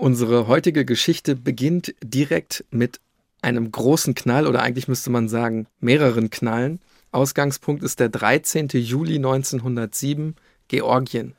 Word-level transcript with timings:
Unsere 0.00 0.48
heutige 0.48 0.86
Geschichte 0.86 1.36
beginnt 1.36 1.94
direkt 2.02 2.64
mit 2.70 3.00
einem 3.42 3.70
großen 3.70 4.14
Knall 4.14 4.46
oder 4.46 4.62
eigentlich 4.62 4.88
müsste 4.88 5.10
man 5.10 5.28
sagen 5.28 5.66
mehreren 5.78 6.30
Knallen. 6.30 6.80
Ausgangspunkt 7.12 7.82
ist 7.82 8.00
der 8.00 8.08
13. 8.08 8.68
Juli 8.68 9.16
1907, 9.16 10.36
Georgien. 10.68 11.34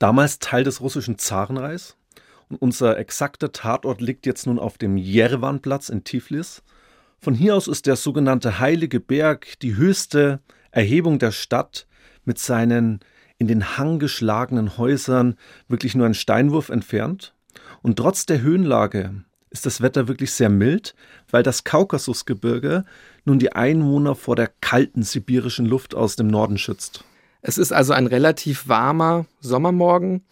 Damals 0.00 0.40
Teil 0.40 0.64
des 0.64 0.80
russischen 0.80 1.18
Zarenreichs. 1.18 1.94
Und 2.48 2.56
unser 2.56 2.98
exakter 2.98 3.52
Tatort 3.52 4.00
liegt 4.00 4.26
jetzt 4.26 4.44
nun 4.44 4.58
auf 4.58 4.76
dem 4.76 4.96
Jerewanplatz 4.96 5.88
in 5.88 6.02
Tiflis. 6.02 6.64
Von 7.20 7.34
hier 7.34 7.54
aus 7.54 7.68
ist 7.68 7.86
der 7.86 7.94
sogenannte 7.94 8.58
Heilige 8.58 8.98
Berg 8.98 9.56
die 9.62 9.76
höchste 9.76 10.40
Erhebung 10.72 11.20
der 11.20 11.30
Stadt 11.30 11.86
mit 12.24 12.40
seinen 12.40 12.98
in 13.38 13.46
den 13.46 13.78
Hang 13.78 14.00
geschlagenen 14.00 14.78
Häusern 14.78 15.36
wirklich 15.68 15.94
nur 15.94 16.06
ein 16.06 16.14
Steinwurf 16.14 16.70
entfernt. 16.70 17.34
Und 17.82 17.96
trotz 17.96 18.26
der 18.26 18.42
Höhenlage 18.42 19.24
ist 19.50 19.66
das 19.66 19.80
Wetter 19.80 20.08
wirklich 20.08 20.32
sehr 20.32 20.48
mild, 20.48 20.94
weil 21.30 21.42
das 21.42 21.64
Kaukasusgebirge 21.64 22.84
nun 23.24 23.38
die 23.38 23.52
Einwohner 23.52 24.14
vor 24.14 24.36
der 24.36 24.50
kalten 24.60 25.02
sibirischen 25.02 25.66
Luft 25.66 25.94
aus 25.94 26.16
dem 26.16 26.28
Norden 26.28 26.58
schützt. 26.58 27.04
Es 27.42 27.58
ist 27.58 27.72
also 27.72 27.92
ein 27.92 28.06
relativ 28.06 28.68
warmer 28.68 29.26
Sommermorgen 29.40 30.22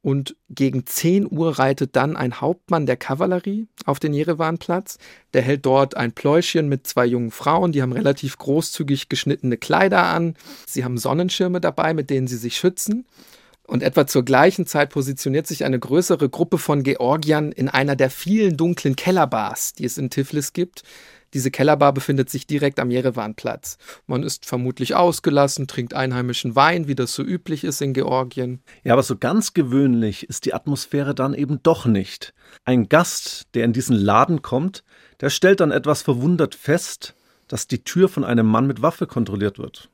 und 0.00 0.36
gegen 0.48 0.86
10 0.86 1.30
Uhr 1.30 1.58
reitet 1.58 1.94
dann 1.94 2.16
ein 2.16 2.40
Hauptmann 2.40 2.86
der 2.86 2.96
Kavallerie 2.96 3.66
auf 3.84 3.98
den 3.98 4.14
Jerewanplatz. 4.14 4.98
Der 5.34 5.42
hält 5.42 5.66
dort 5.66 5.96
ein 5.96 6.12
Pläuschen 6.12 6.68
mit 6.68 6.86
zwei 6.86 7.04
jungen 7.04 7.30
Frauen, 7.30 7.72
die 7.72 7.82
haben 7.82 7.92
relativ 7.92 8.38
großzügig 8.38 9.08
geschnittene 9.08 9.56
Kleider 9.56 10.04
an. 10.04 10.34
Sie 10.66 10.84
haben 10.84 10.98
Sonnenschirme 10.98 11.60
dabei, 11.60 11.94
mit 11.94 12.10
denen 12.10 12.28
sie 12.28 12.36
sich 12.36 12.56
schützen. 12.56 13.06
Und 13.68 13.82
etwa 13.82 14.06
zur 14.06 14.24
gleichen 14.24 14.64
Zeit 14.64 14.88
positioniert 14.88 15.46
sich 15.46 15.62
eine 15.62 15.78
größere 15.78 16.30
Gruppe 16.30 16.56
von 16.56 16.82
Georgiern 16.82 17.52
in 17.52 17.68
einer 17.68 17.96
der 17.96 18.08
vielen 18.08 18.56
dunklen 18.56 18.96
Kellerbars, 18.96 19.74
die 19.74 19.84
es 19.84 19.98
in 19.98 20.08
Tiflis 20.08 20.54
gibt. 20.54 20.84
Diese 21.34 21.50
Kellerbar 21.50 21.92
befindet 21.92 22.30
sich 22.30 22.46
direkt 22.46 22.80
am 22.80 22.90
Jerewanplatz. 22.90 23.76
Man 24.06 24.22
ist 24.22 24.46
vermutlich 24.46 24.94
ausgelassen, 24.94 25.66
trinkt 25.66 25.92
einheimischen 25.92 26.56
Wein, 26.56 26.88
wie 26.88 26.94
das 26.94 27.12
so 27.12 27.22
üblich 27.22 27.62
ist 27.62 27.82
in 27.82 27.92
Georgien. 27.92 28.62
Ja, 28.84 28.94
aber 28.94 29.02
so 29.02 29.18
ganz 29.18 29.52
gewöhnlich 29.52 30.26
ist 30.26 30.46
die 30.46 30.54
Atmosphäre 30.54 31.14
dann 31.14 31.34
eben 31.34 31.62
doch 31.62 31.84
nicht. 31.84 32.32
Ein 32.64 32.88
Gast, 32.88 33.48
der 33.52 33.66
in 33.66 33.74
diesen 33.74 33.96
Laden 33.96 34.40
kommt, 34.40 34.82
der 35.20 35.28
stellt 35.28 35.60
dann 35.60 35.72
etwas 35.72 36.00
verwundert 36.00 36.54
fest, 36.54 37.14
dass 37.48 37.66
die 37.66 37.84
Tür 37.84 38.08
von 38.08 38.24
einem 38.24 38.46
Mann 38.46 38.66
mit 38.66 38.80
Waffe 38.80 39.06
kontrolliert 39.06 39.58
wird. 39.58 39.90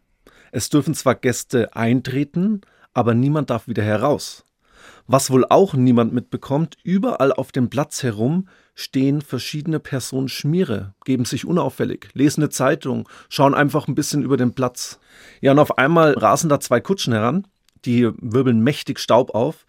Es 0.53 0.69
dürfen 0.69 0.95
zwar 0.95 1.17
Gäste 1.17 1.75
eintreten, 1.75 2.61
aber 2.95 3.15
niemand 3.15 3.51
darf 3.51 3.69
wieder 3.69 3.83
heraus. 3.83 4.45
Was 5.07 5.31
wohl 5.31 5.45
auch 5.45 5.75
niemand 5.75 6.15
mitbekommt, 6.15 6.77
überall 6.83 7.33
auf 7.33 7.53
dem 7.53 7.69
Platz 7.69 8.03
herum 8.03 8.49
stehen 8.75 9.21
verschiedene 9.21 9.79
Personen 9.79 10.29
Schmiere, 10.29 10.95
geben 11.05 11.27
sich 11.27 11.45
unauffällig, 11.45 12.09
lesen 12.15 12.43
eine 12.43 12.51
Zeitung, 12.51 13.09
schauen 13.29 13.55
einfach 13.55 13.87
ein 13.87 13.95
bisschen 13.95 14.23
über 14.23 14.37
den 14.37 14.55
Platz. 14.55 14.99
Ja, 15.41 15.53
und 15.53 15.59
auf 15.59 15.79
einmal 15.79 16.15
rasen 16.15 16.49
da 16.49 16.59
zwei 16.59 16.81
Kutschen 16.81 17.13
heran, 17.13 17.47
die 17.85 18.11
wirbeln 18.17 18.61
mächtig 18.61 18.99
Staub 18.99 19.35
auf. 19.35 19.67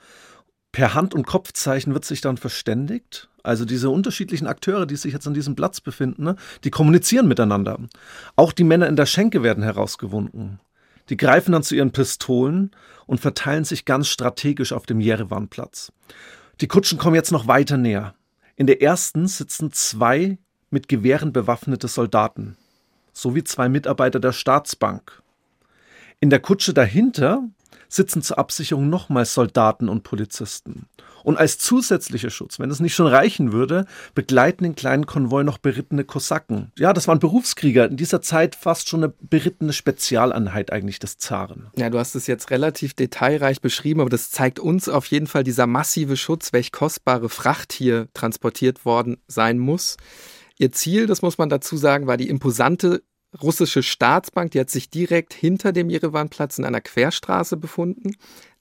Per 0.72 0.94
Hand- 0.94 1.14
und 1.14 1.28
Kopfzeichen 1.28 1.94
wird 1.94 2.06
sich 2.06 2.22
dann 2.22 2.38
verständigt. 2.38 3.30
Also 3.44 3.64
diese 3.64 3.90
unterschiedlichen 3.90 4.48
Akteure, 4.48 4.86
die 4.86 4.96
sich 4.96 5.14
jetzt 5.14 5.28
an 5.28 5.34
diesem 5.34 5.56
Platz 5.56 5.80
befinden, 5.80 6.24
ne, 6.24 6.36
die 6.64 6.72
kommunizieren 6.72 7.28
miteinander. 7.28 7.78
Auch 8.36 8.52
die 8.52 8.64
Männer 8.64 8.88
in 8.88 8.96
der 8.96 9.06
Schenke 9.06 9.44
werden 9.44 9.64
herausgewunken. 9.64 10.60
Die 11.10 11.18
greifen 11.18 11.52
dann 11.52 11.64
zu 11.64 11.76
ihren 11.76 11.92
Pistolen 11.92 12.72
und 13.06 13.20
verteilen 13.20 13.64
sich 13.64 13.86
ganz 13.86 14.08
strategisch 14.08 14.74
auf 14.74 14.86
dem 14.86 15.00
Jerewanplatz. 15.00 15.92
Die 16.62 16.68
Kutschen 16.68 16.98
kommen 16.98 17.16
jetzt 17.16 17.32
noch 17.32 17.48
weiter 17.48 17.78
näher. 17.78 18.16
In 18.56 18.68
der 18.68 18.82
ersten 18.82 19.28
sitzen 19.28 19.72
zwei 19.72 20.38
mit 20.70 20.88
Gewehren 20.88 21.34
bewaffnete 21.34 21.88
Soldaten, 21.88 22.58
sowie 23.14 23.44
zwei 23.44 23.70
Mitarbeiter 23.70 24.20
der 24.20 24.32
Staatsbank. 24.32 25.22
In 26.20 26.30
der 26.30 26.40
Kutsche 26.40 26.74
dahinter 26.74 27.44
sitzen 27.88 28.22
zur 28.22 28.40
Absicherung 28.40 28.90
nochmals 28.90 29.34
Soldaten 29.34 29.90
und 29.90 30.04
Polizisten. 30.04 30.88
Und 31.26 31.38
als 31.38 31.58
zusätzlicher 31.58 32.30
Schutz, 32.30 32.60
wenn 32.60 32.70
es 32.70 32.80
nicht 32.80 32.94
schon 32.94 33.08
reichen 33.08 33.52
würde, 33.52 33.88
begleiten 34.14 34.64
den 34.64 34.76
kleinen 34.76 35.08
Konvoi 35.08 35.44
noch 35.44 35.58
berittene 35.58 36.04
Kosaken. 36.04 36.72
Ja, 36.78 36.94
das 36.94 37.08
waren 37.08 37.18
Berufskrieger, 37.18 37.90
in 37.90 37.98
dieser 37.98 38.22
Zeit 38.22 38.56
fast 38.56 38.90
schon 38.90 39.04
eine 39.04 39.14
berittene 39.22 39.74
Spezialeinheit 39.74 40.72
eigentlich 40.72 41.00
des 41.00 41.18
Zaren. 41.18 41.72
Ja, 41.76 41.90
du 41.90 41.98
hast 41.98 42.14
es 42.14 42.28
jetzt 42.28 42.52
relativ 42.52 42.94
detailreich 42.94 43.60
beschrieben, 43.60 44.02
aber 44.02 44.12
das 44.12 44.30
zeigt 44.30 44.60
uns 44.60 44.88
auf 44.88 45.08
jeden 45.08 45.26
Fall 45.26 45.44
dieser 45.44 45.66
massive 45.66 46.16
Schutz, 46.16 46.54
welch 46.54 46.72
kostbare 46.72 47.28
Fracht 47.28 47.74
hier 47.74 48.08
transportiert 48.14 48.86
worden 48.86 49.18
sein 49.28 49.58
muss. 49.58 49.98
Ihr 50.60 50.72
Ziel, 50.74 51.08
das 51.08 51.24
muss 51.24 51.40
man 51.40 51.50
dazu 51.50 51.76
sagen, 51.76 52.06
war 52.06 52.18
die 52.18 52.30
imposante 52.30 53.02
russische 53.42 53.82
Staatsbank, 53.82 54.52
die 54.52 54.60
hat 54.60 54.70
sich 54.70 54.92
direkt 54.92 55.34
hinter 55.34 55.74
dem 55.74 55.90
Jerewanplatz 55.90 56.60
in 56.60 56.66
einer 56.66 56.82
Querstraße 56.82 57.58
befunden. 57.58 58.16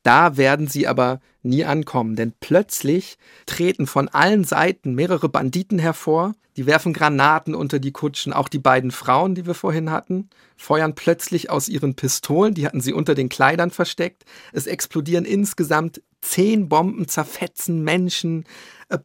Da 0.04 0.36
werden 0.36 0.68
sie 0.68 0.86
aber 0.86 1.20
nie 1.42 1.64
ankommen, 1.64 2.14
denn 2.14 2.34
plötzlich 2.38 3.16
treten 3.46 3.86
von 3.86 4.08
allen 4.08 4.44
Seiten 4.44 4.94
mehrere 4.94 5.28
Banditen 5.28 5.78
hervor, 5.78 6.34
die 6.56 6.66
werfen 6.66 6.92
Granaten 6.92 7.54
unter 7.54 7.80
die 7.80 7.90
Kutschen, 7.90 8.32
auch 8.32 8.48
die 8.48 8.58
beiden 8.58 8.92
Frauen, 8.92 9.34
die 9.34 9.46
wir 9.46 9.54
vorhin 9.54 9.90
hatten, 9.90 10.28
feuern 10.56 10.94
plötzlich 10.94 11.50
aus 11.50 11.68
ihren 11.68 11.96
Pistolen, 11.96 12.54
die 12.54 12.66
hatten 12.66 12.80
sie 12.80 12.92
unter 12.92 13.14
den 13.14 13.28
Kleidern 13.28 13.70
versteckt. 13.70 14.24
Es 14.52 14.66
explodieren 14.66 15.24
insgesamt 15.24 16.00
zehn 16.20 16.68
Bomben, 16.68 17.08
zerfetzen 17.08 17.82
Menschen, 17.82 18.44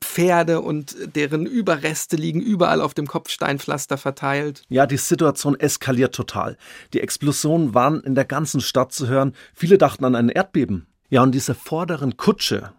Pferde 0.01 0.61
und 0.61 0.95
deren 1.15 1.45
Überreste 1.45 2.15
liegen 2.15 2.41
überall 2.41 2.81
auf 2.81 2.93
dem 2.93 3.07
Kopfsteinpflaster 3.07 3.97
verteilt. 3.97 4.63
Ja, 4.69 4.85
die 4.85 4.97
Situation 4.97 5.59
eskaliert 5.59 6.13
total. 6.15 6.57
Die 6.93 7.01
Explosionen 7.01 7.73
waren 7.73 8.01
in 8.01 8.15
der 8.15 8.25
ganzen 8.25 8.61
Stadt 8.61 8.91
zu 8.91 9.07
hören. 9.07 9.33
Viele 9.53 9.77
dachten 9.77 10.05
an 10.05 10.15
ein 10.15 10.29
Erdbeben. 10.29 10.87
Ja, 11.09 11.23
und 11.23 11.31
diese 11.33 11.55
vorderen 11.55 12.17
Kutsche, 12.17 12.71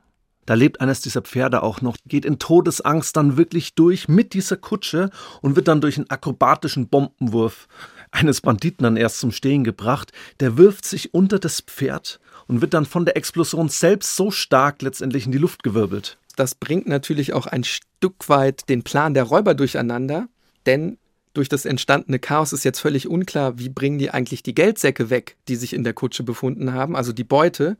da 0.47 0.55
lebt 0.55 0.81
eines 0.81 1.01
dieser 1.01 1.23
Pferde 1.23 1.63
auch 1.63 1.81
noch, 1.81 1.97
geht 2.07 2.25
in 2.25 2.39
Todesangst 2.39 3.17
dann 3.17 3.37
wirklich 3.37 3.75
durch 3.75 4.09
mit 4.09 4.35
dieser 4.35 4.57
Kutsche 4.57 5.11
und 5.43 5.57
wird 5.57 5.69
dann 5.69 5.81
durch 5.81 5.97
einen 5.97 6.11
akrobatischen 6.11 6.89
Bombenwurf 6.89 7.69
eines 8.13 8.41
Banditen 8.41 8.85
dann 8.85 8.97
erst 8.97 9.21
zum 9.21 9.33
Stehen 9.33 9.65
gebracht. 9.65 10.13
Der 10.41 10.57
wirft 10.57 10.85
sich 10.85 11.15
unter 11.15 11.39
das 11.39 11.61
Pferd 11.61 12.21
und 12.47 12.61
wird 12.61 12.75
dann 12.75 12.87
von 12.87 13.05
der 13.05 13.17
Explosion 13.17 13.69
selbst 13.69 14.17
so 14.17 14.31
stark 14.31 14.83
letztendlich 14.83 15.27
in 15.27 15.33
die 15.33 15.39
Luft 15.39 15.63
gewirbelt. 15.63 16.19
Das 16.41 16.55
bringt 16.55 16.89
natürlich 16.89 17.35
auch 17.35 17.47
ein 17.47 17.65
Stück 17.65 18.31
weit 18.31 18.71
den 18.71 18.83
Plan 18.83 19.13
der 19.13 19.25
Räuber 19.25 19.53
durcheinander, 19.55 20.27
denn 20.65 20.97
durch 21.35 21.51
das 21.51 21.67
entstandene 21.67 22.19
Chaos 22.19 22.55
ist 22.55 22.65
jetzt 22.65 22.81
völlig 22.81 23.07
unklar, 23.07 23.59
wie 23.59 23.69
bringen 23.69 23.99
die 23.99 24.11
eigentlich 24.11 24.43
die 24.43 24.55
Geldsäcke 24.55 25.11
weg, 25.11 25.37
die 25.49 25.57
sich 25.57 25.75
in 25.75 25.85
der 25.85 25.93
Kutsche 25.93 26.23
befunden 26.23 26.73
haben, 26.73 26.97
also 26.97 27.13
die 27.13 27.25
Beute. 27.25 27.77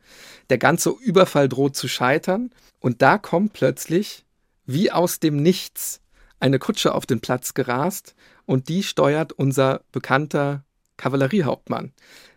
Der 0.51 0.59
ganze 0.59 0.91
Überfall 0.91 1.49
droht 1.49 1.75
zu 1.75 1.87
scheitern 1.87 2.51
und 2.79 3.01
da 3.01 3.17
kommt 3.17 3.53
plötzlich, 3.53 4.25
wie 4.67 4.91
aus 4.91 5.19
dem 5.19 5.37
Nichts, 5.37 5.99
eine 6.39 6.59
Kutsche 6.59 6.93
auf 6.93 7.07
den 7.07 7.19
Platz 7.19 7.55
gerast 7.55 8.13
und 8.45 8.69
die 8.69 8.83
steuert 8.83 9.33
unser 9.33 9.81
bekannter 9.91 10.63
Kavalleriehauptmann. 10.97 11.93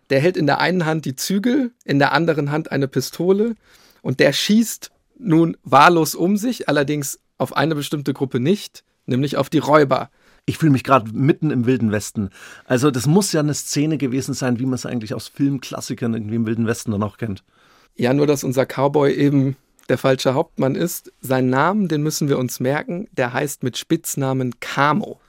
Der 0.09 0.21
hält 0.21 0.37
in 0.37 0.47
der 0.47 0.57
einen 0.57 0.87
Hand 0.87 1.05
die 1.05 1.15
Zügel, 1.15 1.71
in 1.83 1.99
der 1.99 2.13
anderen 2.13 2.49
Hand 2.49 2.71
eine 2.71 2.87
Pistole 2.87 3.53
und 4.01 4.19
der 4.19 4.33
schießt 4.33 4.89
nun 5.17 5.57
wahllos 5.63 6.15
um 6.15 6.37
sich, 6.37 6.69
allerdings 6.69 7.19
auf 7.37 7.55
eine 7.55 7.75
bestimmte 7.75 8.13
Gruppe 8.13 8.39
nicht, 8.39 8.83
nämlich 9.05 9.37
auf 9.37 9.49
die 9.49 9.59
Räuber. 9.59 10.09
Ich 10.45 10.57
fühle 10.57 10.71
mich 10.71 10.83
gerade 10.83 11.11
mitten 11.11 11.49
im 11.49 11.65
Wilden 11.65 11.91
Westen. 11.91 12.29
Also 12.65 12.91
das 12.91 13.07
muss 13.07 13.31
ja 13.31 13.39
eine 13.39 13.53
Szene 13.53 13.97
gewesen 13.97 14.33
sein, 14.33 14.59
wie 14.59 14.65
man 14.65 14.75
es 14.75 14.85
eigentlich 14.85 15.13
aus 15.13 15.27
Filmklassikern 15.27 16.13
irgendwie 16.13 16.35
im 16.35 16.45
Wilden 16.45 16.67
Westen 16.67 16.91
dann 16.91 17.03
auch 17.03 17.17
kennt. 17.17 17.43
Ja, 17.95 18.13
nur 18.13 18.27
dass 18.27 18.43
unser 18.43 18.65
Cowboy 18.65 19.13
eben 19.13 19.55
der 19.89 19.97
falsche 19.97 20.33
Hauptmann 20.33 20.75
ist. 20.75 21.11
Sein 21.21 21.49
Namen, 21.49 21.87
den 21.87 22.03
müssen 22.03 22.29
wir 22.29 22.37
uns 22.37 22.59
merken, 22.59 23.07
der 23.11 23.33
heißt 23.33 23.63
mit 23.63 23.77
Spitznamen 23.77 24.59
Camo. 24.59 25.19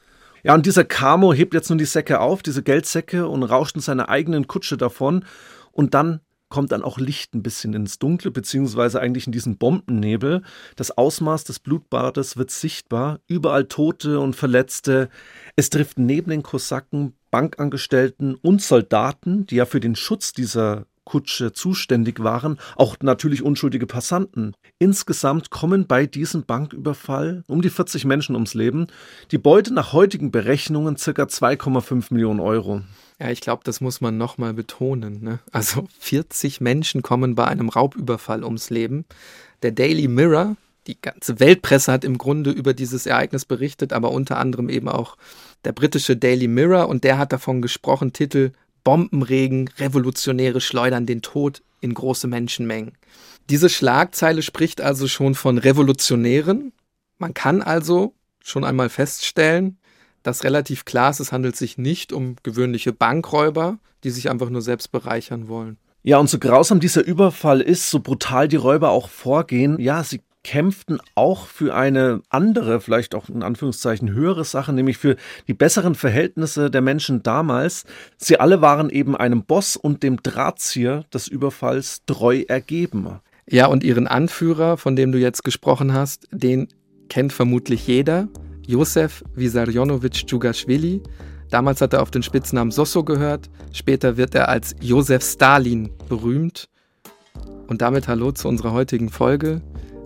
Ja, 0.43 0.55
und 0.55 0.67
dieser 0.67 0.85
Camo 0.85 1.33
hebt 1.33 1.55
jetzt 1.55 1.71
nun 1.71 1.79
die 1.79 1.85
Säcke 1.85 2.21
auf, 2.21 2.43
diese 2.43 2.63
Geldsäcke, 2.63 3.27
und 3.27 3.43
rauscht 3.43 3.77
in 3.77 3.83
seiner 3.83 4.09
eigenen 4.09 4.47
Kutsche 4.47 4.77
davon. 4.77 5.25
Und 5.73 5.95
dann 5.95 6.21
kommt 6.49 6.73
dann 6.73 6.83
auch 6.83 6.99
Licht 6.99 7.35
ein 7.35 7.43
bisschen 7.43 7.75
ins 7.75 7.99
Dunkle, 7.99 8.31
beziehungsweise 8.31 9.01
eigentlich 9.01 9.27
in 9.27 9.33
diesen 9.33 9.59
Bombennebel. 9.59 10.43
Das 10.77 10.97
Ausmaß 10.97 11.45
des 11.45 11.59
Blutbades 11.59 12.37
wird 12.37 12.51
sichtbar, 12.51 13.21
überall 13.27 13.67
Tote 13.67 14.21
und 14.21 14.37
Verletzte. 14.37 15.09
Es 15.57 15.71
trifft 15.71 15.99
neben 15.99 16.31
den 16.31 16.43
Kosaken 16.43 17.15
Bankangestellten 17.31 18.35
und 18.37 18.63
Soldaten, 18.63 19.47
die 19.47 19.57
ja 19.57 19.67
für 19.67 19.81
den 19.81 19.97
Schutz 19.97 20.33
dieser 20.33 20.87
Kutsche 21.07 21.53
zuständig 21.53 22.23
waren, 22.23 22.59
auch 22.75 22.97
natürlich 23.01 23.43
unschuldige 23.43 23.87
Passanten. 23.87 24.55
Insgesamt 24.79 25.51
kommen 25.51 25.87
bei 25.87 26.05
diesem 26.05 26.45
Banküberfall 26.45 27.45
um 27.47 27.63
die 27.63 27.71
40 27.71 28.05
Menschen 28.05 28.35
ums 28.35 28.55
Leben. 28.55 28.89
Die 29.31 29.39
Beute 29.39 29.73
nach 29.73 29.93
heutigen 29.93 30.31
Berechnungen 30.31 30.97
ca. 30.97 31.11
2,5 31.11 32.13
Millionen 32.13 32.41
Euro. 32.41 32.83
Ja, 33.19 33.31
ich 33.31 33.41
glaube, 33.41 33.63
das 33.65 33.81
muss 33.81 34.01
man 34.01 34.19
nochmal 34.19 34.53
betonen. 34.53 35.23
Ne? 35.23 35.39
Also 35.53 35.89
40 36.01 36.61
Menschen 36.61 37.03
kommen 37.03 37.35
bei 37.35 37.47
einem 37.47 37.69
Raubüberfall 37.69 38.45
ums 38.45 38.71
Leben. 38.71 39.07
Der 39.63 39.73
Daily 39.73 40.09
Mirror 40.09 40.57
die 40.87 41.01
ganze 41.01 41.41
Weltpresse 41.41 41.93
hat 41.93 42.05
im 42.05 42.19
Grunde 42.19 42.51
über 42.51 42.75
dieses 42.75 43.07
Ereignis 43.07 43.45
berichtet, 43.45 43.93
aber 43.93 44.13
unter 44.13 44.39
anderem 44.39 44.69
eben 44.69 44.89
auch 44.89 45.17
der 45.65 45.73
britische 45.73 46.17
Daily 46.17 46.47
Mirror 46.47 46.89
und 46.89 47.05
der 47.05 47.19
hat 47.19 47.33
davon 47.33 47.61
gesprochen, 47.63 48.13
Titel 48.13 48.53
Bombenregen, 48.85 49.69
Revolutionäre 49.79 50.61
schleudern 50.61 51.07
den 51.07 51.23
Tod 51.23 51.63
in 51.81 51.93
große 51.93 52.29
Menschenmengen. 52.29 52.93
Diese 53.51 53.69
Schlagzeile 53.69 54.43
spricht 54.43 54.81
also 54.81 55.09
schon 55.09 55.35
von 55.35 55.59
Revolutionären. 55.59 56.73
Man 57.19 57.35
kann 57.35 57.63
also 57.63 58.15
schon 58.43 58.65
einmal 58.65 58.89
feststellen, 58.89 59.79
dass 60.27 60.45
relativ 60.45 60.85
klar 60.85 61.11
ist, 61.11 61.21
es 61.21 61.33
handelt 61.33 61.57
sich 61.57 61.79
nicht 61.79 62.13
um 62.13 62.37
gewöhnliche 62.43 62.93
Bankräuber, 62.93 63.79
die 64.05 64.11
sich 64.11 64.29
einfach 64.29 64.51
nur 64.51 64.63
selbst 64.63 64.91
bereichern 64.91 65.49
wollen. 65.49 65.79
Ja, 66.03 66.19
und 66.19 66.29
so 66.29 66.39
grausam 66.39 66.81
dieser 66.81 67.05
Überfall 67.05 67.61
ist, 67.61 67.91
so 67.91 68.01
brutal 68.01 68.49
die 68.49 68.57
Räuber 68.57 68.91
auch 68.91 69.09
vorgehen, 69.09 69.79
ja, 69.81 70.03
sie 70.05 70.21
kämpften 70.45 71.01
auch 71.17 71.49
für 71.49 71.75
eine 71.75 72.23
andere, 72.29 72.81
vielleicht 72.81 73.17
auch 73.17 73.29
in 73.29 73.43
Anführungszeichen 73.43 74.13
höhere 74.13 74.45
Sache, 74.45 74.73
nämlich 74.73 74.97
für 74.97 75.17
die 75.49 75.55
besseren 75.55 75.97
Verhältnisse 75.97 76.71
der 76.71 76.83
Menschen 76.83 77.25
damals. 77.25 77.85
Sie 78.17 78.39
alle 78.39 78.61
waren 78.61 78.89
eben 78.89 79.17
einem 79.17 79.43
Boss 79.43 79.77
und 79.77 80.05
dem 80.05 80.23
Drahtzieher 80.23 81.05
des 81.13 81.27
Überfalls 81.27 82.03
treu 82.07 82.45
ergeben. 82.47 83.21
Ja, 83.49 83.67
und 83.67 83.83
ihren 83.83 84.07
Anführer, 84.07 84.77
von 84.77 84.95
dem 84.95 85.11
du 85.11 85.19
jetzt 85.19 85.43
gesprochen 85.43 85.93
hast, 85.93 86.29
den 86.31 86.69
kennt 87.09 87.33
vermutlich 87.33 87.89
jeder, 87.89 88.29
Josef 88.67 89.25
Vissarionovich 89.35 90.27
Djugaschwili. 90.27 91.03
Damals 91.51 91.81
hat 91.81 91.93
er 91.93 92.03
auf 92.03 92.11
den 92.11 92.23
Spitznamen 92.23 92.73
Sosso 92.73 93.05
gehört, 93.05 93.49
später 93.73 94.17
wird 94.17 94.35
er 94.35 94.49
als 94.49 94.75
Josef 94.81 95.25
Stalin 95.25 95.91
berühmt. 96.09 96.69
Und 97.69 97.83
damit 97.83 98.09
hallo 98.09 98.33
zu 98.33 98.49
unserer 98.49 98.73
heutigen 98.73 99.09
Folge. 99.09 99.63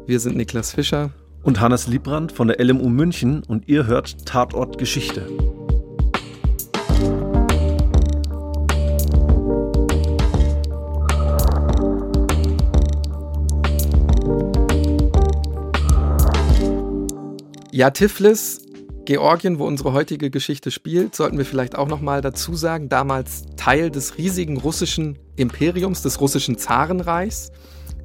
Wir 0.06 0.20
sind 0.20 0.36
Niklas 0.36 0.72
Fischer 0.72 1.10
und 1.42 1.60
Hannes 1.60 1.86
Liebrand 1.86 2.32
von 2.32 2.48
der 2.48 2.62
LMU 2.62 2.88
München 2.88 3.42
und 3.46 3.68
ihr 3.68 3.86
hört 3.86 4.26
Tatort 4.26 4.78
Geschichte. 4.78 5.26
Ja, 17.72 17.90
Tiflis 17.90 18.66
Georgien, 19.04 19.58
wo 19.58 19.66
unsere 19.66 19.92
heutige 19.92 20.30
Geschichte 20.30 20.70
spielt, 20.70 21.14
sollten 21.14 21.38
wir 21.38 21.44
vielleicht 21.44 21.76
auch 21.76 21.88
noch 21.88 22.00
mal 22.00 22.20
dazu 22.20 22.54
sagen, 22.54 22.88
damals 22.88 23.44
Teil 23.56 23.90
des 23.90 24.18
riesigen 24.18 24.56
russischen 24.56 25.18
Imperiums, 25.36 26.02
des 26.02 26.20
russischen 26.20 26.58
Zarenreichs. 26.58 27.50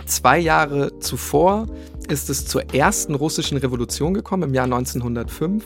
Zwei 0.06 0.40
Jahre 0.40 1.00
zuvor 1.00 1.68
ist 2.08 2.30
es 2.30 2.46
zur 2.46 2.74
ersten 2.74 3.16
russischen 3.16 3.58
Revolution 3.58 4.14
gekommen, 4.14 4.44
im 4.44 4.54
Jahr 4.54 4.66
1905. 4.66 5.64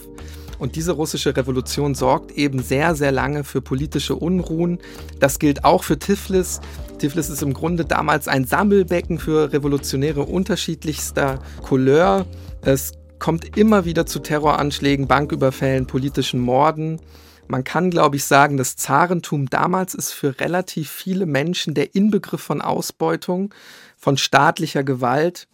Und 0.60 0.76
diese 0.76 0.94
russische 0.94 1.36
Revolution 1.36 1.96
sorgt 1.96 2.32
eben 2.32 2.60
sehr, 2.60 2.96
sehr 2.96 3.12
lange 3.12 3.44
für 3.44 3.62
politische 3.62 4.16
Unruhen. 4.16 4.80
Das 5.20 5.40
gilt 5.40 5.64
auch 5.64 5.84
für 5.84 6.00
Tiflis. 6.00 6.60
Tiflis 7.00 7.30
ist 7.30 7.42
im 7.42 7.54
Grunde 7.54 7.86
damals 7.86 8.28
ein 8.28 8.46
Sammelbecken 8.46 9.20
für 9.20 9.54
Revolutionäre 9.54 10.24
unterschiedlichster 10.24 11.40
Couleur. 11.62 12.26
Es 12.62 12.99
kommt 13.20 13.58
immer 13.58 13.86
wieder 13.86 14.06
zu 14.06 14.20
Terroranschlägen, 14.20 15.08
Banküberfällen, 15.08 15.86
politischen 15.86 16.40
Morden. 16.40 17.00
Man 17.48 17.64
kann, 17.64 17.90
glaube 17.90 18.16
ich, 18.16 18.26
sagen, 18.26 18.58
das 18.58 18.76
Zarentum 18.76 19.50
damals 19.50 19.94
ist 19.94 20.12
für 20.12 20.40
relativ 20.40 20.90
viele 20.90 21.26
Menschen 21.26 21.74
der 21.74 21.96
Inbegriff 21.96 22.42
von 22.42 22.62
Ausbeutung, 22.62 23.54
von 23.98 24.18
staatlicher 24.18 24.84
Gewalt. 24.84 25.48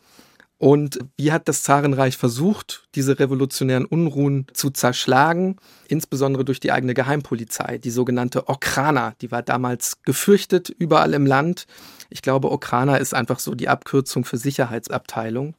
Und 0.58 1.00
wie 1.18 1.32
hat 1.32 1.48
das 1.48 1.64
Zarenreich 1.64 2.18
versucht, 2.18 2.88
diese 2.96 3.20
revolutionären 3.20 3.86
Unruhen 3.86 4.48
zu 4.54 4.70
zerschlagen? 4.70 5.58
Insbesondere 5.88 6.46
durch 6.46 6.60
die 6.60 6.72
eigene 6.72 6.94
Geheimpolizei, 6.94 7.78
die 7.78 7.92
sogenannte 7.92 8.48
Okrana. 8.48 9.14
Die 9.22 9.32
war 9.32 9.42
damals 9.42 10.02
gefürchtet 10.04 10.70
überall 10.70 11.14
im 11.14 11.26
Land. 11.26 11.66
Ich 12.10 12.22
glaube, 12.22 12.52
Okrana 12.52 12.98
ist 12.98 13.14
einfach 13.14 13.40
so 13.40 13.54
die 13.54 13.68
Abkürzung 13.68 14.24
für 14.24 14.38
Sicherheitsabteilung. 14.38 15.56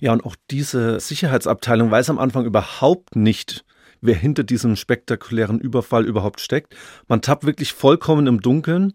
Ja, 0.00 0.12
und 0.12 0.24
auch 0.24 0.34
diese 0.50 0.98
Sicherheitsabteilung 0.98 1.90
weiß 1.90 2.10
am 2.10 2.18
Anfang 2.18 2.46
überhaupt 2.46 3.16
nicht, 3.16 3.64
wer 4.00 4.14
hinter 4.14 4.44
diesem 4.44 4.76
spektakulären 4.76 5.60
Überfall 5.60 6.06
überhaupt 6.06 6.40
steckt. 6.40 6.74
Man 7.06 7.20
tappt 7.20 7.44
wirklich 7.44 7.74
vollkommen 7.74 8.26
im 8.26 8.40
Dunkeln. 8.40 8.94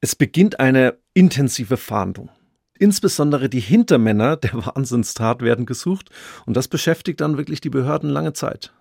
Es 0.00 0.16
beginnt 0.16 0.58
eine 0.58 0.98
intensive 1.12 1.76
Fahndung. 1.76 2.30
Insbesondere 2.78 3.48
die 3.50 3.60
Hintermänner 3.60 4.36
der 4.38 4.54
Wahnsinnstat 4.54 5.42
werden 5.42 5.66
gesucht 5.66 6.08
und 6.46 6.56
das 6.56 6.66
beschäftigt 6.66 7.20
dann 7.20 7.36
wirklich 7.36 7.60
die 7.60 7.70
Behörden 7.70 8.08
lange 8.08 8.32
Zeit. 8.32 8.72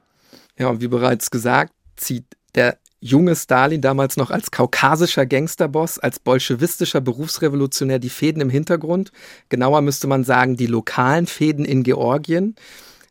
Ja, 0.58 0.70
und 0.70 0.82
wie 0.82 0.88
bereits 0.88 1.32
gesagt, 1.32 1.74
zieht 1.98 2.26
der 2.56 2.78
junge 3.02 3.36
Stalin 3.36 3.82
damals 3.82 4.16
noch 4.16 4.30
als 4.32 4.52
kaukasischer 4.52 5.26
Gangsterboss, 5.26 6.00
als 6.00 6.20
bolschewistischer 6.20 7.02
Berufsrevolutionär 7.02 8.00
die 8.00 8.10
Fäden 8.10 8.42
im 8.42 8.50
Hintergrund. 8.50 9.12
Genauer 9.50 9.82
müsste 9.82 10.08
man 10.08 10.24
sagen, 10.24 10.56
die 10.56 10.68
lokalen 10.68 11.26
Fäden 11.26 11.66
in 11.66 11.84
Georgien. 11.84 12.56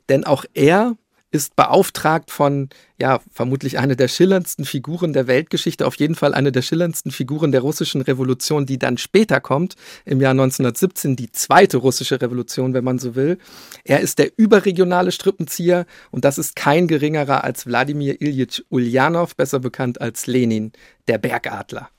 Denn 0.08 0.24
auch 0.24 0.44
er 0.54 0.96
ist 1.30 1.54
beauftragt 1.54 2.30
von, 2.30 2.68
ja, 2.98 3.20
vermutlich 3.30 3.78
eine 3.78 3.96
der 3.96 4.08
schillerndsten 4.08 4.64
Figuren 4.64 5.12
der 5.12 5.26
Weltgeschichte, 5.26 5.86
auf 5.86 5.94
jeden 5.96 6.14
Fall 6.14 6.34
eine 6.34 6.50
der 6.50 6.62
schillerndsten 6.62 7.12
Figuren 7.12 7.52
der 7.52 7.60
russischen 7.60 8.00
Revolution, 8.00 8.66
die 8.66 8.78
dann 8.78 8.98
später 8.98 9.40
kommt, 9.40 9.76
im 10.04 10.20
Jahr 10.20 10.32
1917, 10.32 11.16
die 11.16 11.30
zweite 11.30 11.76
russische 11.76 12.20
Revolution, 12.20 12.74
wenn 12.74 12.84
man 12.84 12.98
so 12.98 13.14
will. 13.14 13.38
Er 13.84 14.00
ist 14.00 14.18
der 14.18 14.32
überregionale 14.36 15.12
Strippenzieher 15.12 15.86
und 16.10 16.24
das 16.24 16.38
ist 16.38 16.56
kein 16.56 16.88
geringerer 16.88 17.44
als 17.44 17.66
Wladimir 17.66 18.20
Ilyich 18.20 18.64
Ulyanov, 18.68 19.36
besser 19.36 19.60
bekannt 19.60 20.00
als 20.00 20.26
Lenin, 20.26 20.72
der 21.06 21.18
Bergadler. 21.18 21.90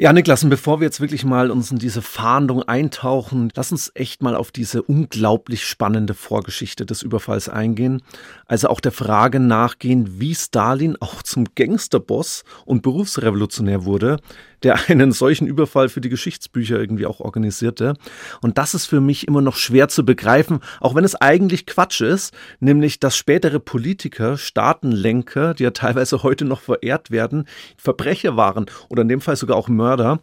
Ja, 0.00 0.14
Niklas, 0.14 0.42
und 0.42 0.48
bevor 0.48 0.80
wir 0.80 0.86
jetzt 0.86 1.02
wirklich 1.02 1.26
mal 1.26 1.50
uns 1.50 1.70
in 1.70 1.78
diese 1.78 2.00
Fahndung 2.00 2.62
eintauchen, 2.62 3.52
lass 3.54 3.70
uns 3.70 3.92
echt 3.94 4.22
mal 4.22 4.34
auf 4.34 4.50
diese 4.50 4.80
unglaublich 4.80 5.66
spannende 5.66 6.14
Vorgeschichte 6.14 6.86
des 6.86 7.02
Überfalls 7.02 7.50
eingehen. 7.50 8.00
Also 8.46 8.68
auch 8.68 8.80
der 8.80 8.92
Frage 8.92 9.40
nachgehen, 9.40 10.18
wie 10.18 10.34
Stalin 10.34 10.96
auch 11.00 11.22
zum 11.22 11.48
Gangsterboss 11.54 12.44
und 12.64 12.80
Berufsrevolutionär 12.80 13.84
wurde, 13.84 14.16
der 14.62 14.88
einen 14.88 15.12
solchen 15.12 15.46
Überfall 15.46 15.88
für 15.88 16.00
die 16.00 16.08
Geschichtsbücher 16.08 16.78
irgendwie 16.78 17.06
auch 17.06 17.20
organisierte. 17.20 17.94
Und 18.40 18.58
das 18.58 18.74
ist 18.74 18.86
für 18.86 19.00
mich 19.00 19.26
immer 19.26 19.40
noch 19.40 19.56
schwer 19.56 19.88
zu 19.88 20.04
begreifen, 20.04 20.60
auch 20.80 20.94
wenn 20.94 21.04
es 21.04 21.14
eigentlich 21.14 21.66
Quatsch 21.66 22.00
ist, 22.00 22.34
nämlich 22.60 23.00
dass 23.00 23.16
spätere 23.16 23.60
Politiker, 23.60 24.36
Staatenlenker, 24.36 25.54
die 25.54 25.64
ja 25.64 25.70
teilweise 25.70 26.22
heute 26.22 26.44
noch 26.44 26.60
verehrt 26.60 27.10
werden, 27.10 27.46
Verbrecher 27.76 28.36
waren 28.36 28.66
oder 28.88 29.02
in 29.02 29.08
dem 29.08 29.20
Fall 29.20 29.36
sogar 29.36 29.56
auch 29.56 29.68
Mörder. 29.68 30.20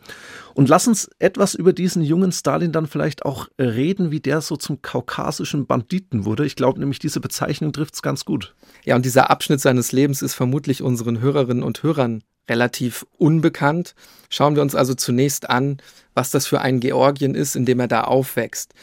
Und 0.54 0.70
lass 0.70 0.88
uns 0.88 1.08
etwas 1.20 1.54
über 1.54 1.72
diesen 1.72 2.02
jungen 2.02 2.32
Stalin 2.32 2.72
dann 2.72 2.88
vielleicht 2.88 3.26
auch 3.26 3.48
reden, 3.60 4.10
wie 4.10 4.20
der 4.20 4.42
so 4.42 4.58
zum 4.58 4.82
kaukasischen 4.82 5.68
Banditen 5.68 6.26
wurde. 6.26 6.48
Ich 6.48 6.56
glaube 6.56 6.80
nämlich, 6.80 6.98
diese 6.98 7.20
Bezeichnung 7.20 7.74
trifft 7.74 7.94
es 7.94 8.02
ganz 8.02 8.26
gut. 8.26 8.56
Ja, 8.84 8.96
und 8.96 9.06
dieser 9.06 9.30
Abschnitt 9.30 9.62
seines 9.62 9.92
Lebens 9.92 10.24
ist 10.24 10.34
vermutlich 10.34 10.82
unseren 10.82 11.22
Hörerinnen 11.22 11.64
und 11.64 11.84
Hörern 11.84 12.24
relativ 12.50 13.06
unbekannt. 13.18 13.96
Schauen 14.30 14.56
wir 14.56 14.62
uns 14.62 14.76
also 14.76 14.94
zunächst 14.94 15.50
an, 15.50 15.78
was 16.14 16.32
das 16.32 16.48
für 16.48 16.62
ein 16.62 16.80
Georgien 16.80 17.36
ist, 17.36 17.56
in 17.56 17.66
dem 17.66 17.80
er 17.80 17.88
da 17.88 18.02
aufwächst. 18.02 18.74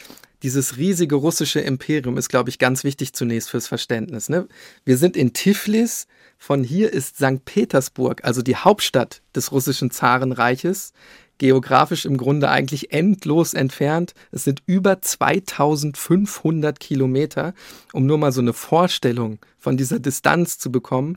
Dieses 0.43 0.77
riesige 0.77 1.15
russische 1.15 1.61
Imperium 1.61 2.19
ist, 2.19 2.29
glaube 2.29 2.51
ich, 2.51 2.59
ganz 2.59 2.85
wichtig 2.85 3.15
zunächst 3.15 3.49
fürs 3.49 3.67
Verständnis. 3.67 4.29
Ne? 4.29 4.47
Wir 4.85 4.99
sind 4.99 5.17
in 5.17 5.33
Tiflis, 5.33 6.07
von 6.37 6.63
hier 6.63 6.93
ist 6.93 7.17
St. 7.17 7.45
Petersburg, 7.47 8.23
also 8.25 8.43
die 8.43 8.57
Hauptstadt 8.57 9.23
des 9.35 9.53
russischen 9.53 9.91
Zarenreiches, 9.91 10.93
geografisch 11.39 12.05
im 12.05 12.19
Grunde 12.19 12.51
eigentlich 12.51 12.93
endlos 12.93 13.55
entfernt. 13.55 14.13
Es 14.31 14.45
sind 14.45 14.63
über 14.67 15.01
2500 15.01 16.79
Kilometer, 16.79 17.55
um 17.93 18.05
nur 18.05 18.19
mal 18.19 18.33
so 18.33 18.43
eine 18.43 18.53
Vorstellung 18.53 19.39
von 19.59 19.79
dieser 19.79 19.99
Distanz 19.99 20.59
zu 20.59 20.71
bekommen. 20.71 21.17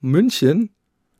München 0.00 0.70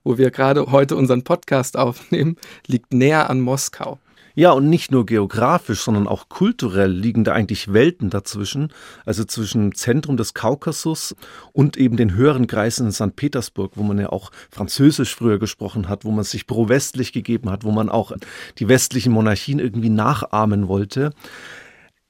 wo 0.05 0.19
wir 0.19 0.31
gerade 0.31 0.71
heute 0.71 0.97
unseren 0.97 1.25
Podcast 1.25 1.77
aufnehmen, 1.77 2.37
liegt 2.67 2.93
näher 2.93 3.31
an 3.31 3.41
Moskau. 3.41 3.99
Ja, 4.35 4.53
und 4.53 4.71
nicht 4.71 4.91
nur 4.91 5.05
geografisch, 5.05 5.81
sondern 5.83 6.09
auch 6.09 6.31
kulturell 6.31 6.91
liegen 6.91 7.23
da 7.23 7.33
eigentlich 7.33 7.73
Welten 7.75 8.09
dazwischen, 8.09 8.73
also 9.05 9.25
zwischen 9.25 9.75
Zentrum 9.75 10.17
des 10.17 10.33
Kaukasus 10.33 11.15
und 11.53 11.77
eben 11.77 11.99
den 11.99 12.15
höheren 12.15 12.47
Kreisen 12.47 12.87
in 12.87 12.93
St. 12.93 13.15
Petersburg, 13.15 13.73
wo 13.75 13.83
man 13.83 13.99
ja 13.99 14.09
auch 14.09 14.31
Französisch 14.51 15.15
früher 15.15 15.39
gesprochen 15.39 15.89
hat, 15.89 16.07
wo 16.07 16.11
man 16.11 16.25
sich 16.25 16.47
pro-westlich 16.47 17.13
gegeben 17.13 17.51
hat, 17.51 17.65
wo 17.65 17.73
man 17.73 17.91
auch 17.91 18.13
die 18.59 18.69
westlichen 18.69 19.13
Monarchien 19.13 19.59
irgendwie 19.59 19.91
nachahmen 19.91 20.67
wollte. 20.67 21.11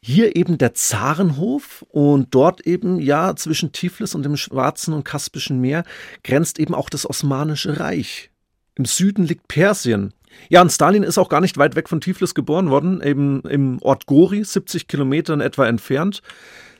Hier 0.04 0.35
eben 0.35 0.59
der 0.59 0.75
Zarenhof 0.75 1.85
und 1.88 2.35
dort 2.35 2.66
eben, 2.66 2.99
ja, 2.99 3.37
zwischen 3.37 3.71
Tiflis 3.71 4.16
und 4.16 4.25
dem 4.25 4.37
Schwarzen 4.37 4.94
und 4.94 5.04
Kaspischen 5.04 5.61
Meer 5.61 5.85
grenzt 6.25 6.59
eben 6.59 6.75
auch 6.75 6.90
das 6.90 7.09
Osmanische 7.09 7.78
Reich. 7.78 8.30
Im 8.75 8.85
Süden 8.85 9.25
liegt 9.25 9.47
Persien. 9.47 10.12
Ja, 10.49 10.61
und 10.61 10.73
Stalin 10.73 11.04
ist 11.04 11.18
auch 11.18 11.28
gar 11.28 11.40
nicht 11.40 11.56
weit 11.56 11.76
weg 11.76 11.88
von 11.88 12.00
Tiflis 12.00 12.35
geboren 12.35 12.68
worden, 12.68 13.00
eben 13.00 13.42
im 13.42 13.80
Ort 13.80 14.06
Gori, 14.06 14.42
70 14.42 14.88
Kilometer 14.88 15.35
in 15.35 15.40
etwa 15.40 15.66
entfernt. 15.66 16.21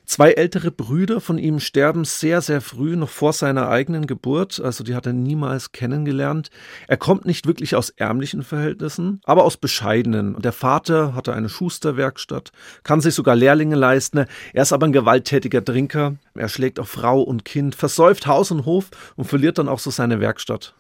Zwei 0.04 0.32
ältere 0.32 0.71
Brüder 0.71 1.21
von 1.21 1.38
ihm 1.38 1.61
sterben 1.61 2.04
sehr, 2.04 2.40
sehr 2.40 2.61
früh, 2.61 2.97
noch 2.97 3.09
vor 3.09 3.32
seiner 3.32 3.68
eigenen 3.68 4.06
Geburt. 4.06 4.61
Also 4.61 4.85
die 4.85 4.94
hat 4.94 5.06
er 5.06 5.12
niemals 5.12 5.73
kennengelernt. 5.73 6.50
Er 6.88 6.97
kommt 6.97 7.25
nicht 7.25 7.47
wirklich 7.47 7.76
aus 7.76 7.90
ärmlichen 7.90 8.42
Verhältnissen, 8.42 9.21
aber 9.25 9.44
aus 9.44 9.56
bescheidenen. 9.56 10.40
Der 10.42 10.52
Vater 10.52 11.14
hatte 11.14 11.32
eine 11.32 11.49
Schusterwerkstatt, 11.49 12.50
kann 12.82 13.00
sich 13.00 13.14
sogar 13.14 13.37
Lehrlinge 13.37 13.76
leisten. 13.76 14.26
Er 14.52 14.62
ist 14.62 14.73
aber 14.73 14.87
ein 14.87 14.92
gewalttätiger 14.92 15.64
Trinker. 15.64 16.16
Er 16.35 16.49
schlägt 16.49 16.80
auch 16.80 16.88
Frau 16.88 17.23
und 17.23 17.44
Kind, 17.44 17.75
versäuft 17.75 18.26
Haus 18.26 18.50
und 18.50 18.66
Hof 18.66 18.90
und 19.16 19.26
verliert 19.26 19.59
dann 19.59 19.68
auch 19.68 19.78
so 19.78 19.90
seine 19.90 20.21
Werkstatt. 20.21 20.75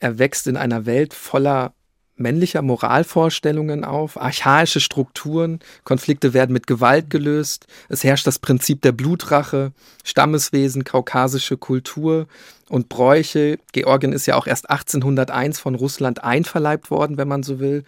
Er 0.00 0.18
wächst 0.18 0.46
in 0.46 0.56
einer 0.56 0.84
Welt 0.86 1.14
voller 1.14 1.72
männlicher 2.16 2.62
Moralvorstellungen 2.62 3.84
auf, 3.84 4.20
archaische 4.20 4.80
Strukturen, 4.80 5.60
Konflikte 5.84 6.34
werden 6.34 6.52
mit 6.52 6.66
Gewalt 6.66 7.10
gelöst, 7.10 7.66
es 7.88 8.04
herrscht 8.04 8.26
das 8.26 8.38
Prinzip 8.38 8.82
der 8.82 8.92
Blutrache, 8.92 9.72
Stammeswesen, 10.04 10.84
kaukasische 10.84 11.56
Kultur 11.56 12.26
und 12.68 12.88
Bräuche. 12.88 13.58
Georgien 13.72 14.12
ist 14.12 14.26
ja 14.26 14.36
auch 14.36 14.46
erst 14.46 14.70
1801 14.70 15.60
von 15.60 15.74
Russland 15.74 16.24
einverleibt 16.24 16.90
worden, 16.90 17.18
wenn 17.18 17.28
man 17.28 17.42
so 17.42 17.60
will. 17.60 17.84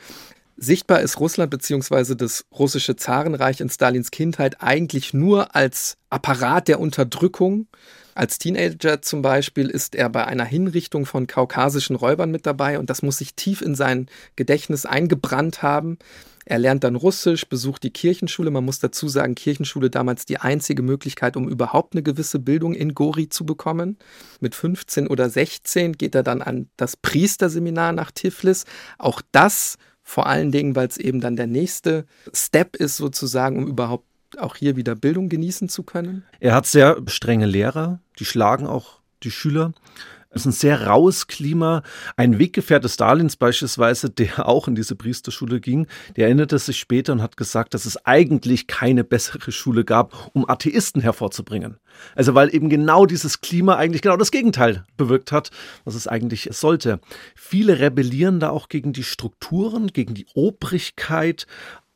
Sichtbar 0.61 1.01
ist 1.01 1.21
Russland 1.21 1.51
bzw. 1.51 2.17
das 2.17 2.45
russische 2.57 2.97
Zarenreich 2.97 3.61
in 3.61 3.71
Stalins 3.71 4.11
Kindheit 4.11 4.61
eigentlich 4.61 5.15
nur 5.15 5.55
als 5.55 5.97
Apparat 6.11 6.67
der 6.67 6.81
Unterdrückung. 6.81 7.69
Als 8.19 8.39
Teenager 8.39 9.01
zum 9.01 9.23
Beispiel 9.23 9.69
ist 9.69 9.95
er 9.95 10.09
bei 10.09 10.27
einer 10.27 10.45
Hinrichtung 10.45 11.07
von 11.07 11.29
kaukasischen 11.29 11.95
Räubern 11.95 12.33
mit 12.33 12.47
dabei 12.47 12.81
und 12.81 12.91
das 12.91 13.03
muss 13.03 13.19
sich 13.19 13.37
tief 13.37 13.63
in 13.63 13.77
sein 13.77 14.09
Gedächtnis 14.35 14.87
eingebrannt 14.87 15.63
haben. 15.63 15.99
Er 16.45 16.59
lernt 16.59 16.83
dann 16.83 16.97
Russisch, 16.97 17.49
besucht 17.49 17.85
die 17.85 17.93
Kirchenschule. 17.93 18.51
Man 18.51 18.65
muss 18.65 18.81
dazu 18.81 19.07
sagen, 19.07 19.37
Kirchenschule 19.37 19.89
damals 19.89 20.27
die 20.27 20.39
einzige 20.39 20.83
Möglichkeit, 20.83 21.37
um 21.37 21.49
überhaupt 21.49 21.95
eine 21.95 22.03
gewisse 22.03 22.41
Bildung 22.41 22.75
in 22.75 22.93
Gori 22.93 23.29
zu 23.29 23.47
bekommen. 23.47 23.99
Mit 24.41 24.57
15 24.57 25.07
oder 25.07 25.31
16 25.31 25.93
geht 25.93 26.17
er 26.17 26.25
dann 26.25 26.43
an 26.43 26.69
das 26.77 26.97
Priesterseminar 26.97 27.93
nach 27.93 28.11
Tiflis. 28.11 28.65
Auch 28.99 29.23
das 29.31 29.77
vor 30.03 30.27
allen 30.27 30.51
Dingen, 30.51 30.75
weil 30.75 30.89
es 30.89 30.97
eben 30.97 31.21
dann 31.21 31.37
der 31.37 31.47
nächste 31.47 32.05
Step 32.33 32.75
ist, 32.75 32.97
sozusagen, 32.97 33.59
um 33.59 33.69
überhaupt 33.69 34.08
auch 34.39 34.57
hier 34.57 34.77
wieder 34.77 34.95
Bildung 34.95 35.29
genießen 35.29 35.69
zu 35.69 35.83
können. 35.83 36.25
Er 36.41 36.55
hat 36.55 36.67
sehr 36.67 37.01
strenge 37.07 37.47
Lehrer, 37.47 38.01
die 38.19 38.25
schlagen 38.25 38.67
auch 38.67 39.01
die 39.23 39.31
Schüler. 39.31 39.73
Es 40.31 40.43
ist 40.43 40.47
ein 40.47 40.53
sehr 40.53 40.87
raues 40.87 41.27
Klima. 41.27 41.83
Ein 42.17 42.39
Weggefährte 42.39 42.89
Stalins 42.91 43.37
beispielsweise, 43.37 44.11
der 44.11 44.47
auch 44.47 44.69
in 44.69 44.75
diese 44.75 44.95
Priesterschule 44.95 45.61
ging, 45.61 45.87
der 46.17 46.27
erinnerte 46.27 46.59
sich 46.59 46.79
später 46.79 47.13
und 47.13 47.23
hat 47.23 47.37
gesagt, 47.37 47.73
dass 47.73 47.87
es 47.87 48.05
eigentlich 48.05 48.67
keine 48.67 49.05
bessere 49.05 49.53
Schule 49.53 49.85
gab, 49.85 50.31
um 50.35 50.49
Atheisten 50.49 51.01
hervorzubringen. 51.01 51.79
Also 52.15 52.35
weil 52.35 52.55
eben 52.55 52.69
genau 52.69 53.07
dieses 53.07 53.41
Klima 53.41 53.77
eigentlich 53.77 54.03
genau 54.03 54.17
das 54.17 54.31
Gegenteil 54.31 54.85
bewirkt 54.97 55.33
hat, 55.33 55.51
was 55.85 55.95
es 55.95 56.07
eigentlich 56.07 56.49
sollte. 56.53 57.01
Viele 57.35 57.79
rebellieren 57.81 58.39
da 58.39 58.51
auch 58.51 58.69
gegen 58.69 58.93
die 58.93 59.05
Strukturen, 59.05 59.89
gegen 59.89 60.15
die 60.15 60.27
Obrigkeit, 60.35 61.47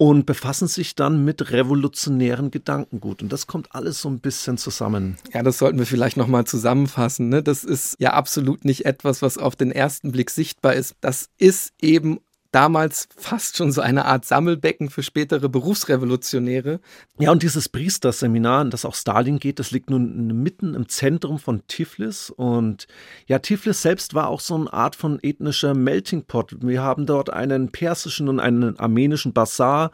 und 0.03 0.27
befassen 0.27 0.67
sich 0.67 0.97
dann 0.97 1.25
mit 1.25 1.53
revolutionären 1.53 2.51
Gedankengut. 2.51 3.23
Und 3.23 3.33
das 3.33 3.47
kommt 3.47 3.73
alles 3.73 4.01
so 4.01 4.09
ein 4.09 4.19
bisschen 4.19 4.59
zusammen. 4.59 5.17
Ja, 5.33 5.45
das 5.45 5.59
sollten 5.59 5.79
wir 5.79 5.87
vielleicht 5.87 6.17
nochmal 6.17 6.45
zusammenfassen. 6.45 7.29
Ne? 7.29 7.41
Das 7.41 7.63
ist 7.63 7.95
ja 8.01 8.13
absolut 8.13 8.65
nicht 8.65 8.85
etwas, 8.85 9.23
was 9.23 9.39
auf 9.39 9.55
den 9.55 9.71
ersten 9.71 10.11
Blick 10.11 10.31
sichtbar 10.31 10.75
ist. 10.75 10.97
Das 11.01 11.29
ist 11.39 11.73
eben 11.81 12.19
damals 12.53 13.09
fast 13.17 13.57
schon 13.57 13.73
so 13.73 13.81
eine 13.81 14.05
Art 14.05 14.25
Sammelbecken 14.25 14.91
für 14.91 15.03
spätere 15.03 15.49
Berufsrevolutionäre. 15.49 16.81
Ja, 17.19 17.33
und 17.33 17.43
dieses 17.43 17.69
Priesterseminar, 17.69 18.63
in 18.63 18.71
das 18.71 18.85
auch 18.85 18.95
Stalin 18.95 19.39
geht, 19.39 19.59
das 19.59 19.71
liegt 19.71 19.91
nun 19.91 20.43
mitten 20.43 20.75
im 20.75 20.89
Zentrum 20.89 21.39
von 21.39 21.67
Tiflis. 21.67 22.31
Und 22.31 22.87
ja, 23.27 23.39
Tiflis 23.39 23.83
selbst 23.83 24.15
war 24.15 24.29
auch 24.29 24.41
so 24.41 24.55
eine 24.55 24.73
Art 24.73 24.95
von 24.95 25.19
ethnischer 25.23 25.75
Melting 25.75 26.25
Pot. 26.25 26.57
Wir 26.61 26.83
haben 26.83 27.07
dort 27.07 27.31
einen 27.31 27.73
persischen 27.73 28.29
und 28.29 28.39
einen 28.39 28.79
armenischen 28.79 29.33
Bazar. 29.33 29.91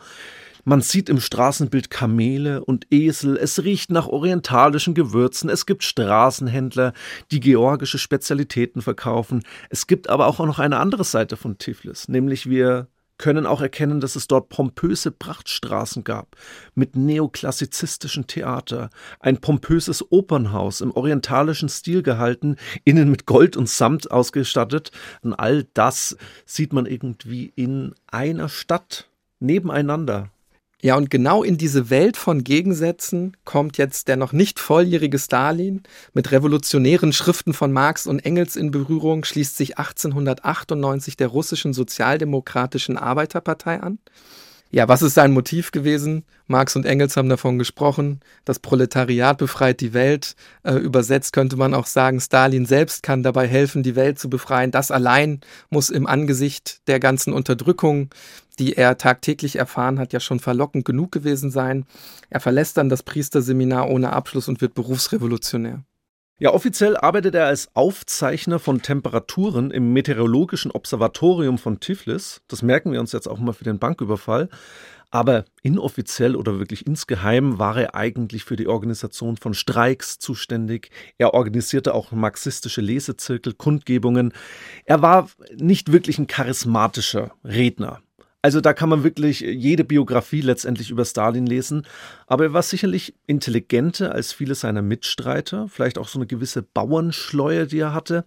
Man 0.68 0.82
sieht 0.82 1.08
im 1.08 1.18
Straßenbild 1.18 1.88
Kamele 1.88 2.62
und 2.62 2.88
Esel, 2.90 3.38
es 3.38 3.64
riecht 3.64 3.90
nach 3.90 4.06
orientalischen 4.06 4.92
Gewürzen, 4.92 5.48
es 5.48 5.64
gibt 5.64 5.82
Straßenhändler, 5.82 6.92
die 7.30 7.40
georgische 7.40 7.96
Spezialitäten 7.96 8.82
verkaufen. 8.82 9.44
Es 9.70 9.86
gibt 9.86 10.10
aber 10.10 10.26
auch 10.26 10.38
noch 10.40 10.58
eine 10.58 10.78
andere 10.78 11.04
Seite 11.04 11.38
von 11.38 11.56
Tiflis, 11.56 12.08
nämlich 12.08 12.50
wir 12.50 12.88
können 13.16 13.46
auch 13.46 13.62
erkennen, 13.62 14.00
dass 14.00 14.14
es 14.14 14.26
dort 14.26 14.50
pompöse 14.50 15.10
Prachtstraßen 15.10 16.04
gab, 16.04 16.36
mit 16.74 16.96
neoklassizistischen 16.96 18.26
Theater, 18.26 18.90
ein 19.20 19.40
pompöses 19.40 20.12
Opernhaus 20.12 20.82
im 20.82 20.90
orientalischen 20.90 21.70
Stil 21.70 22.02
gehalten, 22.02 22.56
innen 22.84 23.10
mit 23.10 23.24
Gold 23.24 23.56
und 23.56 23.70
Samt 23.70 24.10
ausgestattet. 24.10 24.90
Und 25.22 25.32
all 25.32 25.64
das 25.72 26.18
sieht 26.44 26.74
man 26.74 26.84
irgendwie 26.84 27.54
in 27.56 27.94
einer 28.06 28.50
Stadt 28.50 29.08
nebeneinander. 29.40 30.30
Ja, 30.80 30.96
und 30.96 31.10
genau 31.10 31.42
in 31.42 31.58
diese 31.58 31.90
Welt 31.90 32.16
von 32.16 32.44
Gegensätzen 32.44 33.36
kommt 33.44 33.78
jetzt 33.78 34.06
der 34.06 34.16
noch 34.16 34.32
nicht 34.32 34.60
volljährige 34.60 35.18
Stalin 35.18 35.82
mit 36.12 36.30
revolutionären 36.30 37.12
Schriften 37.12 37.52
von 37.52 37.72
Marx 37.72 38.06
und 38.06 38.20
Engels 38.20 38.54
in 38.54 38.70
Berührung, 38.70 39.24
schließt 39.24 39.56
sich 39.56 39.76
1898 39.78 41.16
der 41.16 41.28
russischen 41.28 41.72
Sozialdemokratischen 41.72 42.96
Arbeiterpartei 42.96 43.80
an. 43.80 43.98
Ja, 44.70 44.86
was 44.86 45.00
ist 45.00 45.14
sein 45.14 45.32
Motiv 45.32 45.70
gewesen? 45.70 46.24
Marx 46.46 46.76
und 46.76 46.84
Engels 46.84 47.16
haben 47.16 47.30
davon 47.30 47.58
gesprochen, 47.58 48.20
das 48.44 48.58
Proletariat 48.58 49.38
befreit 49.38 49.80
die 49.80 49.94
Welt. 49.94 50.34
Äh, 50.62 50.74
übersetzt 50.74 51.32
könnte 51.32 51.56
man 51.56 51.72
auch 51.72 51.86
sagen, 51.86 52.20
Stalin 52.20 52.66
selbst 52.66 53.02
kann 53.02 53.22
dabei 53.22 53.46
helfen, 53.46 53.82
die 53.82 53.96
Welt 53.96 54.18
zu 54.18 54.28
befreien. 54.28 54.70
Das 54.70 54.90
allein 54.90 55.40
muss 55.70 55.88
im 55.88 56.06
Angesicht 56.06 56.86
der 56.86 57.00
ganzen 57.00 57.32
Unterdrückung, 57.32 58.10
die 58.58 58.74
er 58.74 58.98
tagtäglich 58.98 59.56
erfahren 59.56 59.98
hat, 59.98 60.12
ja 60.12 60.20
schon 60.20 60.38
verlockend 60.38 60.84
genug 60.84 61.12
gewesen 61.12 61.50
sein. 61.50 61.86
Er 62.28 62.40
verlässt 62.40 62.76
dann 62.76 62.90
das 62.90 63.02
Priesterseminar 63.02 63.88
ohne 63.88 64.12
Abschluss 64.12 64.48
und 64.48 64.60
wird 64.60 64.74
Berufsrevolutionär. 64.74 65.82
Ja, 66.40 66.54
offiziell 66.54 66.96
arbeitet 66.96 67.34
er 67.34 67.46
als 67.46 67.68
Aufzeichner 67.74 68.60
von 68.60 68.80
Temperaturen 68.80 69.72
im 69.72 69.92
Meteorologischen 69.92 70.70
Observatorium 70.70 71.58
von 71.58 71.80
Tiflis. 71.80 72.42
Das 72.46 72.62
merken 72.62 72.92
wir 72.92 73.00
uns 73.00 73.10
jetzt 73.10 73.26
auch 73.26 73.40
mal 73.40 73.52
für 73.52 73.64
den 73.64 73.80
Banküberfall. 73.80 74.48
Aber 75.10 75.46
inoffiziell 75.62 76.36
oder 76.36 76.60
wirklich 76.60 76.86
insgeheim 76.86 77.58
war 77.58 77.76
er 77.76 77.96
eigentlich 77.96 78.44
für 78.44 78.54
die 78.54 78.68
Organisation 78.68 79.36
von 79.36 79.52
Streiks 79.52 80.20
zuständig. 80.20 80.90
Er 81.16 81.34
organisierte 81.34 81.92
auch 81.92 82.12
marxistische 82.12 82.82
Lesezirkel, 82.82 83.54
Kundgebungen. 83.54 84.32
Er 84.84 85.02
war 85.02 85.28
nicht 85.56 85.90
wirklich 85.90 86.18
ein 86.18 86.28
charismatischer 86.28 87.32
Redner. 87.42 88.00
Also 88.48 88.62
da 88.62 88.72
kann 88.72 88.88
man 88.88 89.04
wirklich 89.04 89.40
jede 89.40 89.84
Biografie 89.84 90.40
letztendlich 90.40 90.90
über 90.90 91.04
Stalin 91.04 91.44
lesen. 91.44 91.86
Aber 92.26 92.44
er 92.44 92.52
war 92.54 92.62
sicherlich 92.62 93.14
intelligenter 93.26 94.12
als 94.12 94.32
viele 94.32 94.54
seiner 94.54 94.80
Mitstreiter, 94.80 95.68
vielleicht 95.68 95.98
auch 95.98 96.08
so 96.08 96.18
eine 96.18 96.26
gewisse 96.26 96.62
Bauernschleue, 96.62 97.66
die 97.66 97.80
er 97.80 97.92
hatte. 97.92 98.24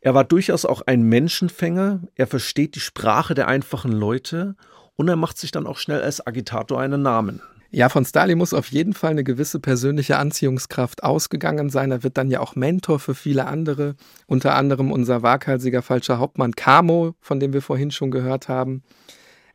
Er 0.00 0.14
war 0.14 0.22
durchaus 0.22 0.64
auch 0.64 0.82
ein 0.82 1.02
Menschenfänger. 1.02 2.02
Er 2.14 2.28
versteht 2.28 2.76
die 2.76 2.80
Sprache 2.80 3.34
der 3.34 3.48
einfachen 3.48 3.90
Leute 3.90 4.54
und 4.94 5.08
er 5.08 5.16
macht 5.16 5.38
sich 5.38 5.50
dann 5.50 5.66
auch 5.66 5.78
schnell 5.78 6.02
als 6.02 6.24
Agitator 6.24 6.80
einen 6.80 7.02
Namen. 7.02 7.42
Ja, 7.72 7.88
von 7.88 8.04
Stalin 8.04 8.38
muss 8.38 8.54
auf 8.54 8.68
jeden 8.68 8.92
Fall 8.92 9.10
eine 9.10 9.24
gewisse 9.24 9.58
persönliche 9.58 10.18
Anziehungskraft 10.18 11.02
ausgegangen 11.02 11.68
sein. 11.68 11.90
Er 11.90 12.04
wird 12.04 12.16
dann 12.16 12.30
ja 12.30 12.38
auch 12.38 12.54
Mentor 12.54 13.00
für 13.00 13.16
viele 13.16 13.48
andere, 13.48 13.96
unter 14.28 14.54
anderem 14.54 14.92
unser 14.92 15.24
waghalsiger 15.24 15.82
falscher 15.82 16.20
Hauptmann 16.20 16.52
Kamo, 16.52 17.16
von 17.20 17.40
dem 17.40 17.52
wir 17.52 17.60
vorhin 17.60 17.90
schon 17.90 18.12
gehört 18.12 18.48
haben. 18.48 18.84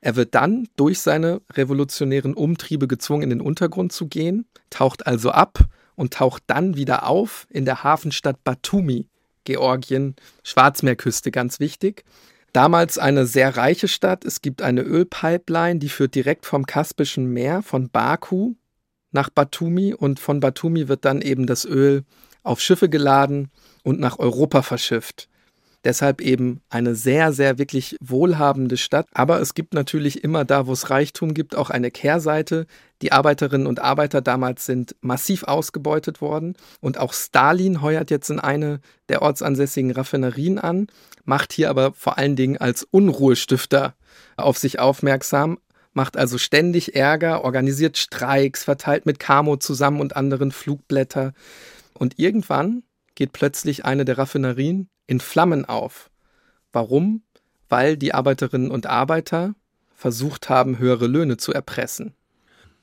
Er 0.04 0.18
wird 0.18 0.36
dann 0.36 0.68
durch 0.76 1.00
seine 1.00 1.40
revolutionären 1.54 2.34
Umtriebe 2.34 2.90
gezwungen, 2.90 3.22
in 3.22 3.30
den 3.30 3.40
Untergrund 3.40 3.94
zu 3.94 4.08
gehen, 4.08 4.46
taucht 4.70 5.08
also 5.08 5.32
ab 5.32 5.60
und 5.96 6.14
taucht 6.14 6.44
dann 6.48 6.76
wieder 6.76 7.08
auf 7.08 7.48
in 7.50 7.64
der 7.64 7.86
Hafenstadt 7.86 8.44
Batumi, 8.44 9.08
Georgien, 9.46 10.18
Schwarzmeerküste, 10.44 11.32
ganz 11.32 11.62
wichtig. 11.62 12.04
Damals 12.52 12.98
eine 12.98 13.26
sehr 13.26 13.56
reiche 13.56 13.88
Stadt. 13.88 14.26
Es 14.26 14.42
gibt 14.42 14.62
eine 14.62 14.82
Ölpipeline, 14.82 15.80
die 15.80 15.88
führt 15.88 16.16
direkt 16.16 16.46
vom 16.46 16.66
Kaspischen 16.66 17.28
Meer, 17.28 17.62
von 17.62 17.90
Baku 17.90 18.56
nach 19.12 19.30
Batumi 19.30 19.94
und 19.94 20.20
von 20.20 20.42
Batumi 20.42 20.90
wird 20.90 21.06
dann 21.06 21.22
eben 21.22 21.48
das 21.48 21.64
Öl 21.64 22.04
auf 22.44 22.60
Schiffe 22.60 22.90
geladen 22.90 23.52
und 23.84 24.02
nach 24.02 24.20
Europa 24.20 24.64
verschifft. 24.64 25.30
Deshalb 25.84 26.22
eben 26.22 26.62
eine 26.70 26.96
sehr, 26.96 27.34
sehr 27.34 27.58
wirklich 27.58 27.98
wohlhabende 28.02 28.78
Stadt. 28.78 29.08
Aber 29.14 29.42
es 29.42 29.54
gibt 29.54 29.74
natürlich 29.74 30.24
immer 30.24 30.46
da, 30.46 30.66
wo 30.66 30.74
es 30.74 30.90
Reichtum 30.90 31.34
gibt, 31.34 31.56
auch 31.56 31.70
eine 31.70 31.92
Kehrseite. 31.92 32.68
Die 33.02 33.12
Arbeiterinnen 33.12 33.68
und 33.68 33.82
Arbeiter 33.82 34.22
damals 34.22 34.66
sind 34.66 34.96
massiv 35.02 35.44
ausgebeutet 35.44 36.22
worden. 36.22 36.56
Und 36.80 36.98
auch 36.98 37.14
Stalin 37.14 37.82
heuert 37.82 38.12
jetzt 38.12 38.30
in 38.30 38.40
eine 38.40 38.80
der 39.10 39.22
ortsansässigen 39.22 39.92
Raffinerien 39.92 40.58
an, 40.58 40.88
macht 41.26 41.52
hier 41.52 41.70
aber 41.70 41.94
vor 41.94 42.18
allen 42.18 42.36
Dingen 42.36 42.58
als 42.58 42.84
Unruhestifter 42.84 43.96
auf 44.38 44.58
sich 44.58 44.80
aufmerksam 44.80 45.58
macht 45.94 46.18
also 46.18 46.38
ständig 46.38 46.96
Ärger, 46.96 47.44
organisiert 47.44 47.98
Streiks, 47.98 48.64
verteilt 48.64 49.06
mit 49.06 49.20
Camo 49.20 49.58
zusammen 49.58 50.02
und 50.02 50.16
anderen 50.16 50.52
Flugblätter. 50.52 51.34
Und 51.94 52.18
irgendwann 52.18 52.84
geht 53.16 53.32
plötzlich 53.32 53.86
eine 53.86 54.06
der 54.06 54.18
Raffinerien 54.18 54.90
in 55.08 55.20
Flammen 55.20 55.66
auf. 55.66 56.10
Warum? 56.72 57.24
Weil 57.70 57.98
die 57.98 58.14
Arbeiterinnen 58.14 58.72
und 58.72 58.86
Arbeiter 58.86 59.56
versucht 59.96 60.50
haben, 60.50 60.80
höhere 60.80 61.08
Löhne 61.08 61.38
zu 61.38 61.54
erpressen. 61.54 62.14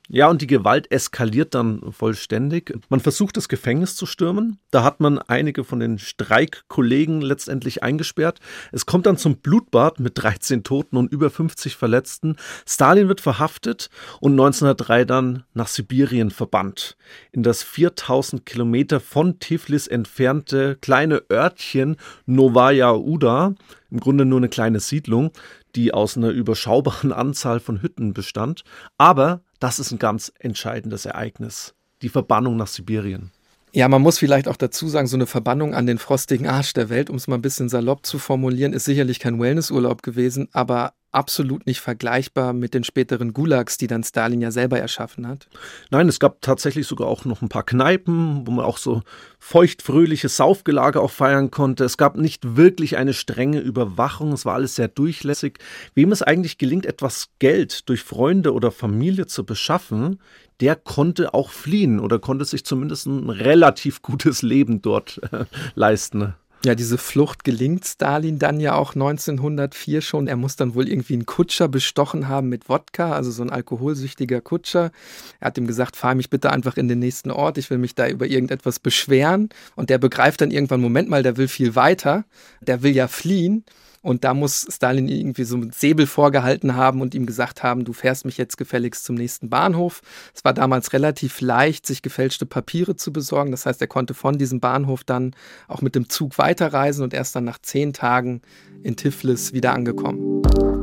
Ja, 0.09 0.29
und 0.29 0.41
die 0.41 0.47
Gewalt 0.47 0.91
eskaliert 0.91 1.55
dann 1.55 1.93
vollständig. 1.93 2.77
Man 2.89 2.99
versucht, 2.99 3.37
das 3.37 3.47
Gefängnis 3.47 3.95
zu 3.95 4.05
stürmen. 4.05 4.59
Da 4.69 4.83
hat 4.83 4.99
man 4.99 5.19
einige 5.19 5.63
von 5.63 5.79
den 5.79 5.99
Streikkollegen 5.99 7.21
letztendlich 7.21 7.81
eingesperrt. 7.81 8.39
Es 8.73 8.85
kommt 8.85 9.05
dann 9.05 9.15
zum 9.15 9.37
Blutbad 9.37 10.01
mit 10.01 10.21
13 10.21 10.63
Toten 10.63 10.97
und 10.97 11.11
über 11.13 11.29
50 11.29 11.77
Verletzten. 11.77 12.35
Stalin 12.67 13.07
wird 13.07 13.21
verhaftet 13.21 13.89
und 14.19 14.33
1903 14.33 15.05
dann 15.05 15.43
nach 15.53 15.67
Sibirien 15.67 16.29
verbannt. 16.29 16.97
In 17.31 17.43
das 17.43 17.63
4000 17.63 18.45
Kilometer 18.45 18.99
von 18.99 19.39
Tiflis 19.39 19.87
entfernte 19.87 20.77
kleine 20.81 21.23
Örtchen 21.31 21.95
Novaya 22.25 22.95
Uda. 22.95 23.55
Im 23.89 23.99
Grunde 23.99 24.25
nur 24.25 24.39
eine 24.39 24.49
kleine 24.49 24.81
Siedlung, 24.81 25.31
die 25.75 25.93
aus 25.93 26.17
einer 26.17 26.29
überschaubaren 26.29 27.13
Anzahl 27.13 27.61
von 27.61 27.81
Hütten 27.81 28.13
bestand. 28.13 28.63
Aber 28.97 29.41
das 29.61 29.79
ist 29.79 29.91
ein 29.91 29.99
ganz 29.99 30.31
entscheidendes 30.39 31.05
Ereignis. 31.05 31.73
Die 32.01 32.09
Verbannung 32.09 32.57
nach 32.57 32.67
Sibirien. 32.67 33.31
Ja, 33.73 33.87
man 33.87 34.01
muss 34.01 34.17
vielleicht 34.17 34.49
auch 34.49 34.57
dazu 34.57 34.89
sagen, 34.89 35.07
so 35.07 35.15
eine 35.15 35.27
Verbannung 35.27 35.73
an 35.75 35.85
den 35.85 35.97
frostigen 35.97 36.47
Arsch 36.47 36.73
der 36.73 36.89
Welt, 36.89 37.09
um 37.09 37.15
es 37.15 37.27
mal 37.27 37.35
ein 37.35 37.41
bisschen 37.41 37.69
salopp 37.69 38.05
zu 38.05 38.19
formulieren, 38.19 38.73
ist 38.73 38.85
sicherlich 38.85 39.19
kein 39.19 39.39
Wellnessurlaub 39.39 40.01
gewesen, 40.01 40.49
aber 40.51 40.93
absolut 41.11 41.65
nicht 41.65 41.79
vergleichbar 41.79 42.53
mit 42.53 42.73
den 42.73 42.83
späteren 42.83 43.33
Gulags, 43.33 43.77
die 43.77 43.87
dann 43.87 44.03
Stalin 44.03 44.41
ja 44.41 44.51
selber 44.51 44.79
erschaffen 44.79 45.27
hat. 45.27 45.47
Nein, 45.89 46.07
es 46.07 46.19
gab 46.19 46.41
tatsächlich 46.41 46.87
sogar 46.87 47.07
auch 47.07 47.25
noch 47.25 47.41
ein 47.41 47.49
paar 47.49 47.63
Kneipen, 47.63 48.47
wo 48.47 48.51
man 48.51 48.65
auch 48.65 48.77
so 48.77 49.01
feuchtfröhliche 49.39 50.29
Saufgelage 50.29 51.01
auch 51.01 51.11
feiern 51.11 51.51
konnte. 51.51 51.83
Es 51.83 51.97
gab 51.97 52.17
nicht 52.17 52.55
wirklich 52.55 52.97
eine 52.97 53.13
strenge 53.13 53.59
Überwachung, 53.59 54.31
es 54.33 54.45
war 54.45 54.55
alles 54.55 54.75
sehr 54.75 54.87
durchlässig. 54.87 55.59
Wem 55.95 56.11
es 56.11 56.21
eigentlich 56.21 56.57
gelingt, 56.57 56.85
etwas 56.85 57.29
Geld 57.39 57.89
durch 57.89 58.03
Freunde 58.03 58.53
oder 58.53 58.71
Familie 58.71 59.27
zu 59.27 59.45
beschaffen, 59.45 60.19
der 60.61 60.75
konnte 60.75 61.33
auch 61.33 61.49
fliehen 61.49 61.99
oder 61.99 62.19
konnte 62.19 62.45
sich 62.45 62.63
zumindest 62.63 63.07
ein 63.07 63.29
relativ 63.29 64.01
gutes 64.01 64.43
Leben 64.43 64.81
dort 64.81 65.19
äh, 65.31 65.45
leisten. 65.75 66.35
Ja, 66.63 66.75
diese 66.75 66.99
Flucht 66.99 67.43
gelingt 67.43 67.87
Stalin 67.87 68.37
dann 68.37 68.59
ja 68.59 68.75
auch 68.75 68.93
1904 68.93 70.01
schon. 70.01 70.27
Er 70.27 70.35
muss 70.35 70.57
dann 70.57 70.75
wohl 70.75 70.87
irgendwie 70.87 71.13
einen 71.13 71.25
Kutscher 71.25 71.67
bestochen 71.67 72.27
haben 72.27 72.49
mit 72.49 72.69
Wodka, 72.69 73.13
also 73.13 73.31
so 73.31 73.41
ein 73.41 73.49
alkoholsüchtiger 73.49 74.41
Kutscher. 74.41 74.91
Er 75.39 75.47
hat 75.47 75.57
ihm 75.57 75.65
gesagt, 75.65 75.95
fahr 75.95 76.13
mich 76.13 76.29
bitte 76.29 76.51
einfach 76.51 76.77
in 76.77 76.87
den 76.87 76.99
nächsten 76.99 77.31
Ort, 77.31 77.57
ich 77.57 77.71
will 77.71 77.79
mich 77.79 77.95
da 77.95 78.07
über 78.07 78.27
irgendetwas 78.27 78.77
beschweren. 78.77 79.49
Und 79.75 79.89
der 79.89 79.97
begreift 79.97 80.41
dann 80.41 80.51
irgendwann, 80.51 80.81
Moment 80.81 81.09
mal, 81.09 81.23
der 81.23 81.37
will 81.37 81.47
viel 81.47 81.73
weiter, 81.73 82.25
der 82.61 82.83
will 82.83 82.95
ja 82.95 83.07
fliehen. 83.07 83.65
Und 84.01 84.23
da 84.23 84.33
muss 84.33 84.67
Stalin 84.69 85.07
irgendwie 85.07 85.43
so 85.43 85.57
ein 85.57 85.71
Säbel 85.71 86.07
vorgehalten 86.07 86.75
haben 86.75 87.01
und 87.01 87.13
ihm 87.13 87.25
gesagt 87.25 87.61
haben, 87.61 87.85
du 87.85 87.93
fährst 87.93 88.25
mich 88.25 88.37
jetzt 88.37 88.57
gefälligst 88.57 89.05
zum 89.05 89.15
nächsten 89.15 89.49
Bahnhof. 89.49 90.01
Es 90.33 90.43
war 90.43 90.53
damals 90.53 90.93
relativ 90.93 91.39
leicht, 91.41 91.85
sich 91.85 92.01
gefälschte 92.01 92.45
Papiere 92.45 92.95
zu 92.95 93.13
besorgen. 93.13 93.51
Das 93.51 93.65
heißt, 93.65 93.79
er 93.81 93.87
konnte 93.87 94.13
von 94.13 94.37
diesem 94.37 94.59
Bahnhof 94.59 95.03
dann 95.03 95.35
auch 95.67 95.81
mit 95.81 95.95
dem 95.95 96.09
Zug 96.09 96.37
weiterreisen 96.37 97.03
und 97.03 97.13
erst 97.13 97.35
dann 97.35 97.43
nach 97.43 97.59
zehn 97.59 97.93
Tagen 97.93 98.41
in 98.83 98.95
Tiflis 98.95 99.53
wieder 99.53 99.73
angekommen. 99.73 100.80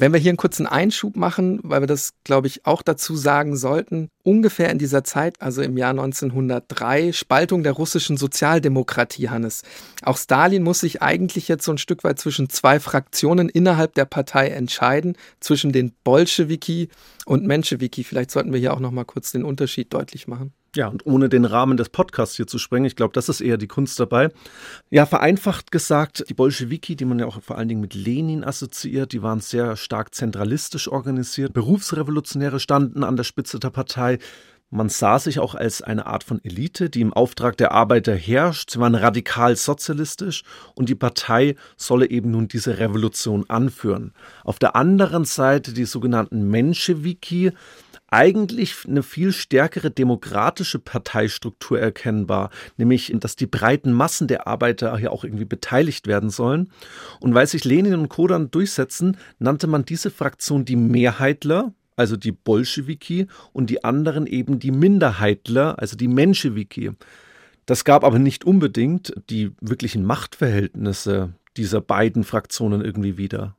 Wenn 0.00 0.14
wir 0.14 0.18
hier 0.18 0.30
einen 0.30 0.38
kurzen 0.38 0.66
Einschub 0.66 1.14
machen, 1.14 1.60
weil 1.62 1.82
wir 1.82 1.86
das, 1.86 2.14
glaube 2.24 2.46
ich, 2.46 2.64
auch 2.64 2.80
dazu 2.80 3.16
sagen 3.16 3.54
sollten, 3.54 4.08
ungefähr 4.22 4.70
in 4.70 4.78
dieser 4.78 5.04
Zeit, 5.04 5.42
also 5.42 5.60
im 5.60 5.76
Jahr 5.76 5.90
1903, 5.90 7.12
Spaltung 7.12 7.62
der 7.62 7.72
russischen 7.72 8.16
Sozialdemokratie, 8.16 9.28
Hannes. 9.28 9.62
Auch 10.02 10.16
Stalin 10.16 10.62
muss 10.62 10.80
sich 10.80 11.02
eigentlich 11.02 11.48
jetzt 11.48 11.66
so 11.66 11.72
ein 11.72 11.76
Stück 11.76 12.02
weit 12.02 12.18
zwischen 12.18 12.48
zwei 12.48 12.80
Fraktionen 12.80 13.50
innerhalb 13.50 13.92
der 13.92 14.06
Partei 14.06 14.48
entscheiden, 14.48 15.18
zwischen 15.38 15.70
den 15.70 15.92
Bolschewiki 16.02 16.88
und 17.26 17.44
Menschewiki. 17.44 18.02
Vielleicht 18.02 18.30
sollten 18.30 18.54
wir 18.54 18.58
hier 18.58 18.72
auch 18.72 18.80
noch 18.80 18.92
mal 18.92 19.04
kurz 19.04 19.32
den 19.32 19.44
Unterschied 19.44 19.92
deutlich 19.92 20.26
machen. 20.26 20.54
Ja, 20.76 20.86
und 20.86 21.04
ohne 21.04 21.28
den 21.28 21.44
Rahmen 21.44 21.76
des 21.76 21.88
Podcasts 21.88 22.36
hier 22.36 22.46
zu 22.46 22.58
sprengen, 22.58 22.86
ich 22.86 22.94
glaube, 22.94 23.12
das 23.12 23.28
ist 23.28 23.40
eher 23.40 23.56
die 23.56 23.66
Kunst 23.66 23.98
dabei. 23.98 24.28
Ja, 24.88 25.04
vereinfacht 25.04 25.72
gesagt, 25.72 26.24
die 26.28 26.34
Bolschewiki, 26.34 26.94
die 26.94 27.04
man 27.04 27.18
ja 27.18 27.26
auch 27.26 27.42
vor 27.42 27.58
allen 27.58 27.68
Dingen 27.68 27.80
mit 27.80 27.94
Lenin 27.94 28.44
assoziiert, 28.44 29.12
die 29.12 29.22
waren 29.22 29.40
sehr 29.40 29.76
stark 29.76 30.14
zentralistisch 30.14 30.86
organisiert. 30.86 31.54
Berufsrevolutionäre 31.54 32.60
standen 32.60 33.02
an 33.02 33.16
der 33.16 33.24
Spitze 33.24 33.58
der 33.58 33.70
Partei. 33.70 34.18
Man 34.72 34.88
sah 34.88 35.18
sich 35.18 35.40
auch 35.40 35.56
als 35.56 35.82
eine 35.82 36.06
Art 36.06 36.22
von 36.22 36.40
Elite, 36.44 36.88
die 36.88 37.00
im 37.00 37.12
Auftrag 37.12 37.56
der 37.56 37.72
Arbeiter 37.72 38.14
herrscht. 38.14 38.70
Sie 38.70 38.78
waren 38.78 38.94
radikal 38.94 39.56
sozialistisch 39.56 40.44
und 40.76 40.88
die 40.88 40.94
Partei 40.94 41.56
solle 41.76 42.08
eben 42.08 42.30
nun 42.30 42.46
diese 42.46 42.78
Revolution 42.78 43.50
anführen. 43.50 44.12
Auf 44.44 44.60
der 44.60 44.76
anderen 44.76 45.24
Seite 45.24 45.72
die 45.72 45.86
sogenannten 45.86 46.48
Menschewiki, 46.48 47.50
eigentlich 48.10 48.76
eine 48.86 49.02
viel 49.02 49.32
stärkere 49.32 49.90
demokratische 49.90 50.78
Parteistruktur 50.78 51.80
erkennbar, 51.80 52.50
nämlich 52.76 53.12
dass 53.20 53.36
die 53.36 53.46
breiten 53.46 53.92
Massen 53.92 54.28
der 54.28 54.46
Arbeiter 54.46 54.96
hier 54.98 55.12
auch 55.12 55.24
irgendwie 55.24 55.44
beteiligt 55.44 56.06
werden 56.06 56.30
sollen. 56.30 56.70
Und 57.20 57.34
weil 57.34 57.46
sich 57.46 57.64
Lenin 57.64 57.94
und 57.94 58.08
Co. 58.08 58.26
dann 58.26 58.50
durchsetzen, 58.50 59.16
nannte 59.38 59.66
man 59.66 59.84
diese 59.84 60.10
Fraktion 60.10 60.64
die 60.64 60.76
Mehrheitler, 60.76 61.72
also 61.96 62.16
die 62.16 62.32
Bolschewiki, 62.32 63.26
und 63.52 63.70
die 63.70 63.84
anderen 63.84 64.26
eben 64.26 64.58
die 64.58 64.72
Minderheitler, 64.72 65.78
also 65.78 65.96
die 65.96 66.08
Menschewiki. 66.08 66.92
Das 67.66 67.84
gab 67.84 68.02
aber 68.02 68.18
nicht 68.18 68.44
unbedingt 68.44 69.14
die 69.30 69.52
wirklichen 69.60 70.04
Machtverhältnisse 70.04 71.34
dieser 71.56 71.80
beiden 71.80 72.24
Fraktionen 72.24 72.84
irgendwie 72.84 73.16
wieder. 73.16 73.56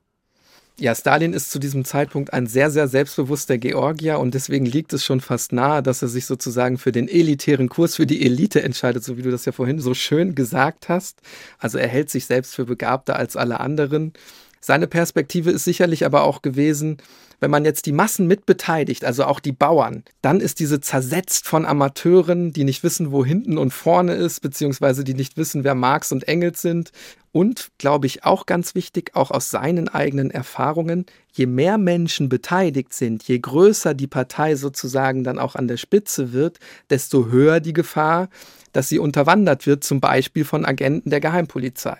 Ja, 0.82 0.96
Stalin 0.96 1.34
ist 1.34 1.52
zu 1.52 1.60
diesem 1.60 1.86
Zeitpunkt 1.86 2.34
ein 2.34 2.48
sehr, 2.48 2.72
sehr 2.72 2.88
selbstbewusster 2.88 3.60
Georgier 3.60 4.17
und 4.17 4.34
deswegen 4.34 4.65
liegt 4.65 4.94
es 4.94 5.06
schon 5.06 5.22
fast 5.22 5.54
nahe, 5.54 5.84
dass 5.84 6.02
er 6.02 6.08
sich 6.08 6.26
sozusagen 6.26 6.80
für 6.80 6.91
den 6.91 7.08
elitären 7.08 7.70
Kurs, 7.70 7.98
für 7.98 8.08
die 8.08 8.26
Elite 8.26 8.63
entscheidet, 8.63 9.04
so 9.04 9.15
wie 9.15 9.22
du 9.22 9.30
das 9.30 9.46
ja 9.46 9.52
vorhin 9.52 9.78
so 9.78 9.94
schön 9.94 10.34
gesagt 10.34 10.89
hast. 10.89 11.22
Also 11.60 11.78
er 11.78 11.88
hält 11.88 12.10
sich 12.10 12.26
selbst 12.26 12.56
für 12.56 12.65
begabter 12.65 13.15
als 13.15 13.36
alle 13.36 13.60
anderen. 13.60 14.13
Seine 14.60 14.88
Perspektive 14.88 15.52
ist 15.52 15.65
sicherlich 15.65 16.04
aber 16.04 16.24
auch 16.24 16.41
gewesen, 16.41 16.98
wenn 17.41 17.51
man 17.51 17.65
jetzt 17.65 17.88
die 17.88 17.91
Massen 17.91 18.27
mitbeteiligt, 18.27 19.04
also 19.04 19.25
auch 19.25 19.39
die 19.39 19.51
Bauern, 19.51 20.04
dann 20.21 20.39
ist 20.39 20.60
diese 20.60 20.80
zersetzt 20.80 21.47
von 21.47 21.65
Amateuren, 21.65 22.54
die 22.54 22.63
nicht 22.63 22.84
wissen, 22.84 23.12
wo 23.12 23.25
hinten 23.25 23.58
und 23.58 23.73
vorne 23.73 24.13
ist, 24.13 24.41
beziehungsweise 24.41 25.04
die 25.04 25.15
nicht 25.15 25.38
wissen, 25.38 25.63
wer 25.63 25.73
Marx 25.73 26.12
und 26.12 26.27
Engels 26.27 26.62
sind. 26.62 26.91
Und, 27.32 27.71
glaube 27.80 28.06
ich, 28.06 28.25
auch 28.25 28.45
ganz 28.45 28.75
wichtig, 28.75 29.15
auch 29.15 29.32
aus 29.32 29.49
seinen 29.49 29.88
eigenen 29.88 30.30
Erfahrungen, 30.30 31.06
je 31.34 31.47
mehr 31.47 31.80
Menschen 31.80 32.30
beteiligt 32.30 32.93
sind, 32.93 33.23
je 33.23 33.39
größer 33.39 33.95
die 33.95 34.08
Partei 34.08 34.56
sozusagen 34.56 35.23
dann 35.23 35.39
auch 35.39 35.56
an 35.56 35.67
der 35.67 35.77
Spitze 35.77 36.34
wird, 36.34 36.60
desto 36.91 37.27
höher 37.27 37.60
die 37.60 37.73
Gefahr, 37.73 38.30
dass 38.71 38.88
sie 38.88 38.99
unterwandert 38.99 39.65
wird, 39.65 39.84
zum 39.84 39.99
Beispiel 39.99 40.45
von 40.45 40.63
Agenten 40.63 41.10
der 41.10 41.21
Geheimpolizei. 41.21 41.97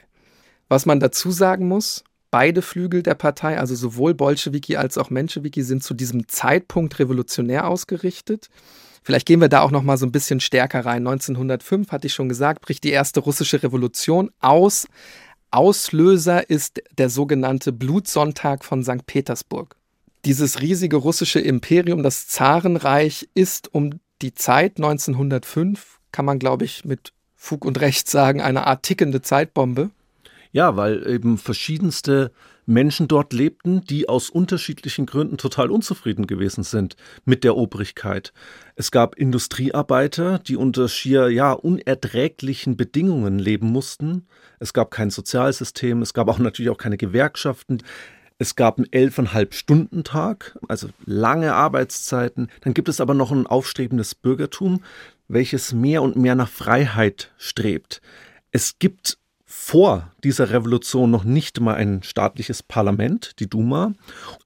Was 0.70 0.86
man 0.86 1.00
dazu 1.00 1.32
sagen 1.32 1.68
muss, 1.68 2.04
Beide 2.32 2.62
Flügel 2.62 3.04
der 3.04 3.16
Partei, 3.16 3.60
also 3.60 3.76
sowohl 3.76 4.14
Bolschewiki 4.14 4.78
als 4.78 4.98
auch 4.98 5.10
Menschewiki, 5.10 5.64
sind 5.64 5.84
zu 5.84 5.94
diesem 5.94 6.28
Zeitpunkt 6.30 6.98
revolutionär 6.98 7.68
ausgerichtet. 7.68 8.48
Vielleicht 9.04 9.26
gehen 9.26 9.42
wir 9.42 9.50
da 9.50 9.62
auch 9.62 9.72
noch 9.72 9.84
mal 9.84 9.98
so 9.98 10.06
ein 10.06 10.12
bisschen 10.12 10.40
stärker 10.40 10.86
rein. 10.86 11.08
1905 11.08 11.92
hatte 11.92 12.08
ich 12.08 12.14
schon 12.14 12.30
gesagt, 12.30 12.62
bricht 12.62 12.84
die 12.84 12.92
erste 12.92 13.20
russische 13.20 13.62
Revolution 13.62 14.32
aus. 14.40 14.88
Auslöser 15.50 16.50
ist 16.50 16.82
der 16.98 17.10
sogenannte 17.10 17.74
Blutsonntag 17.74 18.64
von 18.64 18.84
St. 18.84 19.06
Petersburg. 19.06 19.76
Dieses 20.24 20.62
riesige 20.62 20.98
russische 20.98 21.40
Imperium, 21.40 22.04
das 22.04 22.28
Zarenreich, 22.28 23.28
ist 23.34 23.74
um 23.74 24.00
die 24.22 24.34
Zeit 24.34 24.78
1905, 24.78 26.00
kann 26.12 26.26
man 26.26 26.40
glaube 26.40 26.64
ich 26.64 26.86
mit 26.86 27.12
Fug 27.36 27.66
und 27.66 27.82
Recht 27.82 28.10
sagen, 28.10 28.40
eine 28.40 28.68
Art 28.68 28.84
tickende 28.84 29.22
Zeitbombe. 29.22 29.90
Ja, 30.52 30.76
weil 30.76 31.08
eben 31.08 31.38
verschiedenste 31.38 32.32
Menschen 32.66 33.08
dort 33.08 33.34
lebten, 33.34 33.82
die 33.86 34.08
aus 34.08 34.30
unterschiedlichen 34.30 35.06
Gründen 35.06 35.38
total 35.38 35.72
unzufrieden 35.72 36.28
gewesen 36.28 36.64
sind 36.64 36.96
mit 37.26 37.44
der 37.44 37.58
Obrigkeit. 37.58 38.34
Es 38.76 38.92
gab 38.92 39.16
Industriearbeiter, 39.16 40.40
die 40.40 40.56
unter 40.56 40.88
schier 40.88 41.30
ja 41.30 41.54
unerträglichen 41.54 42.78
Bedingungen 42.78 43.40
leben 43.40 43.68
mussten. 43.72 44.28
Es 44.60 44.74
gab 44.74 44.92
kein 44.92 45.10
Sozialsystem, 45.10 46.02
es 46.02 46.14
gab 46.14 46.28
auch 46.28 46.40
natürlich 46.40 46.70
auch 46.70 46.78
keine 46.78 46.98
Gewerkschaften. 46.98 47.82
Es 48.38 48.56
gab 48.56 48.78
einen 48.78 48.92
elfeinhalb 48.92 49.54
Stunden 49.54 50.04
Tag, 50.04 50.58
also 50.68 50.90
lange 51.06 51.54
Arbeitszeiten. 51.54 52.50
Dann 52.62 52.74
gibt 52.74 52.90
es 52.90 53.00
aber 53.00 53.14
noch 53.14 53.32
ein 53.32 53.46
aufstrebendes 53.46 54.16
Bürgertum, 54.16 54.82
welches 55.28 55.74
mehr 55.74 56.02
und 56.02 56.16
mehr 56.16 56.36
nach 56.36 56.50
Freiheit 56.50 57.32
strebt. 57.38 58.02
Es 58.52 58.80
gibt 58.80 59.20
vor 59.52 60.10
dieser 60.24 60.50
Revolution 60.50 61.12
noch 61.12 61.26
nicht 61.26 61.60
mal 61.60 61.76
ein 61.76 62.04
staatliches 62.04 62.64
Parlament, 62.64 63.34
die 63.40 63.50
Duma. 63.50 63.92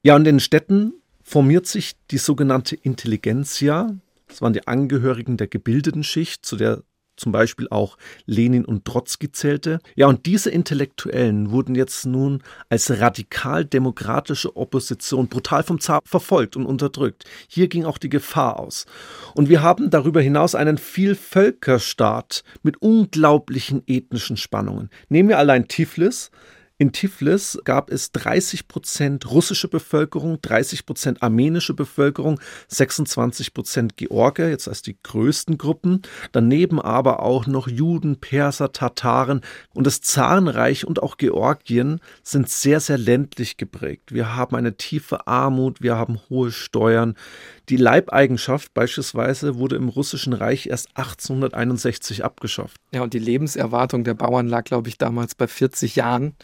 Ja, 0.01 0.15
und 0.15 0.21
in 0.21 0.35
den 0.35 0.39
Städten 0.39 0.93
formiert 1.21 1.67
sich 1.67 1.93
die 2.09 2.17
sogenannte 2.17 2.75
Intelligenzia. 2.75 3.95
Das 4.27 4.41
waren 4.41 4.53
die 4.53 4.67
Angehörigen 4.67 5.37
der 5.37 5.47
gebildeten 5.47 6.03
Schicht, 6.03 6.43
zu 6.43 6.55
der 6.55 6.81
zum 7.17 7.31
Beispiel 7.31 7.67
auch 7.69 7.97
Lenin 8.25 8.65
und 8.65 8.85
Trotzki 8.85 9.31
zählte. 9.31 9.79
Ja, 9.95 10.07
und 10.07 10.25
diese 10.25 10.49
Intellektuellen 10.49 11.51
wurden 11.51 11.75
jetzt 11.75 12.05
nun 12.05 12.41
als 12.69 12.99
radikal-demokratische 12.99 14.55
Opposition 14.55 15.27
brutal 15.27 15.63
vom 15.63 15.79
Zar 15.79 16.01
verfolgt 16.05 16.55
und 16.55 16.65
unterdrückt. 16.65 17.25
Hier 17.47 17.67
ging 17.67 17.85
auch 17.85 17.97
die 17.97 18.09
Gefahr 18.09 18.59
aus. 18.59 18.85
Und 19.33 19.49
wir 19.49 19.61
haben 19.61 19.89
darüber 19.89 20.21
hinaus 20.21 20.55
einen 20.55 20.77
Vielvölkerstaat 20.77 22.43
mit 22.63 22.81
unglaublichen 22.81 23.83
ethnischen 23.87 24.37
Spannungen. 24.37 24.89
Nehmen 25.09 25.29
wir 25.29 25.39
allein 25.39 25.67
Tiflis, 25.67 26.31
in 26.77 26.91
Tiflis 26.91 27.57
gab 27.63 27.89
es 27.89 28.11
30 28.11 28.67
Prozent 28.67 29.31
russische 29.31 29.69
Bevölkerung, 29.69 30.41
30 30.41 30.85
Prozent 30.85 31.23
armenische 31.23 31.73
Bevölkerung, 31.73 32.37
26 32.67 33.53
Prozent 33.53 33.95
Georgier, 33.95 34.49
jetzt 34.49 34.67
als 34.67 34.81
die 34.81 34.97
größten 35.01 35.57
Gruppen. 35.57 36.01
Daneben 36.33 36.81
aber 36.81 37.21
auch 37.21 37.47
noch 37.47 37.69
Juden, 37.69 38.19
Perser, 38.19 38.73
Tataren. 38.73 39.39
Und 39.73 39.87
das 39.87 40.01
Zarenreich 40.01 40.85
und 40.85 41.01
auch 41.01 41.15
Georgien 41.15 42.01
sind 42.23 42.49
sehr, 42.49 42.81
sehr 42.81 42.97
ländlich 42.97 43.55
geprägt. 43.55 44.13
Wir 44.13 44.35
haben 44.35 44.57
eine 44.57 44.75
tiefe 44.75 45.27
Armut, 45.27 45.81
wir 45.81 45.95
haben 45.95 46.19
hohe 46.29 46.51
Steuern. 46.51 47.15
Die 47.69 47.77
Leibeigenschaft 47.77 48.73
beispielsweise 48.75 49.57
wurde 49.57 49.75
im 49.75 49.89
Russischen 49.89 50.33
Reich 50.33 50.67
erst 50.67 50.89
1861 50.93 52.23
abgeschafft. 52.23 52.77
Ja, 52.93 53.01
und 53.01 53.13
die 53.13 53.19
Lebenserwartung 53.19 54.03
der 54.03 54.13
Bauern 54.13 54.47
lag, 54.47 54.65
glaube 54.65 54.89
ich, 54.89 54.99
damals 54.99 55.33
bei 55.33 55.47
40 55.47 55.95
Jahren. 55.95 56.35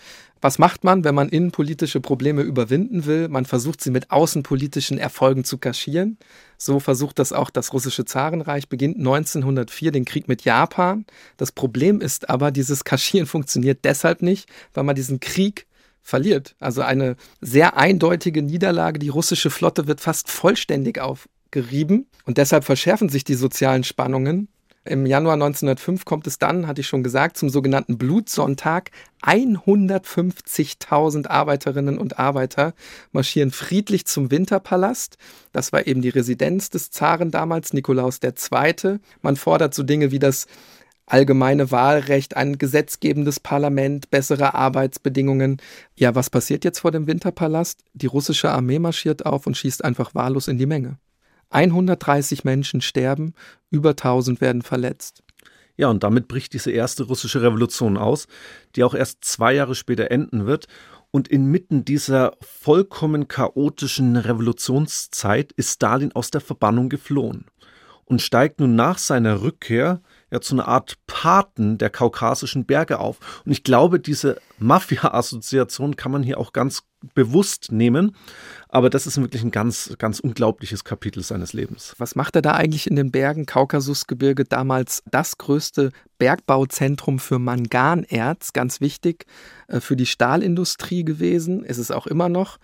Was 0.42 0.58
macht 0.58 0.84
man, 0.84 1.04
wenn 1.04 1.14
man 1.14 1.30
innenpolitische 1.30 2.02
Probleme 2.02 2.42
überwinden 2.42 3.06
will? 3.06 3.30
Man 3.30 3.46
versucht 3.46 3.82
sie 3.82 3.92
mit 3.92 4.10
außenpolitischen 4.10 4.98
Erfolgen 4.98 5.44
zu 5.44 5.60
kaschieren. 5.60 6.18
So 6.58 6.80
versucht 6.80 7.20
das 7.20 7.32
auch 7.32 7.52
das 7.52 7.74
russische 7.74 8.06
Zarenreich, 8.06 8.68
beginnt 8.68 8.98
1904 8.98 9.92
den 9.92 10.06
Krieg 10.06 10.28
mit 10.28 10.44
Japan. 10.44 11.06
Das 11.38 11.52
Problem 11.52 12.02
ist 12.02 12.32
aber, 12.32 12.50
dieses 12.50 12.84
Kaschieren 12.84 13.28
funktioniert 13.28 13.86
deshalb 13.86 14.24
nicht, 14.24 14.50
weil 14.74 14.84
man 14.84 14.96
diesen 14.96 15.20
Krieg 15.20 15.68
verliert. 16.02 16.56
Also 16.60 16.82
eine 16.82 17.16
sehr 17.40 17.78
eindeutige 17.78 18.42
Niederlage. 18.42 19.00
Die 19.00 19.10
russische 19.10 19.50
Flotte 19.50 19.88
wird 19.88 20.02
fast 20.02 20.30
vollständig 20.30 21.00
aufgerieben 21.00 22.08
und 22.26 22.38
deshalb 22.38 22.64
verschärfen 22.64 23.10
sich 23.10 23.24
die 23.24 23.36
sozialen 23.36 23.84
Spannungen. 23.84 24.48
Im 24.84 25.06
Januar 25.06 25.36
1905 25.36 26.06
kommt 26.06 26.26
es 26.26 26.40
dann, 26.40 26.66
hatte 26.66 26.82
ich 26.82 26.88
schon 26.88 27.04
gesagt, 27.04 27.38
zum 27.38 27.50
sogenannten 27.50 28.00
Blutsonntag. 28.00 28.90
150.000 29.22 31.28
Arbeiterinnen 31.28 32.00
und 32.00 32.18
Arbeiter 32.18 32.74
marschieren 33.12 33.52
friedlich 33.52 34.08
zum 34.08 34.32
Winterpalast. 34.32 35.20
Das 35.52 35.72
war 35.72 35.86
eben 35.86 36.02
die 36.02 36.10
Residenz 36.10 36.72
des 36.72 36.90
Zaren 36.90 37.30
damals, 37.30 37.74
Nikolaus 37.74 38.20
II. 38.24 38.98
Man 39.22 39.36
fordert 39.36 39.76
so 39.76 39.84
Dinge 39.84 40.12
wie 40.12 40.18
das 40.18 40.48
allgemeine 41.12 41.72
Wahlrecht, 41.72 42.38
ein 42.38 42.58
gesetzgebendes 42.58 43.40
Parlament, 43.40 44.10
bessere 44.10 44.54
Arbeitsbedingungen. 44.54 45.58
Ja, 45.96 46.16
was 46.16 46.30
passiert 46.30 46.64
jetzt 46.64 46.80
vor 46.80 46.92
dem 46.92 47.06
Winterpalast? 47.06 47.84
Die 47.94 48.06
russische 48.06 48.50
Armee 48.50 48.80
marschiert 48.80 49.26
auf 49.26 49.46
und 49.46 49.58
schießt 49.58 49.84
einfach 49.84 50.16
wahllos 50.16 50.48
in 50.48 50.58
die 50.58 50.66
Menge. 50.66 50.98
130 51.50 52.46
Menschen 52.46 52.80
sterben, 52.80 53.34
über 53.72 53.90
1000 53.90 54.40
werden 54.40 54.62
verletzt. 54.62 55.22
Ja, 55.76 55.90
und 55.90 56.04
damit 56.04 56.30
bricht 56.30 56.54
diese 56.54 56.72
erste 56.72 57.04
russische 57.04 57.42
Revolution 57.42 57.98
aus, 57.98 58.28
die 58.76 58.84
auch 58.84 58.94
erst 58.94 59.26
zwei 59.26 59.54
Jahre 59.54 59.76
später 59.76 60.12
enden 60.12 60.46
wird. 60.46 60.68
Und 61.12 61.28
inmitten 61.28 61.84
dieser 61.84 62.38
vollkommen 62.40 63.28
chaotischen 63.28 64.16
Revolutionszeit 64.16 65.52
ist 65.52 65.74
Stalin 65.74 66.14
aus 66.14 66.32
der 66.32 66.40
Verbannung 66.40 66.88
geflohen 66.88 67.48
und 68.06 68.22
steigt 68.22 68.62
nun 68.62 68.76
nach 68.76 68.98
seiner 68.98 69.42
Rückkehr 69.42 70.02
ja 70.32 70.42
zu 70.42 70.56
einer 70.56 70.68
Art 70.68 70.96
Paten 71.08 71.78
der 71.78 71.90
kaukasischen 71.90 72.66
Berge 72.66 73.00
auf. 73.00 73.20
Und 73.46 73.52
ich 73.52 73.64
glaube, 73.64 74.00
diese 74.00 74.40
Mafia-Assoziation 74.60 75.96
kann 75.96 76.12
man 76.12 76.24
hier 76.24 76.40
auch 76.40 76.54
ganz 76.54 76.84
bewusst 77.14 77.72
nehmen. 77.72 78.16
Aber 78.70 78.90
das 78.90 79.08
ist 79.08 79.20
wirklich 79.20 79.44
ein 79.44 79.52
ganz, 79.52 79.96
ganz 79.98 80.20
unglaubliches 80.20 80.84
Kapitel 80.84 81.24
seines 81.24 81.54
Lebens. 81.54 81.96
Was 81.98 82.16
macht 82.16 82.36
er 82.36 82.42
da 82.42 82.52
eigentlich 82.54 82.88
in 82.88 82.96
den 82.96 83.12
Bergen? 83.12 83.46
Kaukasusgebirge, 83.46 84.46
damals 84.46 85.04
das 85.10 85.38
größte 85.38 85.92
Bergbauzentrum 86.20 87.20
für 87.20 87.40
Manganerz, 87.40 88.54
ganz 88.54 88.80
wichtig 88.82 89.26
äh, 89.68 89.80
für 89.80 89.96
die 89.96 90.06
Stahlindustrie 90.06 91.04
gewesen, 91.04 91.64
ist 91.64 91.80
es 91.80 91.92
auch 91.92 92.08
immer 92.08 92.30
noch. 92.30 92.58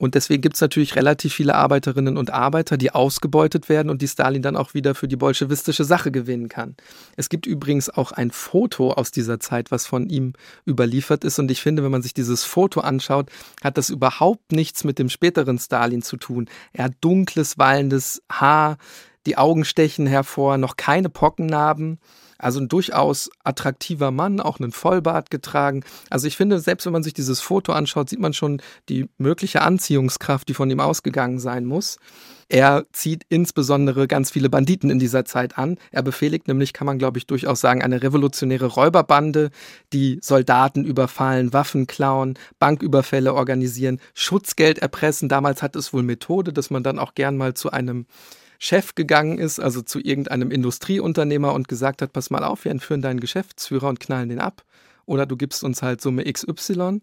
Und 0.00 0.14
deswegen 0.14 0.40
gibt 0.40 0.54
es 0.54 0.62
natürlich 0.62 0.96
relativ 0.96 1.34
viele 1.34 1.54
Arbeiterinnen 1.54 2.16
und 2.16 2.30
Arbeiter, 2.30 2.78
die 2.78 2.90
ausgebeutet 2.90 3.68
werden 3.68 3.90
und 3.90 4.00
die 4.00 4.08
Stalin 4.08 4.40
dann 4.40 4.56
auch 4.56 4.72
wieder 4.72 4.94
für 4.94 5.08
die 5.08 5.16
bolschewistische 5.16 5.84
Sache 5.84 6.10
gewinnen 6.10 6.48
kann. 6.48 6.74
Es 7.16 7.28
gibt 7.28 7.44
übrigens 7.44 7.90
auch 7.90 8.10
ein 8.10 8.30
Foto 8.30 8.92
aus 8.92 9.10
dieser 9.10 9.40
Zeit, 9.40 9.70
was 9.70 9.86
von 9.86 10.08
ihm 10.08 10.32
überliefert 10.66 11.22
ist. 11.22 11.38
Und 11.38 11.50
ich 11.50 11.60
finde, 11.60 11.84
wenn 11.84 11.90
man 11.90 12.00
sich 12.00 12.14
dieses 12.14 12.44
Foto 12.44 12.80
anschaut, 12.80 13.28
hat 13.62 13.76
das 13.76 13.90
überhaupt 13.90 14.52
nichts 14.52 14.84
mit 14.84 14.98
dem 14.98 15.10
späteren 15.10 15.58
Stalin 15.58 16.00
zu 16.00 16.16
tun. 16.16 16.48
Er 16.72 16.84
hat 16.84 16.94
dunkles, 17.02 17.58
wallendes 17.58 18.22
Haar, 18.32 18.78
die 19.26 19.36
Augen 19.36 19.66
stechen 19.66 20.06
hervor, 20.06 20.56
noch 20.56 20.78
keine 20.78 21.10
Pockennarben. 21.10 21.98
Also 22.40 22.60
ein 22.60 22.68
durchaus 22.68 23.30
attraktiver 23.44 24.10
Mann, 24.10 24.40
auch 24.40 24.58
einen 24.58 24.72
Vollbart 24.72 25.30
getragen. 25.30 25.84
Also 26.08 26.26
ich 26.26 26.36
finde, 26.36 26.58
selbst 26.58 26.86
wenn 26.86 26.92
man 26.92 27.02
sich 27.02 27.14
dieses 27.14 27.40
Foto 27.40 27.72
anschaut, 27.72 28.08
sieht 28.08 28.20
man 28.20 28.32
schon 28.32 28.62
die 28.88 29.08
mögliche 29.18 29.62
Anziehungskraft, 29.62 30.48
die 30.48 30.54
von 30.54 30.70
ihm 30.70 30.80
ausgegangen 30.80 31.38
sein 31.38 31.64
muss. 31.64 31.98
Er 32.48 32.84
zieht 32.92 33.24
insbesondere 33.28 34.08
ganz 34.08 34.32
viele 34.32 34.50
Banditen 34.50 34.90
in 34.90 34.98
dieser 34.98 35.24
Zeit 35.24 35.56
an. 35.56 35.78
Er 35.92 36.02
befehligt 36.02 36.48
nämlich, 36.48 36.72
kann 36.72 36.86
man 36.86 36.98
glaube 36.98 37.18
ich 37.18 37.28
durchaus 37.28 37.60
sagen, 37.60 37.80
eine 37.80 38.02
revolutionäre 38.02 38.66
Räuberbande, 38.66 39.50
die 39.92 40.18
Soldaten 40.20 40.84
überfallen, 40.84 41.52
Waffen 41.52 41.86
klauen, 41.86 42.36
Banküberfälle 42.58 43.34
organisieren, 43.34 44.00
Schutzgeld 44.14 44.80
erpressen. 44.80 45.28
Damals 45.28 45.62
hat 45.62 45.76
es 45.76 45.92
wohl 45.92 46.02
Methode, 46.02 46.52
dass 46.52 46.70
man 46.70 46.82
dann 46.82 46.98
auch 46.98 47.14
gern 47.14 47.36
mal 47.36 47.54
zu 47.54 47.70
einem 47.70 48.06
Chef 48.62 48.94
gegangen 48.94 49.38
ist, 49.38 49.58
also 49.58 49.80
zu 49.80 49.98
irgendeinem 49.98 50.50
Industrieunternehmer 50.50 51.54
und 51.54 51.66
gesagt 51.66 52.02
hat, 52.02 52.12
pass 52.12 52.28
mal 52.28 52.44
auf, 52.44 52.66
wir 52.66 52.70
entführen 52.70 53.00
deinen 53.00 53.18
Geschäftsführer 53.18 53.88
und 53.88 54.00
knallen 54.00 54.28
den 54.28 54.38
ab. 54.38 54.64
Oder 55.06 55.24
du 55.24 55.38
gibst 55.38 55.64
uns 55.64 55.80
halt 55.80 56.02
Summe 56.02 56.30
XY. 56.30 57.00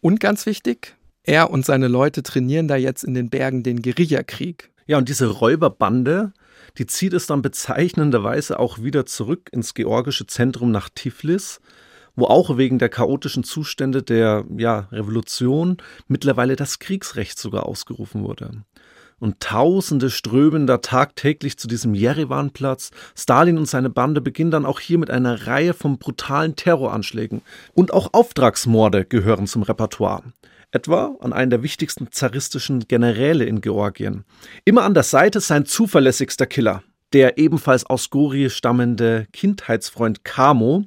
Und 0.00 0.20
ganz 0.20 0.46
wichtig, 0.46 0.94
er 1.24 1.50
und 1.50 1.66
seine 1.66 1.88
Leute 1.88 2.22
trainieren 2.22 2.68
da 2.68 2.76
jetzt 2.76 3.02
in 3.02 3.14
den 3.14 3.28
Bergen 3.28 3.64
den 3.64 3.82
Guerillakrieg. 3.82 4.70
Ja, 4.86 4.96
und 4.96 5.08
diese 5.08 5.26
Räuberbande, 5.26 6.32
die 6.78 6.86
zieht 6.86 7.12
es 7.12 7.26
dann 7.26 7.42
bezeichnenderweise 7.42 8.60
auch 8.60 8.78
wieder 8.80 9.04
zurück 9.04 9.50
ins 9.50 9.74
georgische 9.74 10.28
Zentrum 10.28 10.70
nach 10.70 10.88
Tiflis, 10.94 11.60
wo 12.14 12.26
auch 12.26 12.56
wegen 12.56 12.78
der 12.78 12.88
chaotischen 12.88 13.42
Zustände 13.42 14.04
der 14.04 14.44
ja, 14.56 14.86
Revolution 14.92 15.78
mittlerweile 16.06 16.54
das 16.54 16.78
Kriegsrecht 16.78 17.36
sogar 17.36 17.66
ausgerufen 17.66 18.22
wurde 18.22 18.62
und 19.24 19.40
Tausende 19.40 20.10
strömen 20.10 20.66
da 20.66 20.78
tagtäglich 20.78 21.56
zu 21.56 21.66
diesem 21.66 21.94
Jerewan-Platz. 21.94 22.90
Stalin 23.16 23.56
und 23.56 23.66
seine 23.66 23.88
Bande 23.88 24.20
beginnen 24.20 24.50
dann 24.50 24.66
auch 24.66 24.80
hier 24.80 24.98
mit 24.98 25.10
einer 25.10 25.46
Reihe 25.46 25.72
von 25.72 25.98
brutalen 25.98 26.56
Terroranschlägen. 26.56 27.40
Und 27.72 27.94
auch 27.94 28.10
Auftragsmorde 28.12 29.06
gehören 29.06 29.46
zum 29.46 29.62
Repertoire. 29.62 30.24
Etwa 30.72 31.16
an 31.20 31.32
einen 31.32 31.48
der 31.48 31.62
wichtigsten 31.62 32.12
zaristischen 32.12 32.80
Generäle 32.86 33.44
in 33.44 33.62
Georgien. 33.62 34.24
Immer 34.66 34.82
an 34.82 34.92
der 34.92 35.04
Seite 35.04 35.40
sein 35.40 35.64
zuverlässigster 35.64 36.44
Killer, 36.44 36.82
der 37.14 37.38
ebenfalls 37.38 37.86
aus 37.86 38.10
Gori 38.10 38.50
stammende 38.50 39.26
Kindheitsfreund 39.32 40.24
Kamo. 40.24 40.84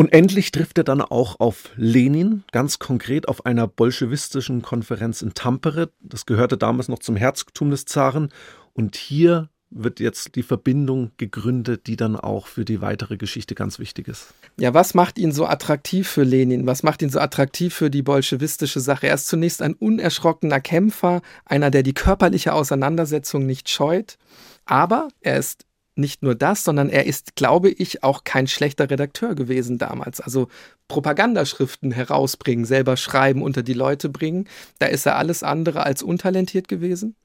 Und 0.00 0.14
endlich 0.14 0.50
trifft 0.50 0.78
er 0.78 0.84
dann 0.84 1.02
auch 1.02 1.40
auf 1.40 1.68
Lenin, 1.76 2.42
ganz 2.52 2.78
konkret 2.78 3.28
auf 3.28 3.44
einer 3.44 3.66
bolschewistischen 3.66 4.62
Konferenz 4.62 5.20
in 5.20 5.34
Tampere. 5.34 5.90
Das 6.00 6.24
gehörte 6.24 6.56
damals 6.56 6.88
noch 6.88 7.00
zum 7.00 7.16
Herzogtum 7.16 7.70
des 7.70 7.84
Zaren. 7.84 8.30
Und 8.72 8.96
hier 8.96 9.50
wird 9.68 10.00
jetzt 10.00 10.36
die 10.36 10.42
Verbindung 10.42 11.10
gegründet, 11.18 11.86
die 11.86 11.96
dann 11.96 12.16
auch 12.16 12.46
für 12.46 12.64
die 12.64 12.80
weitere 12.80 13.18
Geschichte 13.18 13.54
ganz 13.54 13.78
wichtig 13.78 14.08
ist. 14.08 14.32
Ja, 14.58 14.72
was 14.72 14.94
macht 14.94 15.18
ihn 15.18 15.32
so 15.32 15.44
attraktiv 15.44 16.08
für 16.08 16.22
Lenin? 16.22 16.66
Was 16.66 16.82
macht 16.82 17.02
ihn 17.02 17.10
so 17.10 17.20
attraktiv 17.20 17.74
für 17.74 17.90
die 17.90 18.00
bolschewistische 18.00 18.80
Sache? 18.80 19.06
Er 19.06 19.16
ist 19.16 19.28
zunächst 19.28 19.60
ein 19.60 19.74
unerschrockener 19.74 20.62
Kämpfer, 20.62 21.20
einer, 21.44 21.70
der 21.70 21.82
die 21.82 21.92
körperliche 21.92 22.54
Auseinandersetzung 22.54 23.44
nicht 23.44 23.68
scheut. 23.68 24.16
Aber 24.64 25.08
er 25.20 25.36
ist 25.36 25.66
nicht 25.94 26.22
nur 26.22 26.34
das, 26.34 26.64
sondern 26.64 26.88
er 26.88 27.06
ist, 27.06 27.36
glaube 27.36 27.70
ich, 27.70 28.02
auch 28.02 28.24
kein 28.24 28.46
schlechter 28.46 28.90
Redakteur 28.90 29.34
gewesen 29.34 29.78
damals. 29.78 30.20
Also 30.20 30.48
Propagandaschriften 30.88 31.92
herausbringen, 31.92 32.64
selber 32.64 32.96
schreiben, 32.96 33.42
unter 33.42 33.62
die 33.62 33.74
Leute 33.74 34.08
bringen, 34.08 34.48
da 34.78 34.86
ist 34.86 35.06
er 35.06 35.16
alles 35.16 35.42
andere 35.42 35.84
als 35.84 36.02
untalentiert 36.02 36.68
gewesen. 36.68 37.16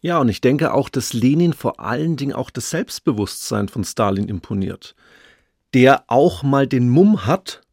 Ja, 0.00 0.18
und 0.18 0.28
ich 0.28 0.40
denke 0.40 0.74
auch, 0.74 0.88
dass 0.88 1.12
Lenin 1.12 1.54
vor 1.54 1.80
allen 1.80 2.16
Dingen 2.16 2.34
auch 2.34 2.50
das 2.50 2.70
Selbstbewusstsein 2.70 3.68
von 3.68 3.84
Stalin 3.84 4.28
imponiert, 4.28 4.94
der 5.72 6.04
auch 6.08 6.42
mal 6.42 6.66
den 6.66 6.90
Mumm 6.90 7.26
hat, 7.26 7.63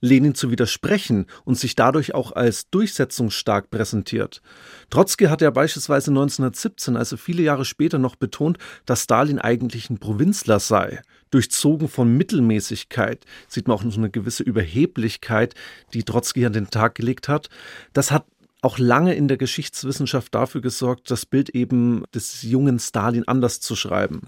Lenin 0.00 0.34
zu 0.34 0.50
widersprechen 0.50 1.26
und 1.44 1.58
sich 1.58 1.74
dadurch 1.74 2.14
auch 2.14 2.32
als 2.32 2.68
durchsetzungsstark 2.70 3.70
präsentiert. 3.70 4.42
Trotzki 4.90 5.26
hat 5.26 5.40
ja 5.40 5.50
beispielsweise 5.50 6.10
1917, 6.10 6.96
also 6.96 7.16
viele 7.16 7.42
Jahre 7.42 7.64
später, 7.64 7.98
noch 7.98 8.16
betont, 8.16 8.58
dass 8.84 9.04
Stalin 9.04 9.38
eigentlich 9.38 9.90
ein 9.90 9.98
Provinzler 9.98 10.60
sei. 10.60 11.02
Durchzogen 11.30 11.88
von 11.88 12.16
Mittelmäßigkeit 12.16 13.24
sieht 13.48 13.68
man 13.68 13.76
auch 13.76 13.82
so 13.82 13.98
eine 13.98 14.10
gewisse 14.10 14.42
Überheblichkeit, 14.42 15.54
die 15.92 16.02
Trotzki 16.02 16.46
an 16.46 16.52
den 16.52 16.70
Tag 16.70 16.94
gelegt 16.94 17.28
hat. 17.28 17.48
Das 17.92 18.10
hat 18.10 18.26
auch 18.62 18.78
lange 18.78 19.14
in 19.14 19.28
der 19.28 19.36
Geschichtswissenschaft 19.36 20.34
dafür 20.34 20.60
gesorgt, 20.60 21.10
das 21.10 21.26
Bild 21.26 21.50
eben 21.50 22.04
des 22.14 22.42
jungen 22.42 22.78
Stalin 22.78 23.26
anders 23.26 23.60
zu 23.60 23.76
schreiben. 23.76 24.22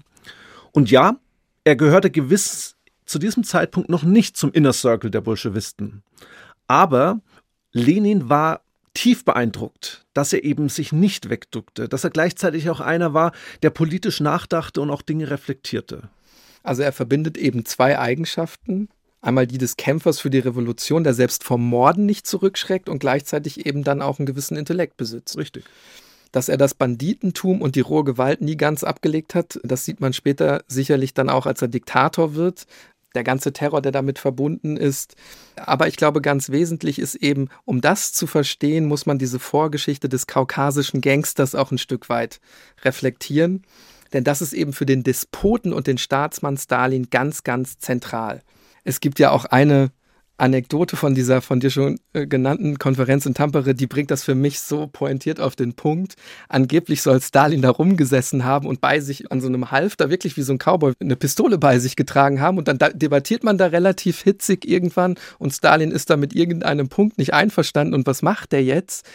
Und 0.71 0.91
ja, 0.91 1.17
er 1.63 1.75
gehörte 1.75 2.09
gewiss 2.09 2.75
zu 3.09 3.19
diesem 3.19 3.43
Zeitpunkt 3.43 3.89
noch 3.89 4.03
nicht 4.03 4.37
zum 4.37 4.51
Inner 4.51 4.73
Circle 4.73 5.09
der 5.09 5.21
Bolschewisten. 5.21 6.03
Aber 6.67 7.19
Lenin 7.71 8.29
war 8.29 8.61
tief 8.93 9.25
beeindruckt, 9.25 10.05
dass 10.13 10.33
er 10.33 10.43
eben 10.43 10.69
sich 10.69 10.91
nicht 10.91 11.29
wegduckte, 11.29 11.89
dass 11.89 12.03
er 12.03 12.09
gleichzeitig 12.11 12.69
auch 12.69 12.79
einer 12.79 13.13
war, 13.13 13.31
der 13.63 13.71
politisch 13.71 14.19
nachdachte 14.19 14.81
und 14.81 14.89
auch 14.89 15.01
Dinge 15.01 15.29
reflektierte. 15.29 16.09
Also 16.63 16.83
er 16.83 16.91
verbindet 16.91 17.37
eben 17.37 17.65
zwei 17.65 17.97
Eigenschaften. 17.97 18.89
Einmal 19.21 19.47
die 19.47 19.57
des 19.57 19.75
Kämpfers 19.75 20.19
für 20.19 20.29
die 20.29 20.39
Revolution, 20.39 21.03
der 21.03 21.13
selbst 21.13 21.43
vom 21.43 21.65
Morden 21.65 22.05
nicht 22.05 22.27
zurückschreckt 22.27 22.89
und 22.89 22.99
gleichzeitig 22.99 23.65
eben 23.65 23.83
dann 23.83 24.01
auch 24.01 24.19
einen 24.19 24.25
gewissen 24.25 24.55
Intellekt 24.55 24.97
besitzt. 24.97 25.37
Richtig. 25.37 25.65
Dass 26.31 26.47
er 26.47 26.57
das 26.57 26.75
Banditentum 26.75 27.61
und 27.61 27.75
die 27.75 27.79
rohe 27.79 28.03
Gewalt 28.03 28.41
nie 28.41 28.55
ganz 28.55 28.83
abgelegt 28.83 29.33
hat, 29.33 29.59
das 29.63 29.85
sieht 29.85 29.99
man 29.99 30.13
später 30.13 30.63
sicherlich 30.67 31.13
dann 31.13 31.29
auch, 31.29 31.47
als 31.47 31.61
er 31.61 31.69
Diktator 31.69 32.35
wird 32.35 32.67
der 33.15 33.23
ganze 33.23 33.53
Terror, 33.53 33.81
der 33.81 33.91
damit 33.91 34.19
verbunden 34.19 34.77
ist. 34.77 35.15
Aber 35.55 35.87
ich 35.87 35.95
glaube, 35.95 36.21
ganz 36.21 36.49
wesentlich 36.49 36.99
ist 36.99 37.15
eben, 37.15 37.49
um 37.65 37.81
das 37.81 38.13
zu 38.13 38.27
verstehen, 38.27 38.85
muss 38.85 39.05
man 39.05 39.17
diese 39.17 39.39
Vorgeschichte 39.39 40.09
des 40.09 40.27
kaukasischen 40.27 41.01
Gangsters 41.01 41.55
auch 41.55 41.71
ein 41.71 41.77
Stück 41.77 42.09
weit 42.09 42.39
reflektieren. 42.83 43.63
Denn 44.13 44.23
das 44.23 44.41
ist 44.41 44.53
eben 44.53 44.73
für 44.73 44.85
den 44.85 45.03
Despoten 45.03 45.73
und 45.73 45.87
den 45.87 45.97
Staatsmann 45.97 46.57
Stalin 46.57 47.09
ganz, 47.09 47.43
ganz 47.43 47.79
zentral. 47.79 48.41
Es 48.83 48.99
gibt 48.99 49.19
ja 49.19 49.31
auch 49.31 49.45
eine 49.45 49.91
Anekdote 50.39 50.95
von 50.95 51.15
dieser 51.15 51.41
von 51.41 51.59
dir 51.59 51.69
schon 51.69 51.99
äh, 52.13 52.25
genannten 52.25 52.79
Konferenz 52.79 53.25
in 53.25 53.33
Tampere, 53.33 53.75
die 53.75 53.87
bringt 53.87 54.11
das 54.11 54.23
für 54.23 54.35
mich 54.35 54.59
so 54.59 54.87
pointiert 54.87 55.39
auf 55.39 55.55
den 55.55 55.73
Punkt. 55.73 56.15
Angeblich 56.47 57.01
soll 57.01 57.21
Stalin 57.21 57.61
da 57.61 57.69
rumgesessen 57.69 58.45
haben 58.45 58.67
und 58.67 58.81
bei 58.81 58.99
sich 58.99 59.31
an 59.31 59.41
so 59.41 59.47
einem 59.47 59.71
Halfter 59.71 60.09
wirklich 60.09 60.37
wie 60.37 60.41
so 60.41 60.53
ein 60.53 60.59
Cowboy 60.59 60.93
eine 60.99 61.15
Pistole 61.15 61.57
bei 61.57 61.79
sich 61.79 61.95
getragen 61.95 62.41
haben 62.41 62.57
und 62.57 62.67
dann 62.67 62.77
da 62.77 62.89
debattiert 62.89 63.43
man 63.43 63.57
da 63.57 63.67
relativ 63.67 64.21
hitzig 64.21 64.67
irgendwann 64.67 65.15
und 65.37 65.53
Stalin 65.53 65.91
ist 65.91 66.09
da 66.09 66.17
mit 66.17 66.33
irgendeinem 66.33 66.89
Punkt 66.89 67.17
nicht 67.17 67.33
einverstanden 67.33 67.93
und 67.93 68.07
was 68.07 68.21
macht 68.21 68.51
der 68.51 68.63
jetzt? 68.63 69.05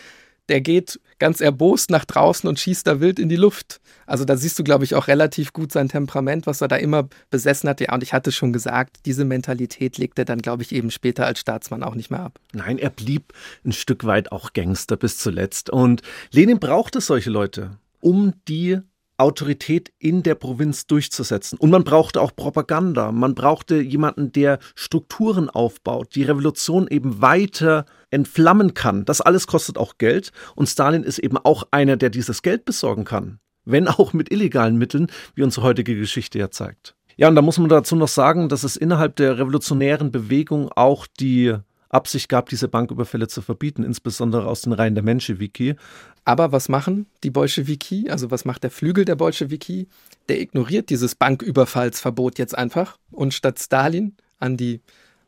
Der 0.49 0.61
geht 0.61 1.01
ganz 1.19 1.41
erbost 1.41 1.91
nach 1.91 2.05
draußen 2.05 2.49
und 2.49 2.59
schießt 2.59 2.87
da 2.87 3.01
wild 3.01 3.19
in 3.19 3.29
die 3.29 3.37
Luft. 3.37 3.81
Also 4.07 4.25
da 4.25 4.37
siehst 4.37 4.59
du, 4.59 4.65
glaube 4.65 4.85
ich, 4.85 4.95
auch 4.95 5.09
relativ 5.09 5.53
gut 5.53 5.73
sein 5.73 5.89
Temperament, 5.89 6.47
was 6.47 6.61
er 6.61 6.69
da 6.69 6.77
immer 6.77 7.09
besessen 7.31 7.69
hat. 7.69 7.81
Ja, 7.81 7.95
und 7.95 8.03
ich 8.03 8.13
hatte 8.13 8.33
schon 8.33 8.53
gesagt, 8.53 8.99
diese 9.07 9.25
Mentalität 9.25 9.97
legt 9.99 10.19
er 10.19 10.25
dann, 10.25 10.43
glaube 10.43 10.63
ich, 10.63 10.73
eben 10.73 10.91
später 10.91 11.27
als 11.27 11.41
Staatsmann 11.41 11.83
auch 11.83 11.95
nicht 11.95 12.11
mehr 12.11 12.21
ab. 12.21 12.39
Nein, 12.53 12.79
er 12.79 12.91
blieb 12.91 13.33
ein 13.65 13.73
Stück 13.73 14.05
weit 14.05 14.33
auch 14.33 14.53
Gangster 14.53 14.97
bis 14.97 15.19
zuletzt. 15.19 15.71
Und 15.71 16.03
Lenin 16.31 16.59
brauchte 16.59 17.01
solche 17.01 17.31
Leute, 17.31 17.79
um 18.01 18.35
die 18.49 18.81
Autorität 19.25 19.91
in 19.99 20.23
der 20.23 20.35
Provinz 20.35 20.87
durchzusetzen. 20.87 21.59
Und 21.59 21.71
man 21.71 21.83
brauchte 21.83 22.21
auch 22.21 22.37
Propaganda. 22.37 23.11
Man 23.11 23.35
brauchte 23.35 23.81
jemanden, 23.81 24.33
der 24.33 24.59
Strukturen 24.75 25.49
aufbaut, 25.49 26.15
die 26.15 26.25
Revolution 26.25 26.87
eben 26.89 27.23
weiter 27.23 27.87
entflammen 28.11 28.75
kann. 28.75 29.07
Das 29.07 29.23
alles 29.23 29.47
kostet 29.47 29.79
auch 29.79 29.97
Geld. 29.97 30.31
Und 30.55 30.69
Stalin 30.69 31.03
ist 31.03 31.19
eben 31.19 31.39
auch 31.39 31.65
einer, 31.71 31.97
der 31.97 32.11
dieses 32.11 32.43
Geld 32.43 32.67
besorgen 32.67 33.05
kann. 33.05 33.39
Wenn 33.65 33.89
auch 33.89 34.13
mit 34.13 34.31
illegalen 34.31 34.77
Mitteln, 34.77 35.07
wie 35.35 35.43
unsere 35.43 35.65
heutige 35.67 35.97
Geschichte 35.97 36.39
ja 36.39 36.51
zeigt. 36.51 36.95
Ja, 37.17 37.29
und 37.29 37.35
da 37.35 37.41
muss 37.41 37.59
man 37.59 37.71
dazu 37.71 37.97
noch 37.97 38.09
sagen, 38.09 38.51
dass 38.51 38.63
es 38.63 38.77
innerhalb 38.77 39.17
der 39.17 39.39
revolutionären 39.39 40.11
Bewegung 40.11 40.71
auch 40.71 41.07
die 41.07 41.55
Absicht 41.95 42.29
gab, 42.29 42.49
diese 42.49 42.69
Banküberfälle 42.69 43.29
zu 43.29 43.41
verbieten, 43.41 43.85
insbesondere 43.85 44.47
aus 44.47 44.63
den 44.63 44.73
Reihen 44.73 44.95
der 44.95 45.05
Menschewiki. 45.05 45.77
Aber 46.25 46.53
was 46.53 46.69
machen 46.69 47.07
die 47.23 47.31
Bolschewiki? 47.31 48.11
Also 48.11 48.31
was 48.31 48.45
macht 48.45 48.63
der 48.63 48.71
Flügel 48.71 49.05
der 49.05 49.17
Bolschewiki? 49.17 49.89
Der 50.29 50.41
ignoriert 50.41 50.91
dieses 50.91 51.15
Banküberfallsverbot 51.15 52.39
jetzt 52.39 52.57
einfach 52.57 52.99
und 53.11 53.35
statt 53.35 53.59
Stalin 53.61 54.15
an 54.39 54.57
die 54.57 54.81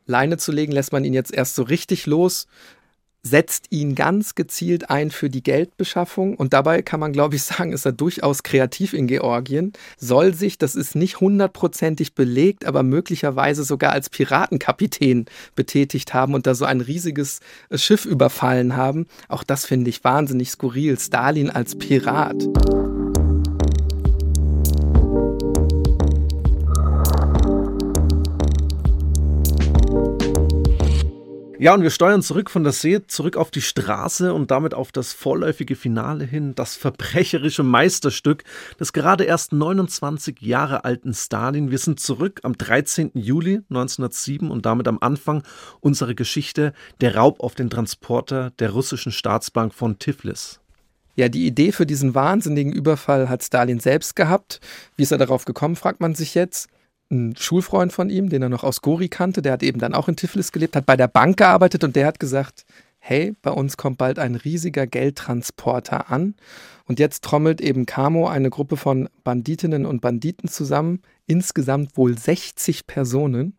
Leine 0.07 0.39
zu 0.39 0.53
legen, 0.53 0.73
lässt 0.73 0.93
man 0.93 1.05
ihn 1.05 1.15
jetzt 1.15 1.35
erst 1.35 1.55
so 1.55 1.63
richtig 1.63 2.07
los 2.07 2.47
setzt 3.27 3.67
ihn 3.71 3.95
ganz 3.95 4.35
gezielt 4.35 4.89
ein 4.91 5.11
für 5.11 5.29
die 5.29 5.43
Geldbeschaffung 5.43 6.37
und 6.37 6.53
dabei 6.53 6.83
kann 6.83 7.01
man, 7.01 7.13
glaube 7.13 7.37
ich, 7.37 7.43
sagen, 7.43 7.73
ist 7.73 7.85
er 7.85 7.93
durchaus 7.93 8.43
kreativ 8.43 8.93
in 8.93 9.07
Georgien, 9.07 9.73
soll 9.99 10.35
sich, 10.35 10.59
das 10.59 10.75
ist 10.75 10.95
nicht 10.95 11.21
hundertprozentig 11.21 12.15
belegt, 12.15 12.65
aber 12.65 12.83
möglicherweise 12.83 13.65
sogar 13.65 13.93
als 13.93 14.11
Piratenkapitän 14.11 15.27
betätigt 15.55 16.15
haben 16.15 16.35
und 16.35 16.47
da 16.47 16.55
so 16.55 16.65
ein 16.65 16.81
riesiges 16.81 17.41
äh, 17.69 17.79
Schiff 17.79 18.05
überfallen 18.05 18.77
haben. 18.77 19.07
Auch 19.29 19.43
das 19.43 19.67
finde 19.67 19.91
ich 19.91 20.05
wahnsinnig 20.05 20.51
skurril. 20.51 20.99
Stalin 20.99 21.51
als 21.51 21.77
Pirat. 21.77 22.47
Ja, 31.59 31.73
und 31.73 31.81
wir 31.81 31.91
steuern 31.91 32.21
zurück 32.21 32.51
von 32.51 32.65
der 32.65 32.75
See, 32.75 33.07
zurück 33.07 33.39
auf 33.39 33.51
die 33.51 33.63
Straße 33.63 34.35
und 34.35 34.51
damit 34.51 34.75
auf 34.75 34.93
das 34.93 35.15
vorläufige 35.15 35.75
Finale 35.75 36.27
hin, 36.27 36.55
das 36.55 36.77
verbrecherische 36.77 37.63
Meisterstück 37.63 38.45
des 38.79 38.93
gerade 38.93 39.25
erst 39.25 39.55
29 39.55 40.43
Jahre 40.43 40.85
alten 40.85 41.15
Stalin. 41.15 41.71
Wir 41.71 41.79
sind 41.79 41.99
zurück 41.99 42.41
am 42.43 42.59
13. 42.59 43.13
Juli 43.15 43.63
1907 43.71 44.51
und 44.51 44.67
damit 44.67 44.87
am 44.87 44.99
Anfang 45.01 45.45
unserer 45.81 46.13
Geschichte, 46.13 46.75
der 47.01 47.17
Raub 47.17 47.41
auf 47.41 47.55
den 47.55 47.71
Transporter 47.71 48.51
der 48.59 48.71
russischen 48.71 49.13
Staatsbank 49.13 49.73
von 49.73 49.99
Tiflis. 49.99 50.61
Ja, 51.15 51.31
die 51.31 51.47
Idee 51.47 51.73
für 51.73 51.87
diesen 51.87 52.15
wahnsinnigen 52.15 52.75
Überfall 52.75 53.31
hat 53.31 53.43
Stalin 53.43 53.81
selbst 53.81 54.15
gehabt. 54.15 54.61
Wie 54.97 55.05
ist 55.05 55.13
er 55.13 55.17
darauf 55.17 55.47
gekommen, 55.47 55.77
fragt 55.77 56.01
man 56.01 56.15
sich 56.15 56.35
jetzt 56.35 56.69
ein 57.11 57.37
Schulfreund 57.37 57.93
von 57.93 58.11
ihm, 58.11 58.29
den 58.29 58.43
er 58.43 58.49
noch 58.49 58.65
aus 58.65 58.83
Gori 58.83 59.09
kannte, 59.09 59.43
der 59.43 59.53
hat 59.53 59.63
eben 59.63 59.79
dann 59.79 59.95
auch 59.95 60.09
in 60.09 60.17
Tiflis 60.17 60.53
gelebt, 60.53 60.77
hat 60.77 60.87
bei 60.87 60.97
der 60.97 61.09
Bank 61.09 61.37
gearbeitet 61.37 61.85
und 61.85 61.97
der 61.97 62.07
hat 62.07 62.19
gesagt, 62.19 62.65
hey, 62.99 63.37
bei 63.43 63.51
uns 63.53 63.77
kommt 63.77 63.99
bald 63.99 64.19
ein 64.19 64.35
riesiger 64.35 64.87
Geldtransporter 64.87 66.11
an. 66.11 66.35
Und 66.87 66.99
jetzt 66.99 67.23
trommelt 67.23 67.61
eben 67.61 67.87
Camo 67.87 68.27
eine 68.29 68.51
Gruppe 68.51 68.77
von 68.77 69.09
Banditinnen 69.23 69.87
und 69.87 70.01
Banditen 70.01 70.49
zusammen, 70.49 71.03
insgesamt 71.27 71.97
wohl 71.97 72.19
60 72.19 72.87
Personen. 72.87 73.57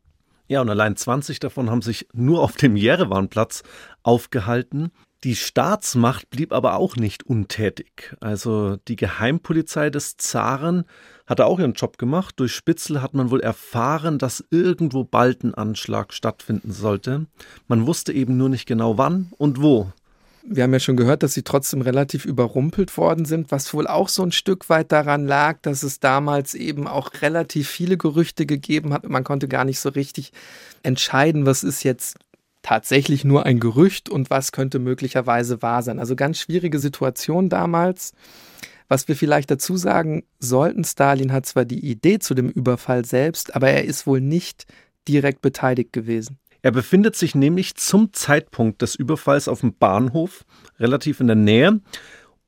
Ja, 0.49 0.61
und 0.61 0.69
allein 0.69 0.95
20 0.95 1.39
davon 1.39 1.69
haben 1.69 1.81
sich 1.81 2.07
nur 2.13 2.41
auf 2.41 2.53
dem 2.53 2.75
Jerewan-Platz 2.75 3.63
aufgehalten. 4.03 4.91
Die 5.23 5.35
Staatsmacht 5.35 6.29
blieb 6.29 6.53
aber 6.53 6.75
auch 6.75 6.95
nicht 6.95 7.23
untätig. 7.23 8.15
Also 8.19 8.77
die 8.87 8.95
Geheimpolizei 8.95 9.89
des 9.89 10.17
Zaren 10.17 10.85
hatte 11.25 11.45
auch 11.45 11.59
ihren 11.59 11.73
Job 11.73 11.97
gemacht. 11.97 12.35
Durch 12.37 12.53
Spitzel 12.53 13.01
hat 13.01 13.15
man 13.15 13.31
wohl 13.31 13.41
erfahren, 13.41 14.19
dass 14.19 14.45
irgendwo 14.51 15.03
bald 15.03 15.43
ein 15.43 15.55
Anschlag 15.55 16.13
stattfinden 16.13 16.71
sollte. 16.71 17.25
Man 17.67 17.87
wusste 17.87 18.13
eben 18.13 18.37
nur 18.37 18.49
nicht 18.49 18.67
genau 18.67 18.97
wann 18.97 19.31
und 19.37 19.61
wo. 19.61 19.91
Wir 20.49 20.63
haben 20.63 20.71
ja 20.71 20.79
schon 20.79 20.95
gehört, 20.95 21.23
dass 21.23 21.33
sie 21.33 21.43
trotzdem 21.43 21.81
relativ 21.81 22.23
überrumpelt 22.23 22.95
worden 22.95 23.25
sind, 23.25 23.51
was 23.51 23.73
wohl 23.73 23.85
auch 23.85 24.07
so 24.07 24.23
ein 24.23 24.31
Stück 24.31 24.69
weit 24.69 24.93
daran 24.93 25.27
lag, 25.27 25.57
dass 25.61 25.83
es 25.83 25.99
damals 25.99 26.53
eben 26.53 26.87
auch 26.87 27.11
relativ 27.21 27.67
viele 27.67 27.97
Gerüchte 27.97 28.45
gegeben 28.45 28.93
hat. 28.93 29.09
Man 29.09 29.25
konnte 29.25 29.49
gar 29.49 29.65
nicht 29.65 29.79
so 29.81 29.89
richtig 29.89 30.31
entscheiden, 30.83 31.45
was 31.45 31.65
ist 31.65 31.83
jetzt 31.83 32.17
tatsächlich 32.67 33.23
nur 33.23 33.45
ein 33.45 33.61
Gerücht 33.61 34.09
und 34.09 34.29
was 34.29 34.51
könnte 34.51 34.79
möglicherweise 34.79 35.61
wahr 35.61 35.83
sein. 35.83 35.99
Also 35.99 36.17
ganz 36.17 36.37
schwierige 36.37 36.79
Situation 36.79 37.47
damals. 37.47 38.11
Was 38.89 39.07
wir 39.07 39.15
vielleicht 39.15 39.49
dazu 39.49 39.77
sagen 39.77 40.23
sollten, 40.39 40.83
Stalin 40.83 41.31
hat 41.31 41.45
zwar 41.45 41.63
die 41.63 41.79
Idee 41.79 42.19
zu 42.19 42.33
dem 42.33 42.49
Überfall 42.49 43.05
selbst, 43.05 43.55
aber 43.55 43.69
er 43.69 43.85
ist 43.85 44.05
wohl 44.05 44.19
nicht 44.19 44.65
direkt 45.07 45.41
beteiligt 45.41 45.93
gewesen. 45.93 46.39
Er 46.61 46.71
befindet 46.71 47.15
sich 47.15 47.35
nämlich 47.35 47.75
zum 47.75 48.11
Zeitpunkt 48.11 48.81
des 48.81 48.95
Überfalls 48.95 49.47
auf 49.47 49.61
dem 49.61 49.73
Bahnhof, 49.73 50.43
relativ 50.77 51.21
in 51.21 51.27
der 51.27 51.37
Nähe, 51.37 51.79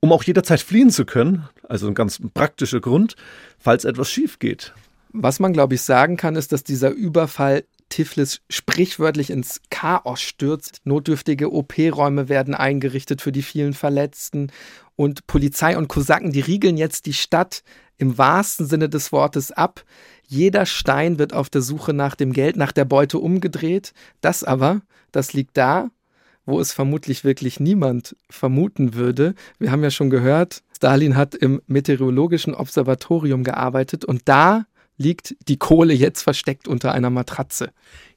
um 0.02 0.12
auch 0.12 0.24
jederzeit 0.24 0.60
fliehen 0.60 0.90
zu 0.90 1.06
können. 1.06 1.48
Also 1.64 1.88
ein 1.88 1.96
ganz 1.96 2.20
praktischer 2.34 2.82
Grund, 2.82 3.16
falls 3.58 3.86
etwas 3.86 4.12
schief 4.12 4.38
geht. 4.38 4.74
Was 5.14 5.40
man, 5.40 5.54
glaube 5.54 5.76
ich, 5.76 5.82
sagen 5.82 6.18
kann, 6.18 6.36
ist, 6.36 6.52
dass 6.52 6.66
dieser 6.66 6.90
Überfall 6.90 7.64
Tiflis 7.90 8.42
sprichwörtlich 8.50 9.30
ins 9.30 9.62
Chaos 9.70 10.22
stürzt. 10.22 10.82
Notdürftige 10.84 11.52
OP-Räume 11.52 12.30
werden 12.30 12.54
eingerichtet 12.54 13.22
für 13.22 13.32
die 13.32 13.42
vielen 13.42 13.74
Verletzten 13.74 14.52
und 14.96 15.28
Polizei 15.28 15.78
und 15.78 15.88
Kosaken, 15.88 16.32
die 16.32 16.42
riegeln 16.42 16.78
jetzt 16.78 17.06
die 17.06 17.14
Stadt 17.14 17.64
im 17.98 18.18
wahrsten 18.18 18.66
Sinne 18.66 18.90
des 18.90 19.12
Wortes 19.12 19.52
ab. 19.52 19.84
Jeder 20.28 20.66
Stein 20.66 21.20
wird 21.20 21.34
auf 21.34 21.50
der 21.50 21.62
Suche 21.62 21.94
nach 21.94 22.16
dem 22.16 22.34
Geld, 22.34 22.56
nach 22.56 22.72
der 22.72 22.86
Beute 22.86 23.20
umgedreht. 23.20 23.94
Das 24.22 24.44
aber, 24.44 24.82
das 25.12 25.34
liegt 25.34 25.58
da, 25.58 25.90
wo 26.46 26.60
es 26.60 26.74
vermutlich 26.74 27.24
wirklich 27.24 27.60
niemand 27.60 28.16
vermuten 28.30 28.94
würde. 28.94 29.36
Wir 29.58 29.72
haben 29.72 29.84
ja 29.84 29.92
schon 29.92 30.10
gehört, 30.10 30.64
Stalin 30.76 31.18
hat 31.18 31.36
im 31.36 31.62
Meteorologischen 31.68 32.54
Observatorium 32.54 33.44
gearbeitet 33.44 34.06
und 34.06 34.22
da 34.26 34.66
liegt 35.00 35.36
die 35.48 35.58
Kohle 35.58 35.94
jetzt 35.94 36.22
versteckt 36.22 36.68
unter 36.68 36.92
einer 36.92 37.10
Matratze. 37.10 37.72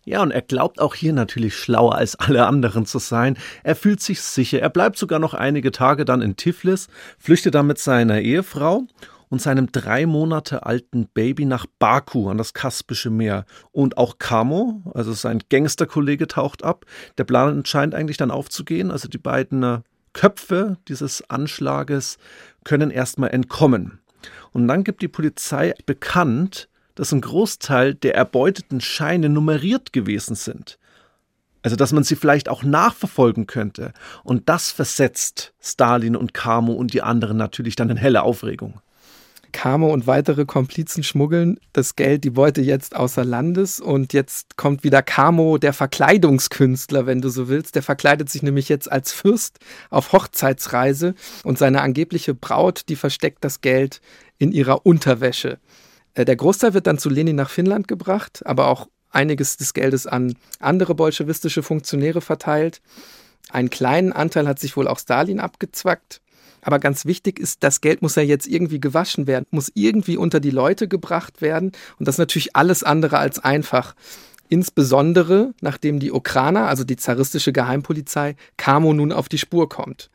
Ja, 0.04 0.20
und 0.20 0.32
er 0.32 0.42
glaubt 0.42 0.80
auch 0.80 0.94
hier 0.96 1.12
natürlich 1.12 1.54
schlauer 1.56 1.94
als 1.94 2.16
alle 2.16 2.46
anderen 2.46 2.86
zu 2.86 2.98
sein. 2.98 3.38
Er 3.62 3.76
fühlt 3.76 4.00
sich 4.00 4.20
sicher. 4.20 4.60
Er 4.60 4.68
bleibt 4.68 4.98
sogar 4.98 5.20
noch 5.20 5.32
einige 5.32 5.70
Tage 5.70 6.04
dann 6.04 6.22
in 6.22 6.36
Tiflis, 6.36 6.88
flüchtet 7.18 7.54
dann 7.54 7.68
mit 7.68 7.78
seiner 7.78 8.20
Ehefrau 8.20 8.84
und 9.28 9.40
seinem 9.40 9.70
drei 9.70 10.04
Monate 10.04 10.66
alten 10.66 11.06
Baby 11.06 11.44
nach 11.44 11.66
Baku 11.78 12.28
an 12.28 12.36
das 12.36 12.52
Kaspische 12.52 13.10
Meer. 13.10 13.46
Und 13.70 13.96
auch 13.96 14.18
Kamo, 14.18 14.82
also 14.92 15.12
sein 15.12 15.40
Gangsterkollege, 15.48 16.26
taucht 16.26 16.64
ab. 16.64 16.84
Der 17.16 17.24
Plan 17.24 17.64
scheint 17.64 17.94
eigentlich 17.94 18.16
dann 18.16 18.32
aufzugehen. 18.32 18.90
Also 18.90 19.08
die 19.08 19.18
beiden 19.18 19.62
äh, 19.62 19.80
Köpfe 20.14 20.78
dieses 20.88 21.30
Anschlages 21.30 22.18
können 22.64 22.90
erstmal 22.90 23.30
entkommen. 23.30 24.00
Und 24.52 24.68
dann 24.68 24.84
gibt 24.84 25.00
die 25.00 25.08
Polizei 25.08 25.74
bekannt, 25.86 26.68
dass 26.94 27.12
ein 27.12 27.20
Großteil 27.20 27.94
der 27.94 28.14
erbeuteten 28.14 28.80
Scheine 28.80 29.28
nummeriert 29.28 29.92
gewesen 29.92 30.34
sind. 30.34 30.78
Also, 31.62 31.76
dass 31.76 31.92
man 31.92 32.02
sie 32.02 32.16
vielleicht 32.16 32.48
auch 32.48 32.64
nachverfolgen 32.64 33.46
könnte. 33.46 33.92
Und 34.24 34.48
das 34.48 34.72
versetzt 34.72 35.54
Stalin 35.60 36.16
und 36.16 36.34
Kamo 36.34 36.72
und 36.72 36.92
die 36.92 37.02
anderen 37.02 37.36
natürlich 37.36 37.76
dann 37.76 37.90
in 37.90 37.96
helle 37.96 38.22
Aufregung. 38.22 38.80
Kamo 39.52 39.92
und 39.92 40.06
weitere 40.06 40.44
Komplizen 40.44 41.02
schmuggeln 41.02 41.60
das 41.72 41.94
Geld, 41.94 42.24
die 42.24 42.30
Beute 42.30 42.62
jetzt 42.62 42.96
außer 42.96 43.24
Landes 43.24 43.80
und 43.80 44.12
jetzt 44.12 44.56
kommt 44.56 44.82
wieder 44.82 45.02
Kamo, 45.02 45.58
der 45.58 45.74
Verkleidungskünstler, 45.74 47.06
wenn 47.06 47.20
du 47.20 47.28
so 47.28 47.48
willst. 47.48 47.74
Der 47.74 47.82
verkleidet 47.82 48.30
sich 48.30 48.42
nämlich 48.42 48.68
jetzt 48.68 48.90
als 48.90 49.12
Fürst 49.12 49.58
auf 49.90 50.12
Hochzeitsreise 50.12 51.14
und 51.44 51.58
seine 51.58 51.82
angebliche 51.82 52.34
Braut, 52.34 52.88
die 52.88 52.96
versteckt 52.96 53.44
das 53.44 53.60
Geld 53.60 54.00
in 54.38 54.52
ihrer 54.52 54.84
Unterwäsche. 54.86 55.58
Äh, 56.14 56.24
der 56.24 56.36
Großteil 56.36 56.74
wird 56.74 56.86
dann 56.86 56.98
zu 56.98 57.08
Lenin 57.08 57.36
nach 57.36 57.50
Finnland 57.50 57.88
gebracht, 57.88 58.42
aber 58.44 58.68
auch 58.68 58.88
einiges 59.10 59.56
des 59.56 59.74
Geldes 59.74 60.06
an 60.06 60.34
andere 60.58 60.94
bolschewistische 60.94 61.62
Funktionäre 61.62 62.20
verteilt. 62.20 62.80
Einen 63.50 63.70
kleinen 63.70 64.12
Anteil 64.12 64.48
hat 64.48 64.58
sich 64.58 64.76
wohl 64.76 64.88
auch 64.88 64.98
Stalin 64.98 65.40
abgezwackt. 65.40 66.20
Aber 66.62 66.78
ganz 66.78 67.04
wichtig 67.04 67.40
ist, 67.40 67.64
das 67.64 67.80
Geld 67.80 68.02
muss 68.02 68.14
ja 68.14 68.22
jetzt 68.22 68.46
irgendwie 68.46 68.80
gewaschen 68.80 69.26
werden, 69.26 69.46
muss 69.50 69.70
irgendwie 69.74 70.16
unter 70.16 70.38
die 70.38 70.50
Leute 70.50 70.86
gebracht 70.86 71.42
werden. 71.42 71.72
Und 71.98 72.06
das 72.06 72.14
ist 72.14 72.20
natürlich 72.20 72.54
alles 72.54 72.84
andere 72.84 73.18
als 73.18 73.40
einfach. 73.40 73.94
Insbesondere 74.48 75.54
nachdem 75.60 75.98
die 75.98 76.12
Okraner, 76.12 76.68
also 76.68 76.84
die 76.84 76.96
zaristische 76.96 77.52
Geheimpolizei, 77.52 78.36
Kamo 78.56 78.92
nun 78.92 79.10
auf 79.10 79.28
die 79.28 79.38
Spur 79.38 79.68
kommt. 79.68 80.10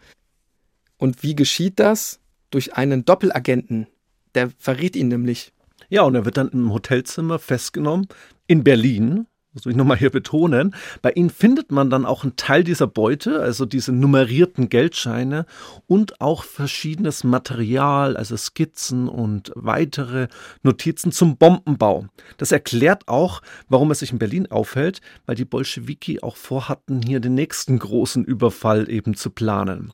Und 0.98 1.22
wie 1.22 1.36
geschieht 1.36 1.80
das? 1.80 2.20
Durch 2.50 2.76
einen 2.76 3.04
Doppelagenten. 3.04 3.88
Der 4.34 4.50
verrät 4.58 4.96
ihn 4.96 5.10
nämlich. 5.10 5.52
Ja, 5.90 6.02
und 6.04 6.16
er 6.16 6.26
wird 6.26 6.38
dann 6.38 6.50
im 6.50 6.74
Hotelzimmer 6.74 7.40
festgenommen 7.40 8.08
in 8.48 8.64
Berlin. 8.64 9.28
Das 9.58 9.66
will 9.66 9.72
ich 9.72 9.78
nochmal 9.78 9.98
hier 9.98 10.12
betonen. 10.12 10.76
Bei 11.02 11.12
ihnen 11.12 11.32
findet 11.32 11.72
man 11.72 11.90
dann 11.90 12.06
auch 12.06 12.24
einen 12.24 12.36
Teil 12.36 12.64
dieser 12.64 12.86
Beute, 12.86 13.40
also 13.40 13.66
diese 13.66 13.92
nummerierten 13.92 14.70
Geldscheine 14.70 15.48
und 15.88 16.22
auch 16.22 16.44
verschiedenes 16.44 17.24
Material, 17.24 18.16
also 18.16 18.38
Skizzen 18.38 19.08
und 19.08 19.52
weitere 19.56 20.28
Notizen 20.62 21.12
zum 21.12 21.38
Bombenbau. 21.38 22.06
Das 22.38 22.52
erklärt 22.52 23.08
auch, 23.08 23.42
warum 23.68 23.90
er 23.90 23.96
sich 23.96 24.12
in 24.12 24.20
Berlin 24.20 24.52
aufhält, 24.52 25.02
weil 25.26 25.36
die 25.36 25.46
Bolschewiki 25.46 26.22
auch 26.22 26.36
vorhatten, 26.36 27.02
hier 27.02 27.20
den 27.20 27.34
nächsten 27.34 27.80
großen 27.80 28.26
Überfall 28.26 28.88
eben 28.92 29.16
zu 29.16 29.32
planen. 29.32 29.92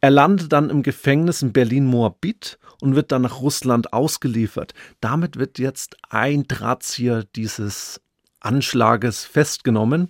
Er 0.00 0.10
landet 0.10 0.52
dann 0.52 0.68
im 0.68 0.82
Gefängnis 0.82 1.42
in 1.42 1.52
Berlin-Moabit 1.52 2.58
und 2.80 2.94
wird 2.94 3.12
dann 3.12 3.22
nach 3.22 3.40
Russland 3.40 3.92
ausgeliefert. 3.92 4.74
Damit 5.00 5.36
wird 5.36 5.58
jetzt 5.58 5.96
ein 6.08 6.44
Drahtzieher 6.44 7.24
dieses 7.36 8.00
Anschlages 8.40 9.24
festgenommen. 9.24 10.08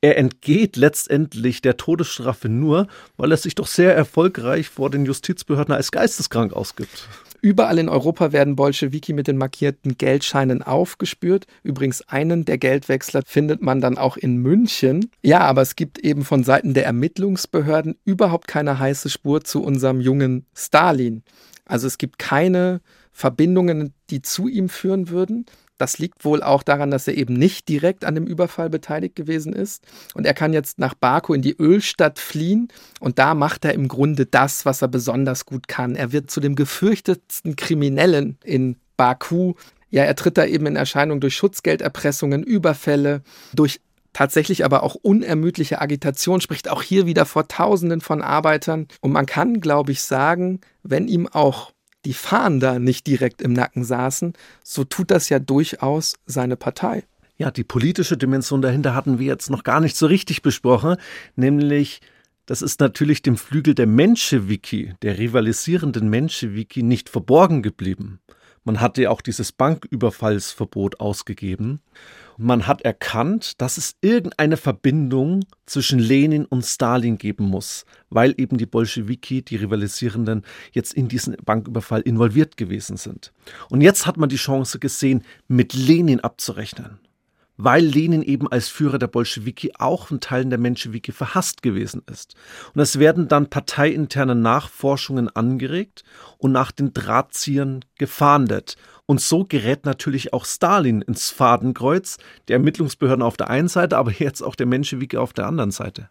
Er 0.00 0.18
entgeht 0.18 0.76
letztendlich 0.76 1.62
der 1.62 1.76
Todesstrafe 1.76 2.48
nur, 2.48 2.88
weil 3.16 3.30
er 3.30 3.36
sich 3.36 3.54
doch 3.54 3.66
sehr 3.66 3.94
erfolgreich 3.94 4.68
vor 4.68 4.90
den 4.90 5.06
Justizbehörden 5.06 5.74
als 5.74 5.90
geisteskrank 5.92 6.52
ausgibt. 6.52 7.08
Überall 7.40 7.78
in 7.78 7.88
Europa 7.88 8.32
werden 8.32 8.56
Bolschewiki 8.56 9.12
mit 9.12 9.28
den 9.28 9.36
markierten 9.36 9.96
Geldscheinen 9.96 10.62
aufgespürt. 10.62 11.46
Übrigens 11.62 12.02
einen 12.08 12.44
der 12.44 12.58
Geldwechsler 12.58 13.22
findet 13.24 13.62
man 13.62 13.80
dann 13.80 13.96
auch 13.96 14.16
in 14.16 14.38
München. 14.38 15.10
Ja, 15.22 15.40
aber 15.40 15.62
es 15.62 15.76
gibt 15.76 16.00
eben 16.00 16.24
von 16.24 16.42
Seiten 16.42 16.74
der 16.74 16.84
Ermittlungsbehörden 16.84 17.96
überhaupt 18.04 18.48
keine 18.48 18.80
heiße 18.80 19.08
Spur 19.08 19.44
zu 19.44 19.62
unserem 19.62 20.00
jungen 20.00 20.46
Stalin. 20.52 21.22
Also 21.68 21.86
es 21.86 21.98
gibt 21.98 22.18
keine 22.18 22.80
Verbindungen, 23.12 23.94
die 24.10 24.22
zu 24.22 24.48
ihm 24.48 24.68
führen 24.68 25.08
würden. 25.10 25.46
Das 25.78 25.98
liegt 25.98 26.24
wohl 26.24 26.42
auch 26.42 26.64
daran, 26.64 26.90
dass 26.90 27.06
er 27.06 27.16
eben 27.16 27.34
nicht 27.34 27.68
direkt 27.68 28.04
an 28.04 28.16
dem 28.16 28.26
Überfall 28.26 28.68
beteiligt 28.68 29.14
gewesen 29.14 29.52
ist. 29.52 29.84
Und 30.14 30.26
er 30.26 30.34
kann 30.34 30.52
jetzt 30.52 30.80
nach 30.80 30.94
Baku 30.94 31.34
in 31.34 31.42
die 31.42 31.56
Ölstadt 31.56 32.18
fliehen. 32.18 32.68
Und 32.98 33.20
da 33.20 33.34
macht 33.34 33.64
er 33.64 33.74
im 33.74 33.86
Grunde 33.86 34.26
das, 34.26 34.66
was 34.66 34.82
er 34.82 34.88
besonders 34.88 35.46
gut 35.46 35.68
kann. 35.68 35.94
Er 35.94 36.10
wird 36.10 36.30
zu 36.30 36.40
dem 36.40 36.56
gefürchtetsten 36.56 37.54
Kriminellen 37.54 38.38
in 38.42 38.76
Baku. 38.96 39.54
Ja, 39.90 40.02
er 40.02 40.16
tritt 40.16 40.36
da 40.36 40.44
eben 40.44 40.66
in 40.66 40.76
Erscheinung 40.76 41.20
durch 41.20 41.36
Schutzgelderpressungen, 41.36 42.42
Überfälle, 42.42 43.22
durch 43.54 43.80
tatsächlich 44.12 44.64
aber 44.64 44.82
auch 44.82 44.94
unermüdliche 44.94 45.80
Agitation, 45.80 46.40
spricht 46.40 46.68
auch 46.68 46.82
hier 46.82 47.06
wieder 47.06 47.26
vor 47.26 47.48
Tausenden 47.48 48.00
von 48.00 48.22
Arbeitern. 48.22 48.88
Und 49.00 49.12
man 49.12 49.26
kann, 49.26 49.60
glaube 49.60 49.92
ich, 49.92 50.02
sagen, 50.02 50.60
wenn 50.82 51.08
ihm 51.08 51.28
auch 51.28 51.72
die 52.04 52.14
Fahnder 52.14 52.78
nicht 52.78 53.06
direkt 53.06 53.42
im 53.42 53.52
Nacken 53.52 53.84
saßen, 53.84 54.32
so 54.64 54.84
tut 54.84 55.10
das 55.10 55.28
ja 55.28 55.38
durchaus 55.38 56.14
seine 56.26 56.56
Partei. 56.56 57.04
Ja, 57.36 57.50
die 57.50 57.64
politische 57.64 58.16
Dimension 58.16 58.62
dahinter 58.62 58.94
hatten 58.94 59.18
wir 59.18 59.26
jetzt 59.26 59.50
noch 59.50 59.62
gar 59.62 59.80
nicht 59.80 59.96
so 59.96 60.06
richtig 60.06 60.42
besprochen, 60.42 60.96
nämlich 61.36 62.00
das 62.46 62.62
ist 62.62 62.80
natürlich 62.80 63.20
dem 63.20 63.36
Flügel 63.36 63.74
der 63.74 63.86
Menschewiki, 63.86 64.94
der 65.02 65.18
rivalisierenden 65.18 66.08
Menschewiki, 66.08 66.82
nicht 66.82 67.10
verborgen 67.10 67.62
geblieben. 67.62 68.20
Man 68.68 68.82
hatte 68.82 69.00
ja 69.00 69.08
auch 69.08 69.22
dieses 69.22 69.50
Banküberfallsverbot 69.50 71.00
ausgegeben. 71.00 71.80
Man 72.36 72.66
hat 72.66 72.82
erkannt, 72.82 73.62
dass 73.62 73.78
es 73.78 73.96
irgendeine 74.02 74.58
Verbindung 74.58 75.46
zwischen 75.64 75.98
Lenin 75.98 76.44
und 76.44 76.66
Stalin 76.66 77.16
geben 77.16 77.46
muss, 77.46 77.86
weil 78.10 78.34
eben 78.36 78.58
die 78.58 78.66
Bolschewiki, 78.66 79.40
die 79.40 79.56
Rivalisierenden, 79.56 80.44
jetzt 80.72 80.92
in 80.92 81.08
diesen 81.08 81.34
Banküberfall 81.42 82.02
involviert 82.02 82.58
gewesen 82.58 82.98
sind. 82.98 83.32
Und 83.70 83.80
jetzt 83.80 84.06
hat 84.06 84.18
man 84.18 84.28
die 84.28 84.36
Chance 84.36 84.78
gesehen, 84.78 85.24
mit 85.46 85.72
Lenin 85.72 86.20
abzurechnen 86.20 87.00
weil 87.58 87.84
Lenin 87.84 88.22
eben 88.22 88.48
als 88.48 88.68
Führer 88.68 88.98
der 88.98 89.08
Bolschewiki 89.08 89.72
auch 89.78 90.10
in 90.10 90.20
Teilen 90.20 90.48
der 90.48 90.58
Menschewiki 90.58 91.12
verhasst 91.12 91.62
gewesen 91.62 92.02
ist. 92.10 92.34
Und 92.72 92.80
es 92.80 92.98
werden 92.98 93.28
dann 93.28 93.50
parteiinterne 93.50 94.36
Nachforschungen 94.36 95.28
angeregt 95.28 96.04
und 96.38 96.52
nach 96.52 96.70
den 96.70 96.94
Drahtziehern 96.94 97.84
gefahndet. 97.98 98.76
Und 99.06 99.20
so 99.20 99.44
gerät 99.44 99.84
natürlich 99.84 100.32
auch 100.32 100.44
Stalin 100.44 101.02
ins 101.02 101.30
Fadenkreuz, 101.30 102.18
der 102.46 102.56
Ermittlungsbehörden 102.56 103.22
auf 103.22 103.36
der 103.36 103.50
einen 103.50 103.68
Seite, 103.68 103.98
aber 103.98 104.12
jetzt 104.12 104.40
auch 104.40 104.54
der 104.54 104.66
Menschewiki 104.66 105.16
auf 105.16 105.32
der 105.32 105.46
anderen 105.46 105.72
Seite. 105.72 106.08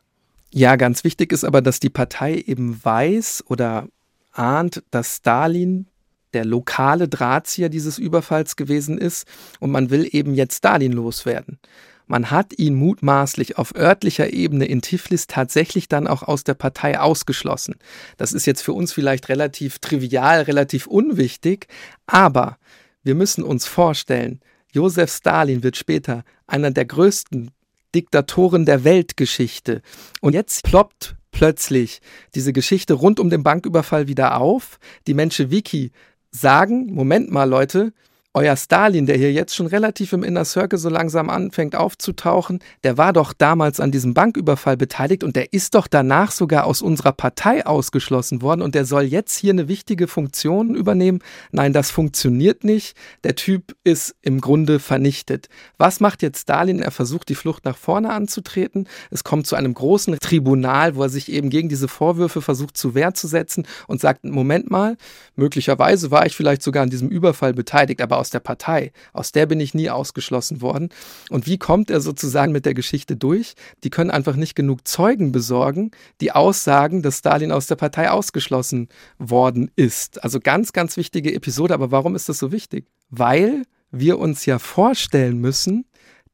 Ja, 0.54 0.76
ganz 0.76 1.04
wichtig 1.04 1.32
ist 1.32 1.44
aber, 1.44 1.62
dass 1.62 1.80
die 1.80 1.90
Partei 1.90 2.36
eben 2.36 2.84
weiß 2.84 3.46
oder 3.48 3.88
ahnt, 4.34 4.84
dass 4.92 5.18
Stalin 5.18 5.88
der 6.38 6.46
lokale 6.46 7.08
Drahtzieher 7.08 7.68
dieses 7.68 7.98
Überfalls 7.98 8.56
gewesen 8.56 9.00
ist 9.00 9.28
und 9.60 9.72
man 9.72 9.90
will 9.90 10.08
eben 10.12 10.36
jetzt 10.36 10.58
Stalin 10.58 10.92
loswerden. 10.92 11.58
Man 12.06 12.30
hat 12.30 12.54
ihn 12.60 12.76
mutmaßlich 12.76 13.58
auf 13.58 13.76
örtlicher 13.76 14.32
Ebene 14.32 14.66
in 14.66 14.84
Tiflis 14.84 15.26
tatsächlich 15.26 15.90
dann 15.90 16.06
auch 16.06 16.22
aus 16.22 16.44
der 16.44 16.54
Partei 16.54 17.00
ausgeschlossen. 17.00 17.76
Das 18.18 18.34
ist 18.34 18.46
jetzt 18.46 18.62
für 18.62 18.74
uns 18.74 18.94
vielleicht 18.94 19.30
relativ 19.30 19.80
trivial, 19.80 20.44
relativ 20.44 20.86
unwichtig, 20.86 21.66
aber 22.06 22.60
wir 23.02 23.16
müssen 23.16 23.44
uns 23.44 23.66
vorstellen, 23.66 24.40
Josef 24.72 25.12
Stalin 25.12 25.64
wird 25.64 25.76
später 25.76 26.24
einer 26.46 26.70
der 26.70 26.86
größten 26.86 27.50
Diktatoren 27.96 28.68
der 28.68 28.84
Weltgeschichte. 28.84 29.82
Und 30.22 30.34
jetzt 30.34 30.64
ploppt 30.64 31.16
plötzlich 31.32 32.02
diese 32.36 32.54
Geschichte 32.54 32.94
rund 32.94 33.20
um 33.20 33.30
den 33.30 33.44
Banküberfall 33.44 34.08
wieder 34.08 34.40
auf. 34.40 34.80
Die 35.08 35.14
Menschewiki 35.14 35.92
sagen, 36.32 36.94
Moment 36.94 37.32
mal 37.32 37.50
Leute, 37.50 37.94
euer 38.38 38.56
Stalin, 38.56 39.08
der 39.08 39.18
hier 39.18 39.34
jetzt 39.34 39.56
schon 39.56 39.66
relativ 39.66 40.14
im 40.14 40.22
Inner 40.22 40.46
Circle 40.46 40.78
so 40.78 40.90
langsam 40.90 41.28
anfängt 41.28 41.76
aufzutauchen, 41.76 42.60
der 42.84 42.96
war 42.96 43.12
doch 43.12 43.34
damals 43.34 43.80
an 43.80 43.92
diesem 43.92 44.14
Banküberfall 44.14 44.78
beteiligt 44.78 45.24
und 45.24 45.36
der 45.36 45.54
ist 45.54 45.74
doch 45.74 45.88
danach 45.88 46.30
sogar 46.30 46.66
aus 46.66 46.84
unserer 46.84 47.14
Partei 47.14 47.66
ausgeschlossen 47.66 48.44
worden 48.44 48.62
und 48.62 48.76
der 48.76 48.86
soll 48.86 49.04
jetzt 49.04 49.40
hier 49.40 49.54
eine 49.54 49.68
wichtige 49.68 50.08
Funktion 50.08 50.76
übernehmen. 50.76 51.20
Nein, 51.52 51.74
das 51.74 51.90
funktioniert 51.90 52.64
nicht. 52.64 52.96
Der 53.24 53.34
Typ 53.34 53.76
ist 53.84 54.16
im 54.22 54.40
Grunde 54.40 54.80
vernichtet. 54.80 55.50
Was 55.80 56.00
macht 56.00 56.22
jetzt 56.22 56.42
Stalin? 56.42 56.80
Er 56.80 56.92
versucht 56.92 57.30
die 57.30 57.36
Flucht 57.36 57.66
nach 57.66 57.78
vorne 57.78 58.12
anzutreten. 58.14 58.88
Es 59.10 59.24
kommt 59.24 59.48
zu 59.48 59.56
einem 59.56 59.74
großen 59.74 60.20
Tribunal, 60.20 60.96
wo 60.96 61.02
er 61.02 61.10
sich 61.10 61.32
eben 61.32 61.50
gegen 61.50 61.70
diese 61.70 61.88
Vorwürfe 61.88 62.44
versucht 62.44 62.78
zu 62.78 62.94
Wehr 62.94 63.16
zu 63.16 63.26
setzen 63.26 63.66
und 63.88 64.00
sagt, 64.00 64.26
Moment 64.26 64.70
mal, 64.70 64.96
möglicherweise 65.36 66.12
war 66.12 66.28
ich 66.28 66.36
vielleicht 66.36 66.62
sogar 66.62 66.84
an 66.84 66.92
diesem 66.92 67.10
Überfall 67.10 67.56
beteiligt, 67.56 68.00
aber 68.00 68.18
aus 68.18 68.27
aus 68.28 68.32
der 68.32 68.40
Partei. 68.42 68.92
Aus 69.14 69.32
der 69.32 69.46
bin 69.46 69.62
ich 69.62 69.74
nie 69.74 69.90
ausgeschlossen 69.90 70.62
worden. 70.62 70.90
Und 71.30 71.48
wie 71.48 71.58
kommt 71.58 71.90
er 71.90 72.02
sozusagen 72.02 72.52
mit 72.52 72.66
der 72.66 72.74
Geschichte 72.74 73.16
durch? 73.16 73.54
Die 73.86 73.90
können 73.90 74.12
einfach 74.12 74.36
nicht 74.36 74.54
genug 74.54 74.86
Zeugen 74.86 75.32
besorgen, 75.32 75.92
die 76.20 76.34
aussagen, 76.34 77.02
dass 77.02 77.20
Stalin 77.20 77.54
aus 77.54 77.68
der 77.68 77.78
Partei 77.78 78.10
ausgeschlossen 78.10 78.90
worden 79.18 79.72
ist. 79.78 80.22
Also 80.24 80.42
ganz, 80.42 80.74
ganz 80.74 80.98
wichtige 80.98 81.34
Episode. 81.34 81.74
Aber 81.74 81.92
warum 81.92 82.16
ist 82.16 82.28
das 82.28 82.38
so 82.38 82.52
wichtig? 82.52 82.88
Weil 83.10 83.64
wir 83.92 84.20
uns 84.20 84.46
ja 84.46 84.60
vorstellen 84.60 85.40
müssen, 85.40 85.86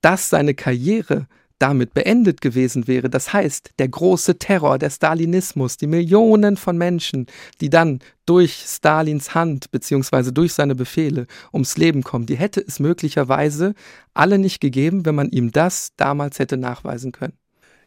dass 0.02 0.30
seine 0.30 0.56
Karriere 0.56 1.28
damit 1.64 1.94
beendet 1.94 2.42
gewesen 2.42 2.90
wäre. 2.90 3.10
Das 3.10 3.32
heißt, 3.32 3.72
der 3.80 3.88
große 3.88 4.38
Terror, 4.38 4.78
der 4.78 4.90
Stalinismus, 4.90 5.78
die 5.78 5.88
Millionen 5.88 6.58
von 6.58 6.78
Menschen, 6.78 7.26
die 7.62 7.70
dann 7.70 8.00
durch 8.26 8.66
Stalins 8.68 9.34
Hand 9.34 9.72
beziehungsweise 9.72 10.34
durch 10.34 10.54
seine 10.54 10.76
Befehle 10.76 11.26
ums 11.54 11.78
Leben 11.78 12.04
kommen, 12.04 12.26
die 12.26 12.36
hätte 12.36 12.60
es 12.60 12.82
möglicherweise 12.82 13.76
alle 14.14 14.40
nicht 14.40 14.60
gegeben, 14.60 15.06
wenn 15.06 15.16
man 15.16 15.30
ihm 15.30 15.54
das 15.54 15.94
damals 15.96 16.38
hätte 16.38 16.58
nachweisen 16.58 17.14
können. 17.14 17.38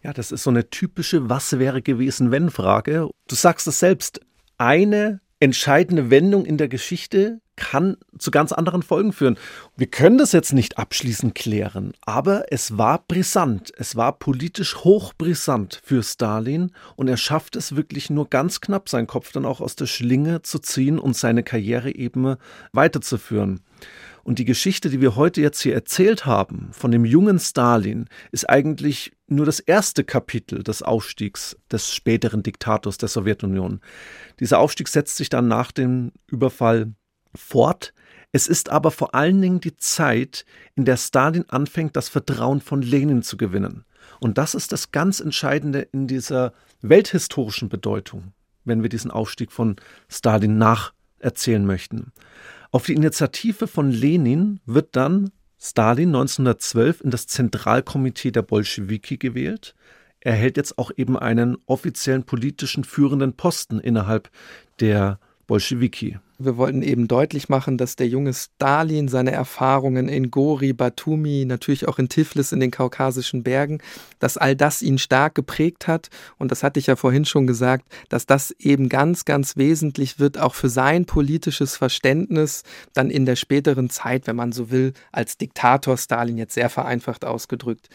Ja, 0.02 0.14
das 0.14 0.32
ist 0.32 0.44
so 0.44 0.50
eine 0.50 0.70
typische 0.70 1.28
Was 1.28 1.58
wäre 1.58 1.82
gewesen, 1.82 2.30
wenn 2.30 2.48
Frage. 2.48 3.10
Du 3.28 3.34
sagst 3.34 3.66
es 3.66 3.78
selbst, 3.78 4.20
eine 4.56 5.20
entscheidende 5.38 6.08
Wendung 6.08 6.46
in 6.46 6.56
der 6.56 6.68
Geschichte 6.68 7.42
kann 7.56 7.96
zu 8.18 8.30
ganz 8.30 8.52
anderen 8.52 8.82
Folgen 8.82 9.12
führen. 9.12 9.38
Wir 9.76 9.88
können 9.88 10.18
das 10.18 10.32
jetzt 10.32 10.52
nicht 10.52 10.78
abschließend 10.78 11.34
klären, 11.34 11.92
aber 12.02 12.52
es 12.52 12.78
war 12.78 13.04
brisant. 13.06 13.72
Es 13.76 13.96
war 13.96 14.18
politisch 14.18 14.76
hochbrisant 14.76 15.80
für 15.84 16.02
Stalin 16.02 16.72
und 16.96 17.08
er 17.08 17.16
schafft 17.16 17.56
es 17.56 17.76
wirklich 17.76 18.10
nur 18.10 18.28
ganz 18.30 18.60
knapp, 18.60 18.88
seinen 18.88 19.06
Kopf 19.06 19.32
dann 19.32 19.44
auch 19.44 19.60
aus 19.60 19.76
der 19.76 19.86
Schlinge 19.86 20.42
zu 20.42 20.58
ziehen 20.58 20.98
und 20.98 21.16
seine 21.16 21.42
Karriere 21.42 21.94
eben 21.94 22.36
weiterzuführen. 22.72 23.60
Und 24.26 24.40
die 24.40 24.44
Geschichte, 24.44 24.90
die 24.90 25.00
wir 25.00 25.14
heute 25.14 25.40
jetzt 25.40 25.60
hier 25.60 25.74
erzählt 25.74 26.26
haben, 26.26 26.70
von 26.72 26.90
dem 26.90 27.04
jungen 27.04 27.38
Stalin, 27.38 28.08
ist 28.32 28.50
eigentlich 28.50 29.12
nur 29.28 29.46
das 29.46 29.60
erste 29.60 30.02
Kapitel 30.02 30.64
des 30.64 30.82
Aufstiegs 30.82 31.56
des 31.70 31.94
späteren 31.94 32.42
Diktators 32.42 32.98
der 32.98 33.08
Sowjetunion. 33.08 33.80
Dieser 34.40 34.58
Aufstieg 34.58 34.88
setzt 34.88 35.16
sich 35.16 35.28
dann 35.28 35.46
nach 35.46 35.70
dem 35.70 36.10
Überfall 36.26 36.92
fort. 37.36 37.92
Es 38.32 38.48
ist 38.48 38.70
aber 38.70 38.90
vor 38.90 39.14
allen 39.14 39.40
Dingen 39.40 39.60
die 39.60 39.76
Zeit, 39.76 40.44
in 40.74 40.84
der 40.84 40.96
Stalin 40.96 41.44
anfängt, 41.48 41.96
das 41.96 42.08
Vertrauen 42.08 42.60
von 42.60 42.82
Lenin 42.82 43.22
zu 43.22 43.36
gewinnen. 43.36 43.84
Und 44.20 44.38
das 44.38 44.54
ist 44.54 44.72
das 44.72 44.92
ganz 44.92 45.20
Entscheidende 45.20 45.80
in 45.80 46.06
dieser 46.06 46.52
welthistorischen 46.82 47.68
Bedeutung, 47.68 48.32
wenn 48.64 48.82
wir 48.82 48.88
diesen 48.88 49.10
Aufstieg 49.10 49.52
von 49.52 49.76
Stalin 50.08 50.58
nacherzählen 50.58 51.64
möchten. 51.64 52.12
Auf 52.70 52.84
die 52.86 52.94
Initiative 52.94 53.66
von 53.66 53.90
Lenin 53.90 54.60
wird 54.66 54.96
dann 54.96 55.30
Stalin 55.58 56.08
1912 56.08 57.00
in 57.00 57.10
das 57.10 57.26
Zentralkomitee 57.26 58.30
der 58.30 58.42
Bolschewiki 58.42 59.16
gewählt. 59.16 59.74
Er 60.20 60.34
hält 60.34 60.56
jetzt 60.56 60.78
auch 60.78 60.90
eben 60.96 61.16
einen 61.16 61.56
offiziellen 61.66 62.24
politischen 62.24 62.84
führenden 62.84 63.34
Posten 63.34 63.78
innerhalb 63.78 64.30
der 64.80 65.18
Bolschewiki. 65.46 66.18
Wir 66.38 66.58
wollten 66.58 66.82
eben 66.82 67.08
deutlich 67.08 67.48
machen, 67.48 67.78
dass 67.78 67.96
der 67.96 68.08
junge 68.08 68.34
Stalin 68.34 69.08
seine 69.08 69.30
Erfahrungen 69.30 70.08
in 70.08 70.30
Gori, 70.30 70.74
Batumi, 70.74 71.44
natürlich 71.46 71.88
auch 71.88 71.98
in 71.98 72.10
Tiflis 72.10 72.52
in 72.52 72.60
den 72.60 72.70
kaukasischen 72.70 73.42
Bergen, 73.42 73.78
dass 74.18 74.36
all 74.36 74.54
das 74.54 74.82
ihn 74.82 74.98
stark 74.98 75.34
geprägt 75.34 75.86
hat. 75.86 76.10
Und 76.36 76.50
das 76.50 76.62
hatte 76.62 76.78
ich 76.78 76.88
ja 76.88 76.96
vorhin 76.96 77.24
schon 77.24 77.46
gesagt, 77.46 77.86
dass 78.10 78.26
das 78.26 78.50
eben 78.58 78.90
ganz, 78.90 79.24
ganz 79.24 79.56
wesentlich 79.56 80.18
wird, 80.18 80.38
auch 80.38 80.54
für 80.54 80.68
sein 80.68 81.06
politisches 81.06 81.76
Verständnis 81.76 82.64
dann 82.92 83.08
in 83.08 83.24
der 83.24 83.36
späteren 83.36 83.88
Zeit, 83.88 84.26
wenn 84.26 84.36
man 84.36 84.52
so 84.52 84.70
will, 84.70 84.92
als 85.12 85.38
Diktator 85.38 85.96
Stalin 85.96 86.36
jetzt 86.36 86.54
sehr 86.54 86.68
vereinfacht 86.68 87.24
ausgedrückt. 87.24 87.88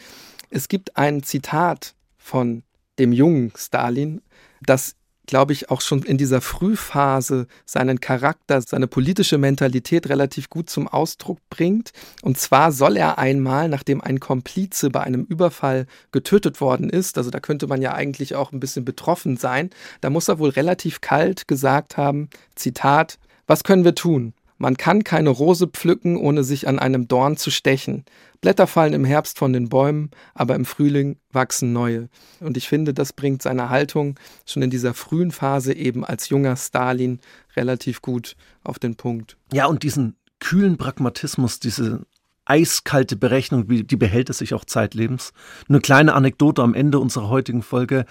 Es 0.50 0.66
gibt 0.66 0.96
ein 0.96 1.22
Zitat 1.22 1.94
von 2.18 2.64
dem 2.98 3.12
jungen 3.12 3.52
Stalin, 3.56 4.20
das 4.60 4.96
glaube 5.26 5.52
ich, 5.52 5.70
auch 5.70 5.80
schon 5.80 6.02
in 6.02 6.18
dieser 6.18 6.40
Frühphase 6.40 7.46
seinen 7.64 8.00
Charakter, 8.00 8.60
seine 8.60 8.86
politische 8.86 9.38
Mentalität 9.38 10.08
relativ 10.08 10.50
gut 10.50 10.68
zum 10.68 10.88
Ausdruck 10.88 11.38
bringt. 11.48 11.92
Und 12.22 12.38
zwar 12.38 12.72
soll 12.72 12.96
er 12.96 13.18
einmal, 13.18 13.68
nachdem 13.68 14.00
ein 14.00 14.20
Komplize 14.20 14.90
bei 14.90 15.00
einem 15.00 15.24
Überfall 15.24 15.86
getötet 16.10 16.60
worden 16.60 16.90
ist, 16.90 17.18
also 17.18 17.30
da 17.30 17.40
könnte 17.40 17.66
man 17.66 17.82
ja 17.82 17.94
eigentlich 17.94 18.34
auch 18.34 18.52
ein 18.52 18.60
bisschen 18.60 18.84
betroffen 18.84 19.36
sein, 19.36 19.70
da 20.00 20.10
muss 20.10 20.28
er 20.28 20.38
wohl 20.38 20.50
relativ 20.50 21.00
kalt 21.00 21.48
gesagt 21.48 21.96
haben, 21.96 22.28
Zitat, 22.54 23.18
was 23.46 23.64
können 23.64 23.84
wir 23.84 23.94
tun? 23.94 24.34
Man 24.62 24.76
kann 24.76 25.02
keine 25.02 25.30
Rose 25.30 25.66
pflücken, 25.66 26.16
ohne 26.16 26.44
sich 26.44 26.68
an 26.68 26.78
einem 26.78 27.08
Dorn 27.08 27.36
zu 27.36 27.50
stechen. 27.50 28.04
Blätter 28.40 28.68
fallen 28.68 28.92
im 28.92 29.04
Herbst 29.04 29.36
von 29.36 29.52
den 29.52 29.68
Bäumen, 29.68 30.12
aber 30.34 30.54
im 30.54 30.64
Frühling 30.64 31.16
wachsen 31.32 31.72
neue. 31.72 32.08
Und 32.38 32.56
ich 32.56 32.68
finde, 32.68 32.94
das 32.94 33.12
bringt 33.12 33.42
seine 33.42 33.70
Haltung 33.70 34.20
schon 34.46 34.62
in 34.62 34.70
dieser 34.70 34.94
frühen 34.94 35.32
Phase 35.32 35.72
eben 35.74 36.04
als 36.04 36.28
junger 36.28 36.54
Stalin 36.54 37.18
relativ 37.56 38.02
gut 38.02 38.36
auf 38.62 38.78
den 38.78 38.94
Punkt. 38.94 39.36
Ja, 39.52 39.66
und 39.66 39.82
diesen 39.82 40.14
kühlen 40.38 40.76
Pragmatismus, 40.76 41.58
diese 41.58 42.06
eiskalte 42.44 43.16
Berechnung, 43.16 43.66
die 43.66 43.96
behält 43.96 44.30
es 44.30 44.38
sich 44.38 44.54
auch 44.54 44.64
zeitlebens. 44.64 45.32
Eine 45.68 45.80
kleine 45.80 46.14
Anekdote 46.14 46.62
am 46.62 46.74
Ende 46.74 47.00
unserer 47.00 47.28
heutigen 47.28 47.62
Folge. 47.62 48.04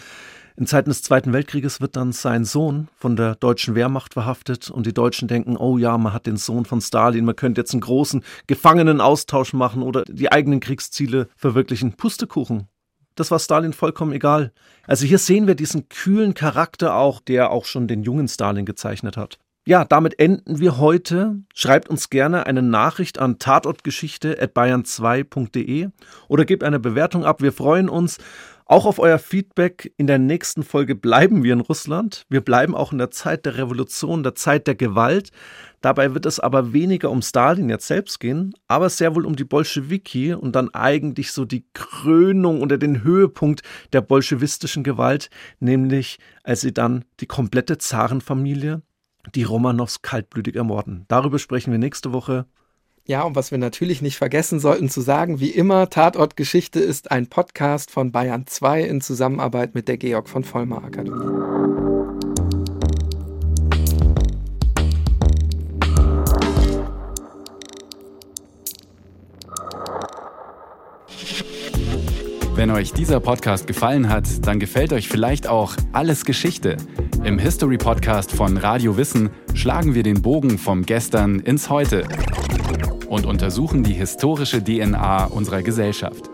In 0.62 0.68
Zeiten 0.68 0.92
des 0.92 1.02
Zweiten 1.02 1.34
Weltkrieges 1.34 1.82
wird 1.82 1.96
dann 1.96 2.12
sein 2.12 2.46
Sohn 2.46 2.88
von 2.96 3.16
der 3.16 3.34
deutschen 3.34 3.74
Wehrmacht 3.74 4.14
verhaftet 4.14 4.70
und 4.70 4.86
die 4.86 4.94
Deutschen 4.94 5.28
denken, 5.28 5.58
oh 5.58 5.80
ja, 5.80 5.98
man 5.98 6.14
hat 6.14 6.28
den 6.28 6.38
Sohn 6.38 6.66
von 6.66 6.82
Stalin, 6.82 7.26
man 7.26 7.36
könnte 7.36 7.62
jetzt 7.62 7.74
einen 7.74 7.82
großen 7.82 8.24
Gefangenenaustausch 8.46 9.54
machen 9.54 9.82
oder 9.82 10.04
die 10.04 10.32
eigenen 10.32 10.60
Kriegsziele 10.60 11.30
verwirklichen. 11.36 11.94
Pustekuchen. 11.94 12.68
Das 13.16 13.32
war 13.32 13.40
Stalin 13.40 13.74
vollkommen 13.74 14.12
egal. 14.12 14.52
Also 14.86 15.08
hier 15.08 15.18
sehen 15.18 15.48
wir 15.48 15.56
diesen 15.56 15.90
kühlen 15.90 16.36
Charakter 16.36 16.94
auch, 16.94 17.22
der 17.22 17.50
auch 17.50 17.66
schon 17.66 17.88
den 17.88 18.04
jungen 18.04 18.28
Stalin 18.28 18.68
gezeichnet 18.68 19.18
hat. 19.18 19.40
Ja, 19.66 19.84
damit 19.86 20.20
enden 20.20 20.60
wir 20.60 20.78
heute. 20.78 21.38
Schreibt 21.56 21.90
uns 21.90 22.12
gerne 22.12 22.46
eine 22.46 22.62
Nachricht 22.62 23.18
an 23.20 23.40
tatortgeschichte.bayern2.de 23.40 25.88
oder 26.28 26.46
gebt 26.46 26.64
eine 26.64 26.80
Bewertung 26.80 27.26
ab. 27.26 27.42
Wir 27.42 27.52
freuen 27.52 27.90
uns. 27.90 28.20
Auch 28.72 28.86
auf 28.86 29.00
euer 29.00 29.20
Feedback. 29.20 29.94
In 29.98 30.08
der 30.08 30.18
nächsten 30.18 30.64
Folge 30.64 30.96
bleiben 30.96 31.44
wir 31.44 31.52
in 31.52 31.60
Russland. 31.60 32.26
Wir 32.30 32.40
bleiben 32.40 32.74
auch 32.74 32.94
in 32.94 33.00
der 33.00 33.12
Zeit 33.12 33.46
der 33.46 33.58
Revolution, 33.58 34.24
der 34.24 34.34
Zeit 34.34 34.66
der 34.66 34.76
Gewalt. 34.76 35.32
Dabei 35.82 36.14
wird 36.14 36.26
es 36.26 36.40
aber 36.40 36.72
weniger 36.72 37.12
um 37.12 37.22
Stalin 37.22 37.68
jetzt 37.68 37.88
selbst 37.88 38.22
gehen, 38.22 38.54
aber 38.70 38.88
sehr 38.88 39.14
wohl 39.14 39.26
um 39.26 39.36
die 39.36 39.44
Bolschewiki 39.44 40.34
und 40.34 40.56
dann 40.56 40.74
eigentlich 40.74 41.34
so 41.34 41.44
die 41.44 41.66
Krönung 41.74 42.62
oder 42.62 42.78
den 42.78 43.04
Höhepunkt 43.04 43.62
der 43.92 44.00
bolschewistischen 44.00 44.86
Gewalt, 44.86 45.30
nämlich 45.60 46.18
als 46.46 46.62
sie 46.62 46.74
dann 46.74 47.04
die 47.20 47.28
komplette 47.28 47.78
Zarenfamilie, 47.78 48.84
die 49.36 49.44
Romanows, 49.44 50.02
kaltblütig 50.02 50.56
ermorden. 50.56 51.04
Darüber 51.10 51.40
sprechen 51.40 51.74
wir 51.74 51.78
nächste 51.78 52.14
Woche. 52.14 52.46
Ja, 53.08 53.24
und 53.24 53.36
was 53.36 53.50
wir 53.50 53.58
natürlich 53.58 54.04
nicht 54.04 54.18
vergessen 54.18 54.60
sollten 54.60 54.88
zu 54.88 55.02
sagen, 55.02 55.40
wie 55.40 55.50
immer, 55.50 55.90
Tatortgeschichte 55.90 56.80
ist 56.80 57.10
ein 57.10 57.28
Podcast 57.28 57.90
von 57.90 58.12
Bayern 58.12 58.46
2 58.46 58.84
in 58.84 59.02
Zusammenarbeit 59.02 59.74
mit 59.74 59.88
der 59.88 59.98
Georg 59.98 60.30
von 60.30 60.44
Vollmer 60.44 60.84
Akademie. 60.84 61.42
Wenn 72.54 72.70
euch 72.70 72.94
dieser 72.94 73.20
Podcast 73.20 73.66
gefallen 73.66 74.10
hat, 74.10 74.46
dann 74.46 74.60
gefällt 74.60 74.94
euch 74.94 75.08
vielleicht 75.08 75.48
auch 75.48 75.76
Alles 75.94 76.26
Geschichte. 76.26 76.78
Im 77.24 77.40
History 77.40 77.78
Podcast 77.78 78.32
von 78.32 78.58
Radio 78.58 78.98
Wissen 78.98 79.32
schlagen 79.56 79.96
wir 79.96 80.04
den 80.04 80.22
Bogen 80.22 80.60
vom 80.60 80.86
Gestern 80.86 81.40
ins 81.40 81.72
Heute 81.72 82.08
und 83.12 83.26
untersuchen 83.26 83.84
die 83.84 83.94
historische 83.94 84.64
DNA 84.64 85.26
unserer 85.26 85.62
Gesellschaft. 85.62 86.30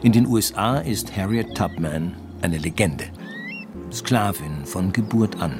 In 0.00 0.12
den 0.12 0.28
USA 0.28 0.78
ist 0.78 1.16
Harriet 1.16 1.56
Tubman 1.56 2.14
eine 2.40 2.58
Legende. 2.58 3.06
Sklavin 3.92 4.64
von 4.64 4.92
Geburt 4.92 5.42
an. 5.42 5.58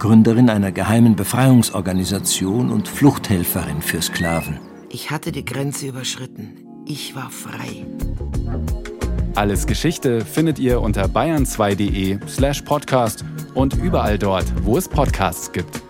Gründerin 0.00 0.50
einer 0.50 0.72
geheimen 0.72 1.14
Befreiungsorganisation 1.14 2.70
und 2.70 2.88
Fluchthelferin 2.88 3.82
für 3.82 4.02
Sklaven. 4.02 4.58
Ich 4.88 5.12
hatte 5.12 5.30
die 5.30 5.44
Grenze 5.44 5.86
überschritten. 5.86 6.56
Ich 6.86 7.14
war 7.14 7.30
frei. 7.30 7.86
Alles 9.36 9.68
Geschichte 9.68 10.24
findet 10.24 10.58
ihr 10.58 10.80
unter 10.80 11.04
bayern2.de 11.04 12.18
slash 12.26 12.62
podcast 12.62 13.24
und 13.54 13.74
überall 13.74 14.18
dort, 14.18 14.46
wo 14.64 14.76
es 14.76 14.88
Podcasts 14.88 15.52
gibt. 15.52 15.80